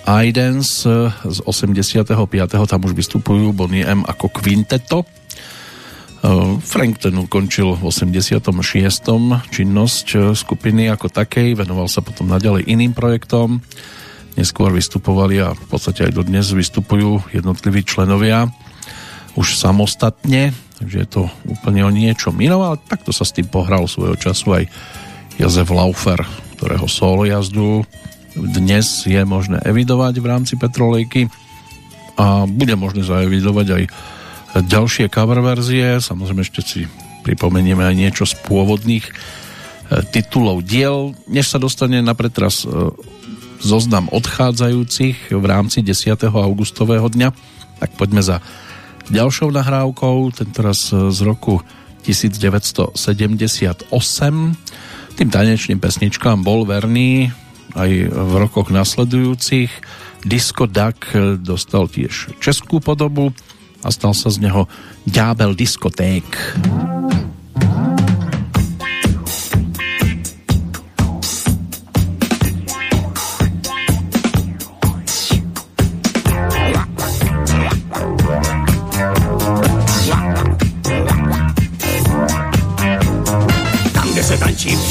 [0.06, 2.14] iDance z 85.
[2.46, 5.02] tam už vystupujú Bonnie M ako kvinteto.
[6.62, 8.42] Frank ten ukončil v 86.
[9.50, 13.62] činnosť skupiny ako takej, venoval sa potom naďalej iným projektom.
[14.34, 18.50] Neskôr vystupovali a v podstate aj dodnes vystupujú jednotliví členovia
[19.36, 23.84] už samostatne, takže je to úplne o niečo inom, ale takto sa s tým pohral
[23.86, 24.64] svojho času aj
[25.36, 26.24] Jozef Laufer,
[26.56, 27.84] ktorého solo jazdu
[28.36, 31.28] dnes je možné evidovať v rámci Petrolejky
[32.16, 33.82] a bude možné zaevidovať aj
[34.64, 36.00] ďalšie cover verzie.
[36.00, 36.80] Samozrejme ešte si
[37.24, 39.12] pripomenieme aj niečo z pôvodných e,
[40.08, 42.72] titulov diel, než sa dostane na pretras e,
[43.60, 46.16] zoznam odchádzajúcich v rámci 10.
[46.32, 47.28] augustového dňa,
[47.84, 48.40] tak poďme za
[49.12, 51.60] ďalšou nahrávkou, tentoraz z roku
[52.08, 52.96] 1978.
[55.16, 57.32] Tým tanečným pesničkám bol verný
[57.72, 59.72] aj v rokoch nasledujúcich.
[60.28, 61.08] Disco Duck
[61.40, 63.32] dostal tiež českú podobu
[63.80, 64.68] a stal sa z neho
[65.08, 66.24] Ďábel diskoték.
[66.68, 67.35] Tam,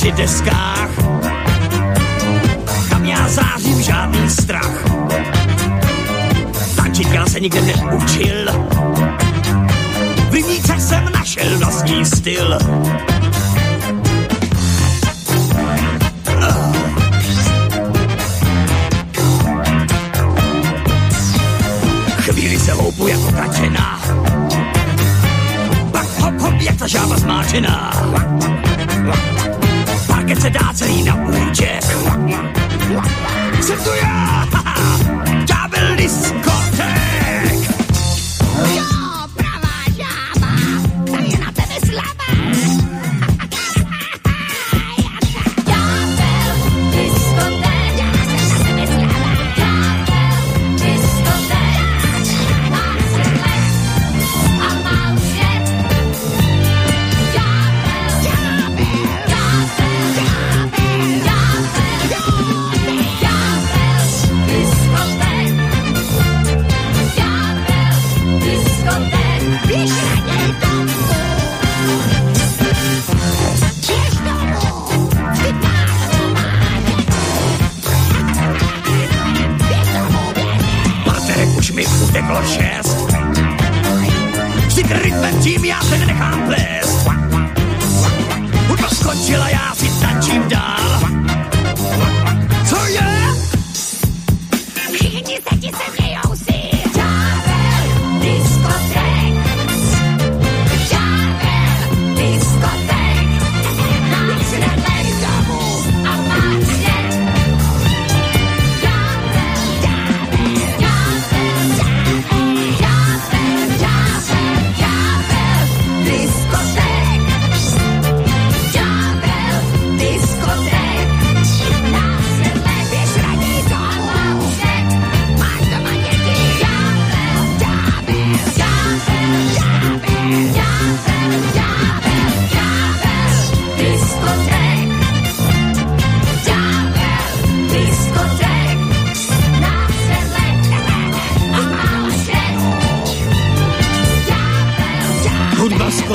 [0.05, 0.89] při deskách,
[2.99, 4.85] nezářím žádný strach.
[6.75, 8.45] Tančit já se nikde neučil,
[10.29, 12.57] v rybníce jsem našel vlastní styl.
[22.17, 24.01] Chvíli se houpu jako kačena,
[25.91, 27.91] pak hop hop jak ta žába zmáčená.
[30.25, 31.83] Parket se dá celý na účet,
[33.61, 34.47] jsem tu já,
[35.45, 36.94] ďábel diskoték.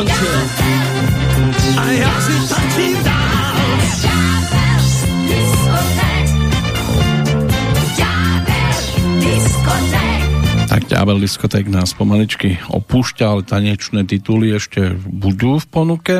[0.00, 0.40] Skončila
[1.76, 2.96] a já si tančím.
[10.68, 16.14] Tak ďábel diskoték nás pomaličky opúšťa, ale tanečné tituly ešte budú v ponuke.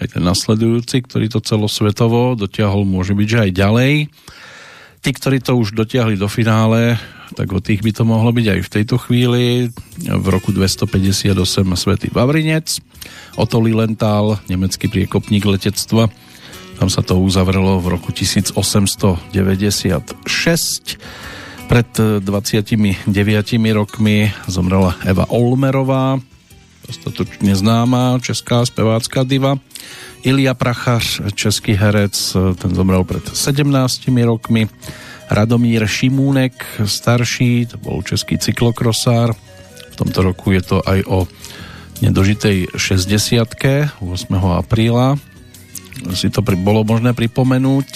[0.00, 3.92] Aj ten nasledujúci, ktorý to celosvetovo dotiahol, môže byť, že aj ďalej.
[5.04, 6.96] Tí, ktorí to už dotiahli do finále,
[7.34, 9.70] tak o tých by to mohlo byť aj v tejto chvíli.
[10.00, 11.34] V roku 258
[11.78, 12.82] Svetý Vavrinec,
[13.38, 16.10] Otto Lilienthal, nemecký priekopník letectva.
[16.80, 19.30] Tam sa to uzavrelo v roku 1896
[21.70, 23.06] pred 29
[23.76, 26.18] rokmi zomrela Eva Olmerová,
[26.82, 29.54] dostatočne známa česká spevácká diva.
[30.22, 34.68] Ilia Prachař, český herec, ten zomrel pred 17 rokmi.
[35.30, 39.34] Radomír Šimúnek, starší, to bol český cyklokrosár.
[39.90, 41.28] V tomto roku je to aj o
[42.02, 43.46] nedožitej 60
[44.00, 44.34] 8.
[44.34, 45.20] apríla
[46.16, 47.88] si to pri, bolo možné pripomenúť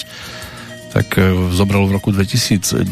[0.95, 2.87] tak e, zobral v roku 2010,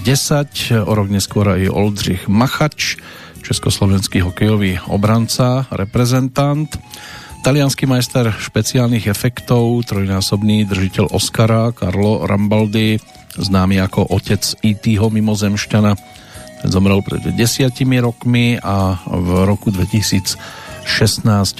[0.84, 3.00] o rok neskôr aj Oldřich Machač,
[3.40, 6.68] československý hokejový obranca, reprezentant,
[7.44, 13.04] talianský majster špeciálnych efektov, trojnásobný držiteľ Oscara, Carlo Rambaldi,
[13.36, 15.92] známy ako otec E.T.ho mimozemšťana,
[16.64, 20.40] ten zomrel pred desiatimi rokmi a v roku 2016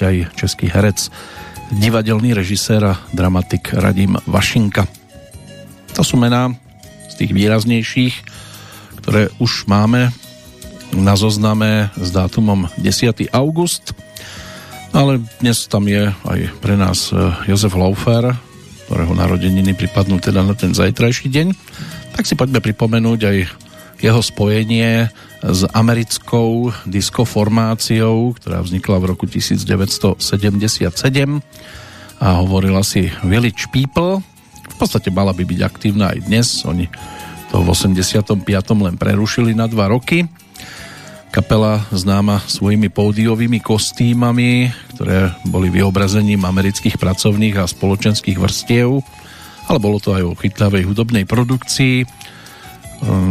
[0.00, 1.12] aj český herec,
[1.76, 4.88] divadelný režisér a dramatik Radim Vašinka.
[5.92, 6.56] To sú mená
[7.12, 8.14] z tých výraznejších,
[9.04, 10.16] ktoré už máme
[10.96, 13.28] na zozname s dátumom 10.
[13.36, 13.92] august.
[14.94, 17.18] Ale dnes tam je aj pre nás e,
[17.50, 18.30] Jozef Laufer,
[18.86, 21.50] ktorého narodeniny pripadnú teda na ten zajtrajší deň.
[22.14, 23.36] Tak si poďme pripomenúť aj
[23.98, 25.10] jeho spojenie
[25.42, 30.14] s americkou diskoformáciou, ktorá vznikla v roku 1977
[32.22, 34.22] a hovorila si Village People.
[34.62, 36.62] V podstate mala by byť aktívna aj dnes.
[36.70, 36.86] Oni
[37.50, 38.46] to v 85.
[38.78, 40.30] len prerušili na dva roky
[41.34, 49.02] Kapela známa svojimi pódiovými kostýmami, ktoré boli vyobrazením amerických pracovných a spoločenských vrstiev,
[49.66, 52.06] ale bolo to aj o chytlavej hudobnej produkcii.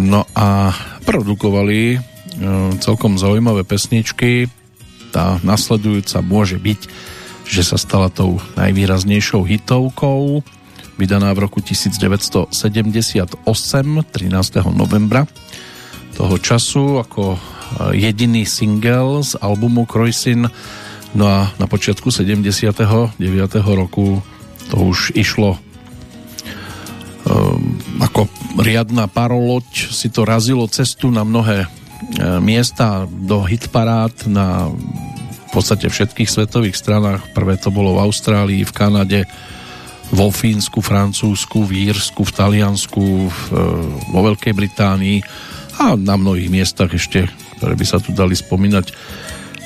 [0.04, 0.76] No a
[1.08, 1.98] produkovali e,
[2.84, 4.52] celkom zaujímavé pesničky.
[5.16, 6.80] Tá nasledujúca môže byť,
[7.48, 10.44] že sa stala tou najvýraznejšou hitovkou,
[11.00, 14.28] vydaná v roku 1978, 13.
[14.76, 15.24] novembra
[16.20, 17.40] toho času ako
[17.92, 20.50] jediný single z albumu Krojsin.
[21.14, 23.20] No a na počiatku 79.
[23.62, 24.22] roku
[24.72, 25.62] to už išlo
[27.30, 28.26] um, ako
[28.62, 31.68] riadna paroloď, si to razilo cestu na mnohé e,
[32.42, 34.70] miesta do hitparád na
[35.54, 37.30] v podstate všetkých svetových stranách.
[37.38, 39.22] Prvé to bolo v Austrálii, v Kanade,
[40.10, 43.30] vo Fínsku, Francúzsku, v Írsku, v Taliansku, e,
[44.10, 45.18] vo Veľkej Británii
[45.82, 47.30] a na mnohých miestach ešte
[47.64, 48.92] ktoré by sa tu dali spomínať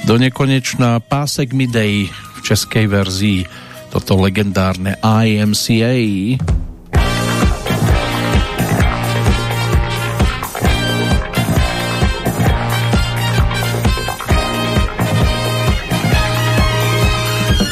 [0.05, 1.01] do nekonečná.
[1.01, 3.49] Pásek Midday v českej verzii,
[3.89, 5.97] toto legendárne IMCA.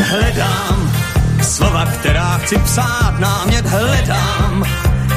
[0.10, 0.78] Hledám
[1.46, 4.66] slova, která chci psát, námět hledám,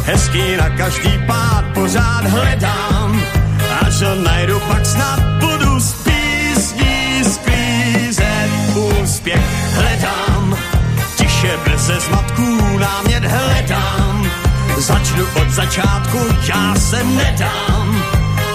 [0.04, 3.47] hezký na každý pád pořád hledám
[4.02, 9.74] ho najdu, pak snad budu z písní sklízet úspěch.
[9.74, 10.56] Hledám,
[11.16, 14.30] tiše bez zmatků námět hledám,
[14.78, 16.18] začnu od začátku,
[16.48, 18.02] já se nedám.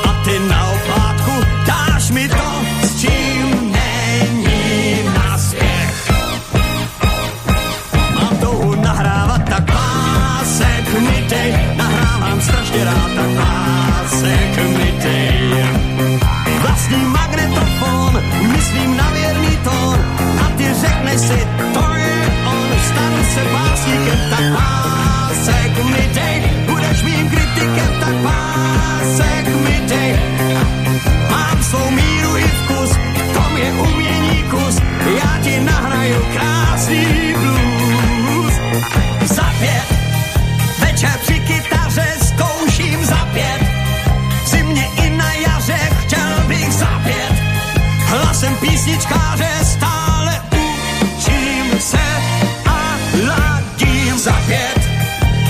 [0.04, 1.32] A ty na oplátku
[1.66, 6.12] dáš mi to, s čím není náspěch.
[8.16, 15.23] Mám touhu nahrávat, tak pásek mi dej, nahrávám strašně rád, tak pásek mi dej.
[16.64, 20.00] Vlastní magnetofon, myslím na věrný tón
[20.46, 22.16] a ty řekneš si, to je
[22.46, 30.20] on, stanu se básníkem, tak pásek mi dej, budeš mým kritikem, tak pásek mi dej.
[31.32, 34.76] Mám svou míru i vkus, v tom je umění kus,
[35.16, 38.54] já ti nahraju krásný blues.
[39.24, 39.88] Za pět,
[40.80, 41.40] večer při
[48.44, 50.42] hlasem písničkáře stále
[51.02, 52.06] učím se
[52.66, 52.98] a
[53.28, 54.80] ladím zapět.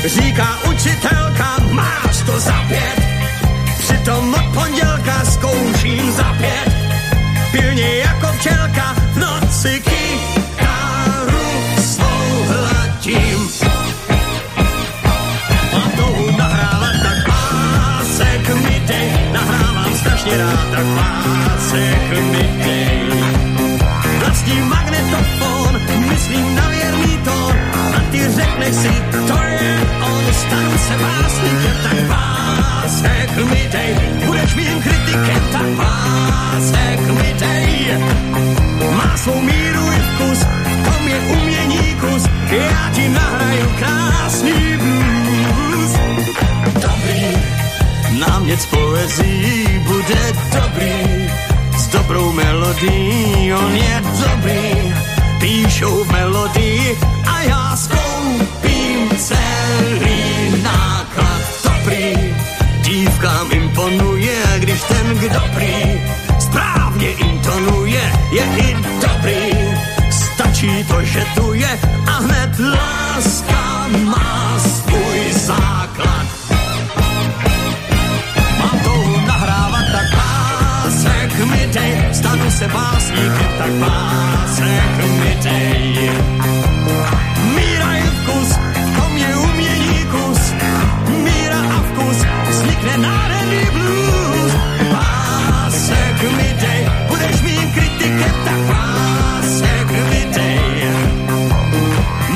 [0.06, 3.02] Říká učitelka, máš to zapět,
[3.80, 6.74] přitom od pondělka zkouším zapět,
[7.52, 11.45] pilně jako včelka v noci kytaru
[11.78, 13.73] svou hladím.
[20.03, 22.99] Strašně rád, tak pásek mi dej.
[24.19, 27.55] Vlastní magnetofon, myslím na věrný tón,
[27.95, 28.93] a ty řekneš si,
[29.27, 33.91] to je on, stanu se básníkem, tak pásek mi dej,
[34.25, 37.97] budeš mým kritikem, tak pásek mi dej.
[38.97, 40.39] Má svou míru i vkus,
[40.84, 45.91] v je umění kus, já ti nahraju krásný blues.
[46.73, 47.62] Dobrý,
[48.19, 51.30] námět z poezí bude dobrý,
[51.77, 54.94] s dobrou melodií, on je dobrý,
[55.40, 61.41] píšou melodii a já skoupím celý náklad.
[61.64, 62.35] Dobrý,
[62.81, 66.02] dívkám imponuje, když ten, kdo prý
[66.40, 69.52] správně intonuje, je i dobrý.
[70.11, 76.43] Stačí to, že tu je a hned láska má svůj základ.
[82.53, 86.10] Se básníky, tak pásek mi dej.
[87.56, 88.49] Míra je vkus,
[88.95, 90.41] to mě umění kus,
[91.24, 94.53] míra a vkus, vznikne nádherný blues.
[94.91, 100.60] Pásek mi dej, budeš mým kritikem, tak pásek mi dej.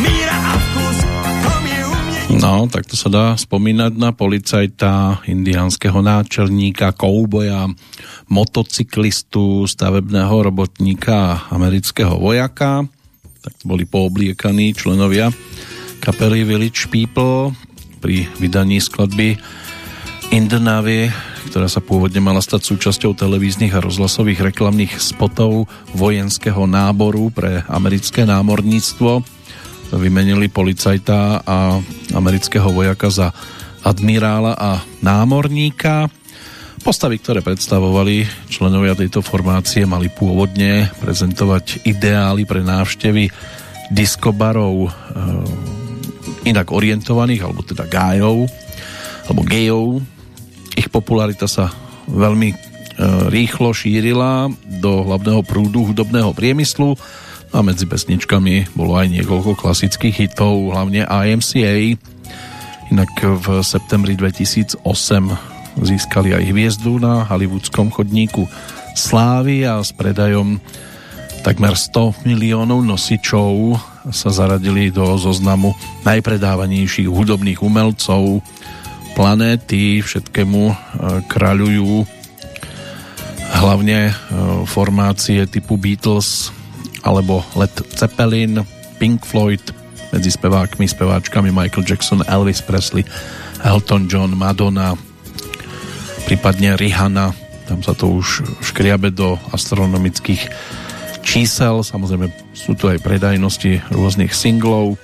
[0.02, 0.98] Míra a vkus,
[1.44, 7.70] to mě umění No, tak to sa dá spomínať na policajta, indiánskeho náčelníka, kouboja,
[8.28, 12.84] motocyklistu, stavebného robotníka, amerického vojaka.
[13.42, 15.32] Tak boli poobliekaní členovia
[16.00, 17.52] kapely Village People
[18.00, 19.36] pri vydaní skladby
[20.36, 21.08] In the Navy,
[21.48, 28.28] ktorá sa pôvodne mala stať súčasťou televíznych a rozhlasových reklamných spotov vojenského náboru pre americké
[28.28, 29.24] námorníctvo.
[29.96, 31.80] Vymenili policajta a
[32.12, 33.28] amerického vojaka za
[33.88, 36.12] admirála a námorníka.
[36.78, 43.34] Postavy, ktoré predstavovali členovia tejto formácie, mali pôvodne prezentovať ideály pre návštevy
[43.90, 44.90] diskobarov e,
[46.48, 48.48] inak orientovaných, alebo teda gájov,
[49.28, 50.00] alebo gejov.
[50.78, 51.74] Ich popularita sa
[52.08, 52.56] veľmi e,
[53.34, 54.48] rýchlo šírila
[54.80, 56.94] do hlavného prúdu hudobného priemyslu
[57.52, 61.98] a medzi pesničkami bolo aj niekoľko klasických hitov, hlavne IMCA.
[62.88, 68.50] Inak v septembri 2008 získali aj hviezdu na hollywoodskom chodníku
[68.98, 70.58] slávy a s predajom
[71.46, 73.78] takmer 100 miliónov nosičov
[74.12, 78.42] sa zaradili do zoznamu najpredávanejších hudobných umelcov
[79.14, 80.04] planéty.
[80.04, 80.76] Všetkému e,
[81.28, 82.04] kráľujú
[83.64, 84.14] hlavne e,
[84.68, 86.52] formácie typu Beatles
[87.06, 88.64] alebo Led Zeppelin,
[89.00, 89.64] Pink Floyd,
[90.12, 93.08] medzi spevákmi, speváčkami Michael Jackson, Elvis Presley,
[93.64, 95.00] Elton John, Madonna,
[96.28, 97.32] prípadne Rihanna,
[97.72, 100.52] tam sa to už škriabe do astronomických
[101.24, 105.00] čísel, samozrejme sú tu aj predajnosti rôznych singlov,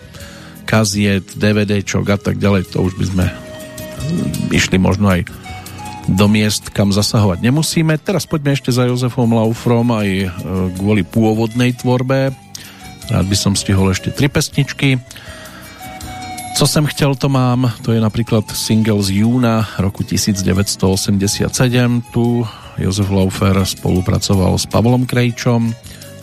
[0.67, 3.25] kaziet, DVDčok a tak ďalej, to už by sme
[4.51, 5.23] išli možno aj
[6.11, 7.95] do miest, kam zasahovať nemusíme.
[8.03, 10.27] Teraz poďme ešte za Jozefom Laufrom aj e,
[10.75, 12.35] kvôli pôvodnej tvorbe.
[13.07, 14.99] Rád by som stihol ešte tri pesničky.
[16.53, 17.73] Co som chcel, to mám.
[17.81, 21.49] To je napríklad single z júna roku 1987.
[22.13, 22.25] Tu
[22.77, 25.73] Jozef Laufer spolupracoval s Pavlom Krejčom,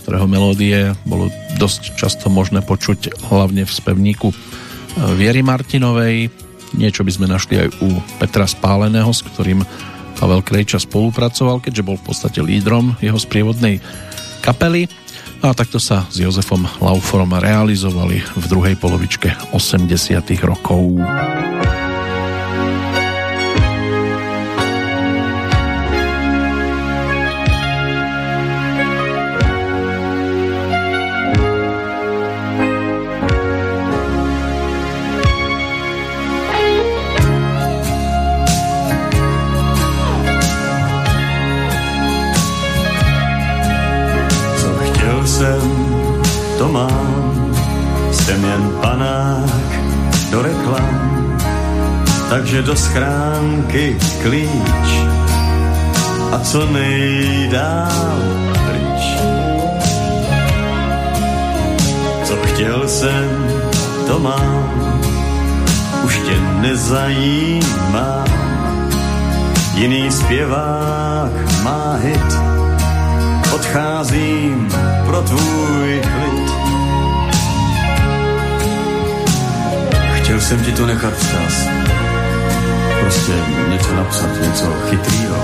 [0.07, 1.29] ktorého melódie bolo
[1.59, 4.37] dosť často možné počuť hlavne v spevníku e,
[5.19, 6.31] Viery Martinovej
[6.79, 9.67] Niečo by sme našli aj u Petra Spáleného, s ktorým
[10.23, 13.83] Pavel Krejča spolupracoval, keďže bol v podstate lídrom jeho sprievodnej
[14.45, 14.87] kapely.
[15.41, 19.89] No a takto sa s Jozefom Lauforom realizovali v druhej polovičke 80
[20.45, 21.01] rokov.
[52.31, 54.91] Takže do schránky klíč
[56.33, 58.23] a co nejdál
[58.67, 59.05] pryč.
[62.25, 63.31] Co chtěl jsem,
[64.07, 64.91] to mám,
[66.05, 68.25] už tě nezajímá.
[69.75, 72.31] Jiný zpěvák má hit,
[73.55, 74.69] odcházím
[75.07, 76.40] pro tvůj klid.
[80.41, 81.69] Chtěl jsem ti to nechat včas,
[83.01, 83.33] prostě
[83.69, 85.37] něco napsat, něco chytrýho.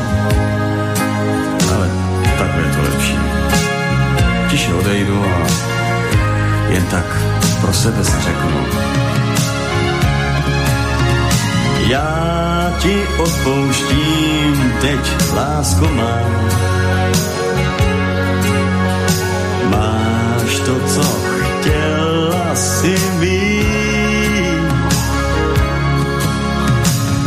[1.74, 1.90] Ale
[2.38, 3.18] takhle je to lepší.
[4.50, 5.46] Tiše odejdu a
[6.68, 7.04] jen tak
[7.60, 8.66] pro sebe si řeknu.
[11.86, 16.18] Já ti odpouštím teď, lásko má.
[19.70, 23.55] Máš to, co chtěla si mít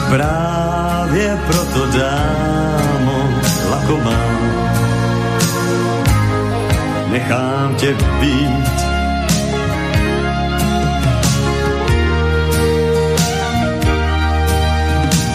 [0.10, 3.30] Právě proto dámo
[3.70, 4.40] lakomá
[7.12, 8.70] nechám tě být.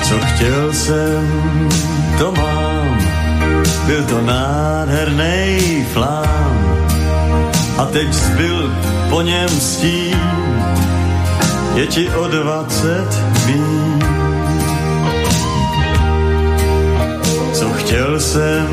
[0.02, 1.68] Co chtěl jsem,
[2.18, 2.98] to mám,
[3.86, 6.86] byl to nádherný flám
[7.78, 8.74] a teď zbyl
[9.10, 10.18] po něm stín,
[11.74, 13.08] je ti o dvacet
[13.46, 14.03] míň.
[17.94, 18.68] Chtěl jsem,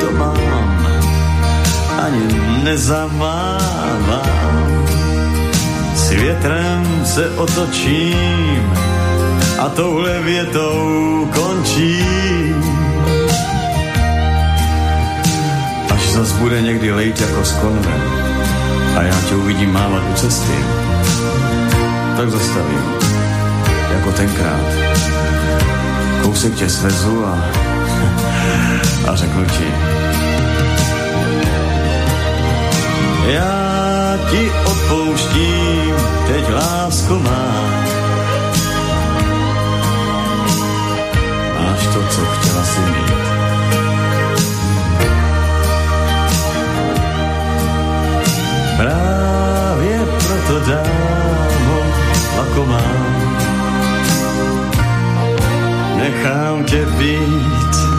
[0.00, 0.86] to mám,
[2.02, 4.22] ani nezamávám.
[5.94, 8.72] S větrem se otočím
[9.58, 12.64] a touhle větou končím.
[15.94, 18.02] Až zas bude někdy lejt jako s konvem
[18.98, 20.64] a já tě uvidím mávat u cesty,
[22.16, 22.84] tak zastavím,
[23.92, 24.66] jako tenkrát.
[26.22, 27.65] Kousek tě svezu a,
[29.08, 29.66] a řeknu ti,
[33.26, 35.94] já ti odpouštím,
[36.26, 37.46] teď lásko má.
[41.58, 43.26] Máš to, co chtěla si mít.
[48.76, 51.78] Právě proto dámo
[52.38, 52.82] lakomá.
[55.96, 57.95] Nechám tě být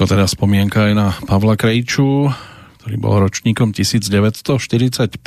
[0.00, 2.32] Toľko teda spomienka aj na Pavla Krejču,
[2.80, 5.20] ktorý bol ročníkom 1945,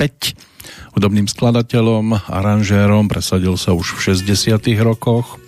[0.98, 5.38] hudobným skladateľom, aranžérom, presadil sa už v 60 rokoch.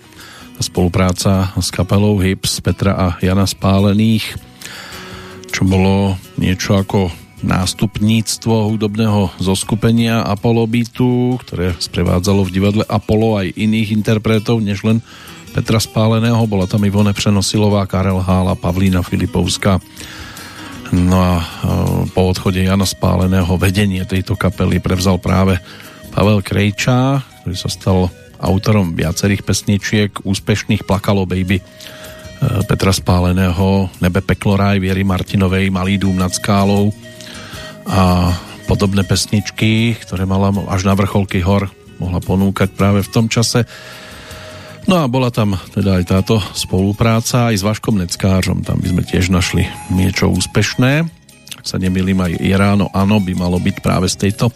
[0.62, 4.38] Spolupráca s kapelou Hips Petra a Jana Spálených,
[5.50, 7.10] čo bolo niečo ako
[7.42, 15.02] nástupníctvo hudobného zoskupenia Apollo Beatu, ktoré sprevádzalo v divadle Apollo aj iných interpretov, než len
[15.56, 19.80] Petra Spáleného, bola tam Ivone Přenosilová, Karel Hála, Pavlína Filipovská.
[20.92, 21.44] No a e,
[22.12, 25.56] po odchode Jana Spáleného vedenie tejto kapely prevzal práve
[26.12, 31.64] Pavel Krejčá, ktorý sa stal autorom viacerých pesničiek, úspešných Plakalo Baby e,
[32.68, 36.92] Petra Spáleného, Nebe peklo ráj Viery Martinovej, Malý dům nad skálou
[37.88, 38.28] a
[38.68, 43.64] podobné pesničky, ktoré mala až na vrcholky hor mohla ponúkať práve v tom čase
[44.86, 49.02] No a bola tam teda aj táto spolupráca aj s Vaškom Neckářom, tam by sme
[49.02, 51.02] tiež našli niečo úspešné.
[51.58, 54.54] Ak sa nemýlim, aj Iráno Áno by malo byť práve z tejto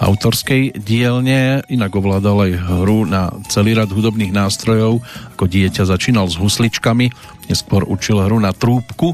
[0.00, 1.60] autorskej dielne.
[1.68, 5.04] Inak ovládal aj hru na celý rad hudobných nástrojov.
[5.36, 7.12] Ako dieťa začínal s husličkami,
[7.52, 9.12] neskôr učil hru na trúbku.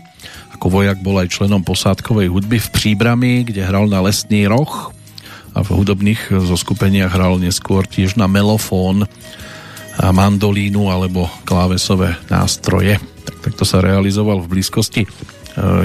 [0.55, 4.95] Ako vojak bol aj členom posádkovej hudby v Příbrami, kde hral na lesný roh
[5.55, 9.11] a v hudobných zoskupeniach hral neskôr tiež na melofón
[10.01, 12.99] mandolínu alebo klávesové nástroje.
[12.99, 15.09] Tak, takto sa realizoval v blízkosti e,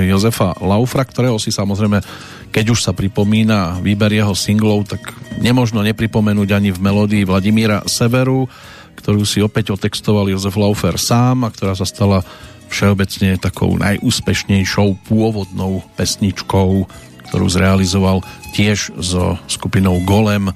[0.09, 2.01] Jozefa Laufra, ktorého si samozrejme,
[2.49, 8.49] keď už sa pripomína výber jeho singlov, tak nemožno nepripomenúť ani v melódii Vladimíra Severu,
[8.97, 12.25] ktorú si opäť otextoval Jozef Laufer sám a ktorá sa stala
[12.69, 16.85] všeobecne takou najúspešnejšou pôvodnou pesničkou,
[17.29, 18.25] ktorú zrealizoval
[18.57, 20.53] tiež so skupinou Golem,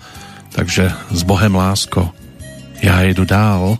[0.53, 2.22] takže s Bohem lásko
[2.83, 3.77] ja jedu dál.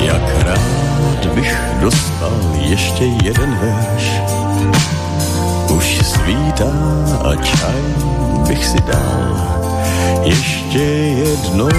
[0.00, 4.20] Jak rád bych dostal ještě jeden verš.
[5.76, 6.72] Už svítá
[7.24, 7.82] a čaj
[8.48, 9.60] bych si dal.
[10.22, 11.70] Ještě jednou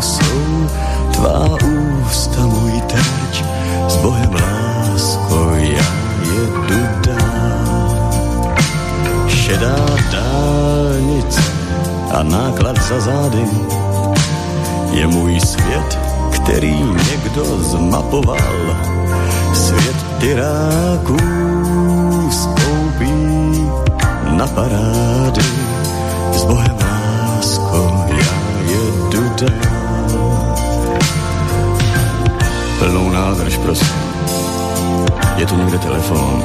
[0.00, 0.68] jsou
[1.12, 1.56] tvá
[2.06, 3.42] ústa můj terč
[3.88, 4.49] s Bohem lásko, já
[7.06, 8.14] dál.
[9.28, 9.76] Šedá
[10.12, 11.42] dálnice
[12.10, 13.44] a náklad za zády
[14.92, 15.98] je můj svět,
[16.30, 16.74] který
[17.10, 18.76] někdo zmapoval.
[19.54, 21.18] Svět tyráků
[22.30, 23.12] spoupí
[24.30, 25.44] na parády
[26.32, 30.56] s Bohem lásko, já jedu dál.
[32.78, 34.09] Plnou nádrž, prosím.
[35.36, 36.44] Je tu někde telefon.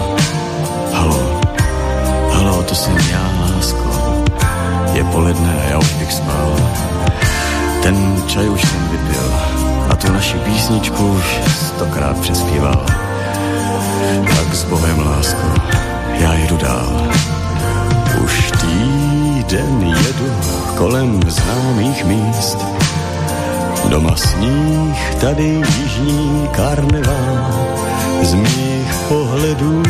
[0.94, 1.41] Halo.
[2.32, 4.23] Halo, to jsem já, lásko.
[4.94, 6.56] Je poledne a já už bych spal.
[7.84, 9.34] Ten čaj už jsem vypil
[9.90, 11.40] a tu naši písničku už
[11.76, 12.86] stokrát přespíval.
[14.27, 15.48] Tak s Bohem, lásko,
[16.19, 17.07] já jedu dál.
[18.23, 20.32] Už týden jedu
[20.77, 22.57] kolem známých míst
[23.90, 27.84] Doma sníh, tady jižní karneval,
[28.23, 29.83] z mých pohledů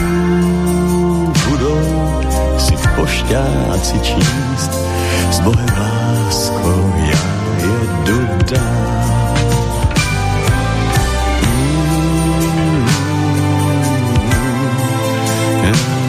[1.49, 2.21] budou
[2.57, 4.71] si pošťáci číst.
[5.31, 9.35] S Bohem láskou já jedu dál.
[11.41, 13.15] Mm -hmm.
[15.63, 16.04] yeah.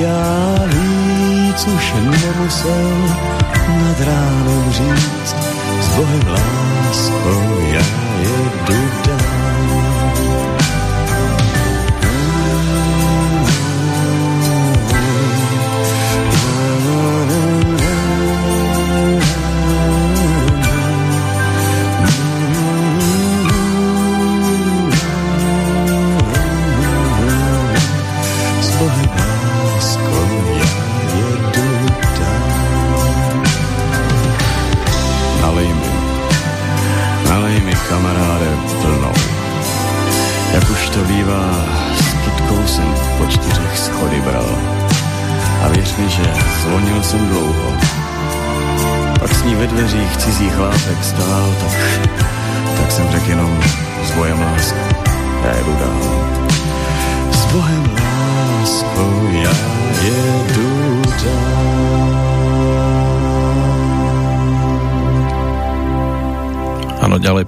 [0.00, 3.08] Já víc už nemusel
[3.68, 5.36] nad ránem říct
[5.80, 7.82] s Bohem láskou já
[8.20, 8.95] jedu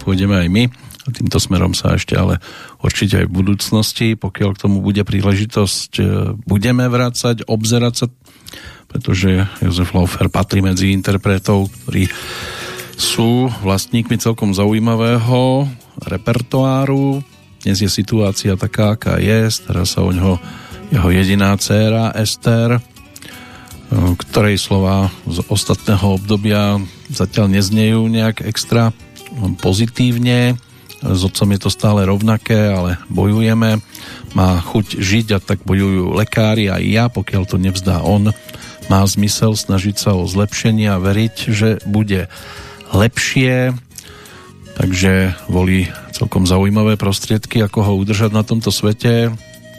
[0.08, 0.64] pôjdeme aj my.
[1.12, 2.40] Týmto smerom sa ešte ale
[2.80, 6.04] určite aj v budúcnosti, pokiaľ k tomu bude príležitosť, e,
[6.48, 8.06] budeme vrácať, obzerať sa,
[8.88, 12.08] pretože Jozef Laufer patrí medzi interpretov, ktorí
[12.96, 15.68] sú vlastníkmi celkom zaujímavého
[16.08, 17.20] repertoáru.
[17.60, 19.48] Dnes je situácia taká, aká je.
[19.52, 20.40] Stará sa o ňoho
[20.88, 22.80] jeho jediná dcéra Ester, e,
[24.24, 26.80] ktorej slova z ostatného obdobia
[27.12, 28.92] zatiaľ neznejú nejak extra
[29.56, 30.58] pozitívne.
[30.98, 33.78] S otcom je to stále rovnaké, ale bojujeme.
[34.34, 38.34] Má chuť žiť a tak bojujú lekári aj ja, pokiaľ to nevzdá on.
[38.90, 42.26] Má zmysel snažiť sa o zlepšenie a veriť, že bude
[42.90, 43.78] lepšie.
[44.74, 49.30] Takže volí celkom zaujímavé prostriedky, ako ho udržať na tomto svete.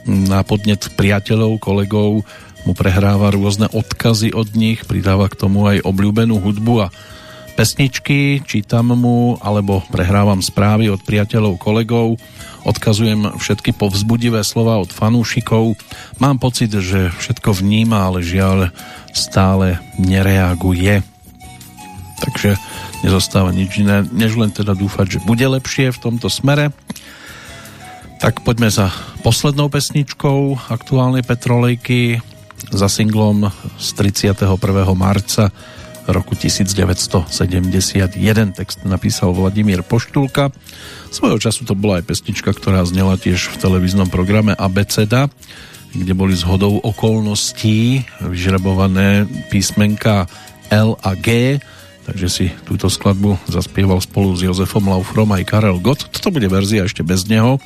[0.08, 2.24] Na podnet priateľov, kolegov
[2.64, 6.88] mu prehráva rôzne odkazy od nich, pridáva k tomu aj obľúbenú hudbu a
[7.60, 12.16] pesničky, čítam mu alebo prehrávam správy od priateľov, kolegov,
[12.64, 15.76] odkazujem všetky povzbudivé slova od fanúšikov.
[16.24, 18.72] Mám pocit, že všetko vníma, ale žiaľ
[19.12, 21.04] stále nereaguje.
[22.24, 22.56] Takže
[23.04, 26.72] nezostáva nič iné, než len teda dúfať, že bude lepšie v tomto smere.
[28.24, 28.88] Tak poďme za
[29.20, 32.24] poslednou pesničkou aktuálnej Petrolejky
[32.72, 34.48] za singlom z 31.
[34.96, 35.52] marca
[36.10, 37.30] roku 1971.
[38.58, 40.50] Text napísal Vladimír Poštulka.
[41.14, 45.30] Svojho času to bola aj pesnička, ktorá znela tiež v televíznom programe Abeceda,
[45.94, 50.30] kde boli zhodou okolností vyžrebované písmenka
[50.70, 51.58] L a G,
[52.06, 56.10] takže si túto skladbu zaspieval spolu s Jozefom Laufrom aj Karel Gott.
[56.10, 57.58] Toto bude verzia ešte bez neho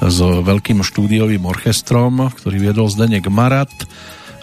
[0.00, 3.72] s veľkým štúdiovým orchestrom, ktorý viedol Zdenek Marat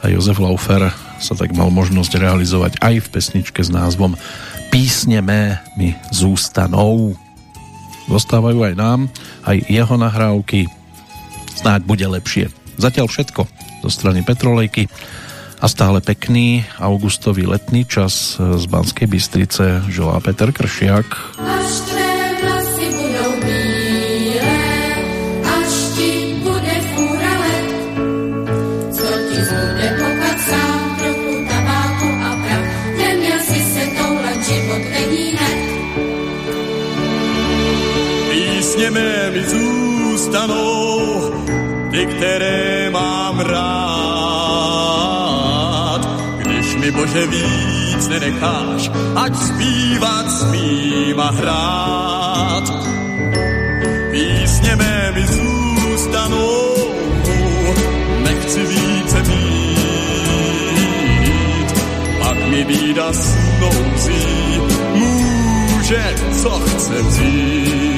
[0.02, 4.18] a Jozef Laufer sa tak mal možnosť realizovať aj v pesničke s názvom
[4.74, 7.14] Písne mé mi zústanou.
[8.10, 9.00] Zostávajú aj nám,
[9.46, 10.66] aj jeho nahrávky.
[11.56, 12.50] Snáď bude lepšie.
[12.80, 13.46] Zatiaľ všetko
[13.86, 14.88] zo strany Petrolejky
[15.62, 21.38] a stále pekný augustový letný čas z Banskej Bystrice želá Peter Kršiak.
[21.38, 22.01] Až
[42.02, 43.62] ty, které mám rád.
[46.38, 52.64] Když mi, Bože, víc nenecháš, ať zpívat smím a hrát.
[54.12, 56.76] Písně mé mi zůstanou,
[58.24, 59.82] nechci více mít.
[62.20, 64.62] Pak mi bída snouzí,
[64.94, 67.91] může, co chce vzít.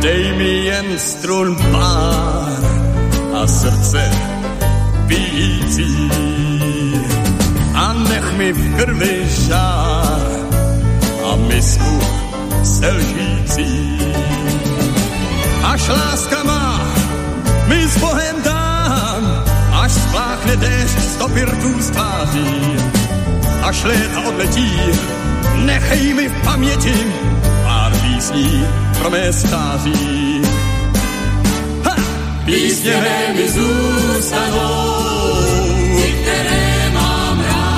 [0.00, 2.62] Dej mi jen strun pár
[3.42, 4.10] a srdce
[5.06, 6.10] bijící
[7.74, 9.16] a nech mi v krvi
[9.48, 10.30] žár
[11.32, 11.94] a misku
[12.62, 13.98] selžící.
[15.64, 16.80] Až láska má
[17.66, 19.22] mi s Bohem dám,
[19.82, 21.90] až spláchne déšť stopy rtů z
[23.66, 24.70] až léta odletí,
[25.66, 26.94] nechej mi v paměti
[27.64, 30.42] pár písní pro stáří.
[31.84, 31.96] Ha!
[32.44, 33.04] Písně
[33.36, 35.04] mi zůstanou,
[35.96, 37.76] ty, které mám rád.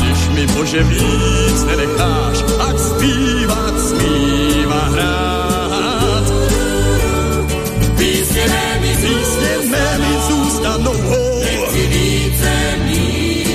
[0.00, 6.32] Když mi Bože víc nenecháš, ať zpívat smívá hrát.
[7.98, 8.46] Písně
[8.80, 10.94] mi zůstanou, zůstanou
[11.42, 13.50] nechci více mít.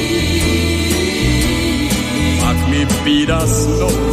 [2.40, 4.05] pak mi pída snou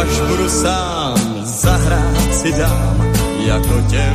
[0.00, 2.26] až budu sám, zahrát
[2.58, 4.14] dám, jako těm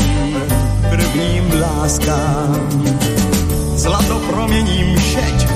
[0.89, 2.69] prvním láskám.
[3.75, 5.47] Zlato proměním šeť,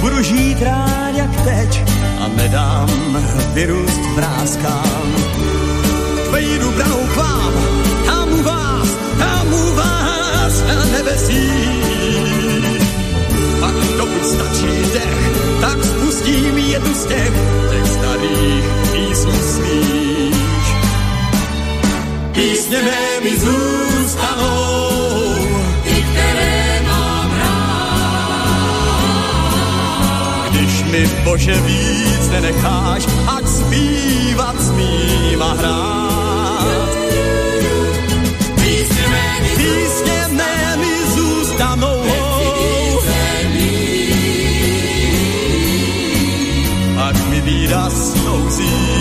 [0.00, 1.82] budu žít rád jak teď
[2.20, 2.88] a nedám
[3.52, 5.14] vyrůst vrázkám.
[6.30, 7.52] Vejdu branou k vám,
[8.06, 8.88] tam u vás,
[9.18, 12.41] tam u vás na nebesích
[13.62, 15.22] pak dokud stačí dech,
[15.60, 17.32] tak spustím jednu z těch,
[17.70, 20.34] těch starých písní svých.
[22.32, 24.88] Písně mé mi zůstanou,
[25.84, 28.42] ty, které mám rád.
[30.50, 33.06] Když mi Bože víc nenecháš,
[33.36, 36.88] ať zpívat smím a hrát.
[38.54, 40.51] Písně mé mi zůstanou,
[47.52, 48.91] povídá s nouzí.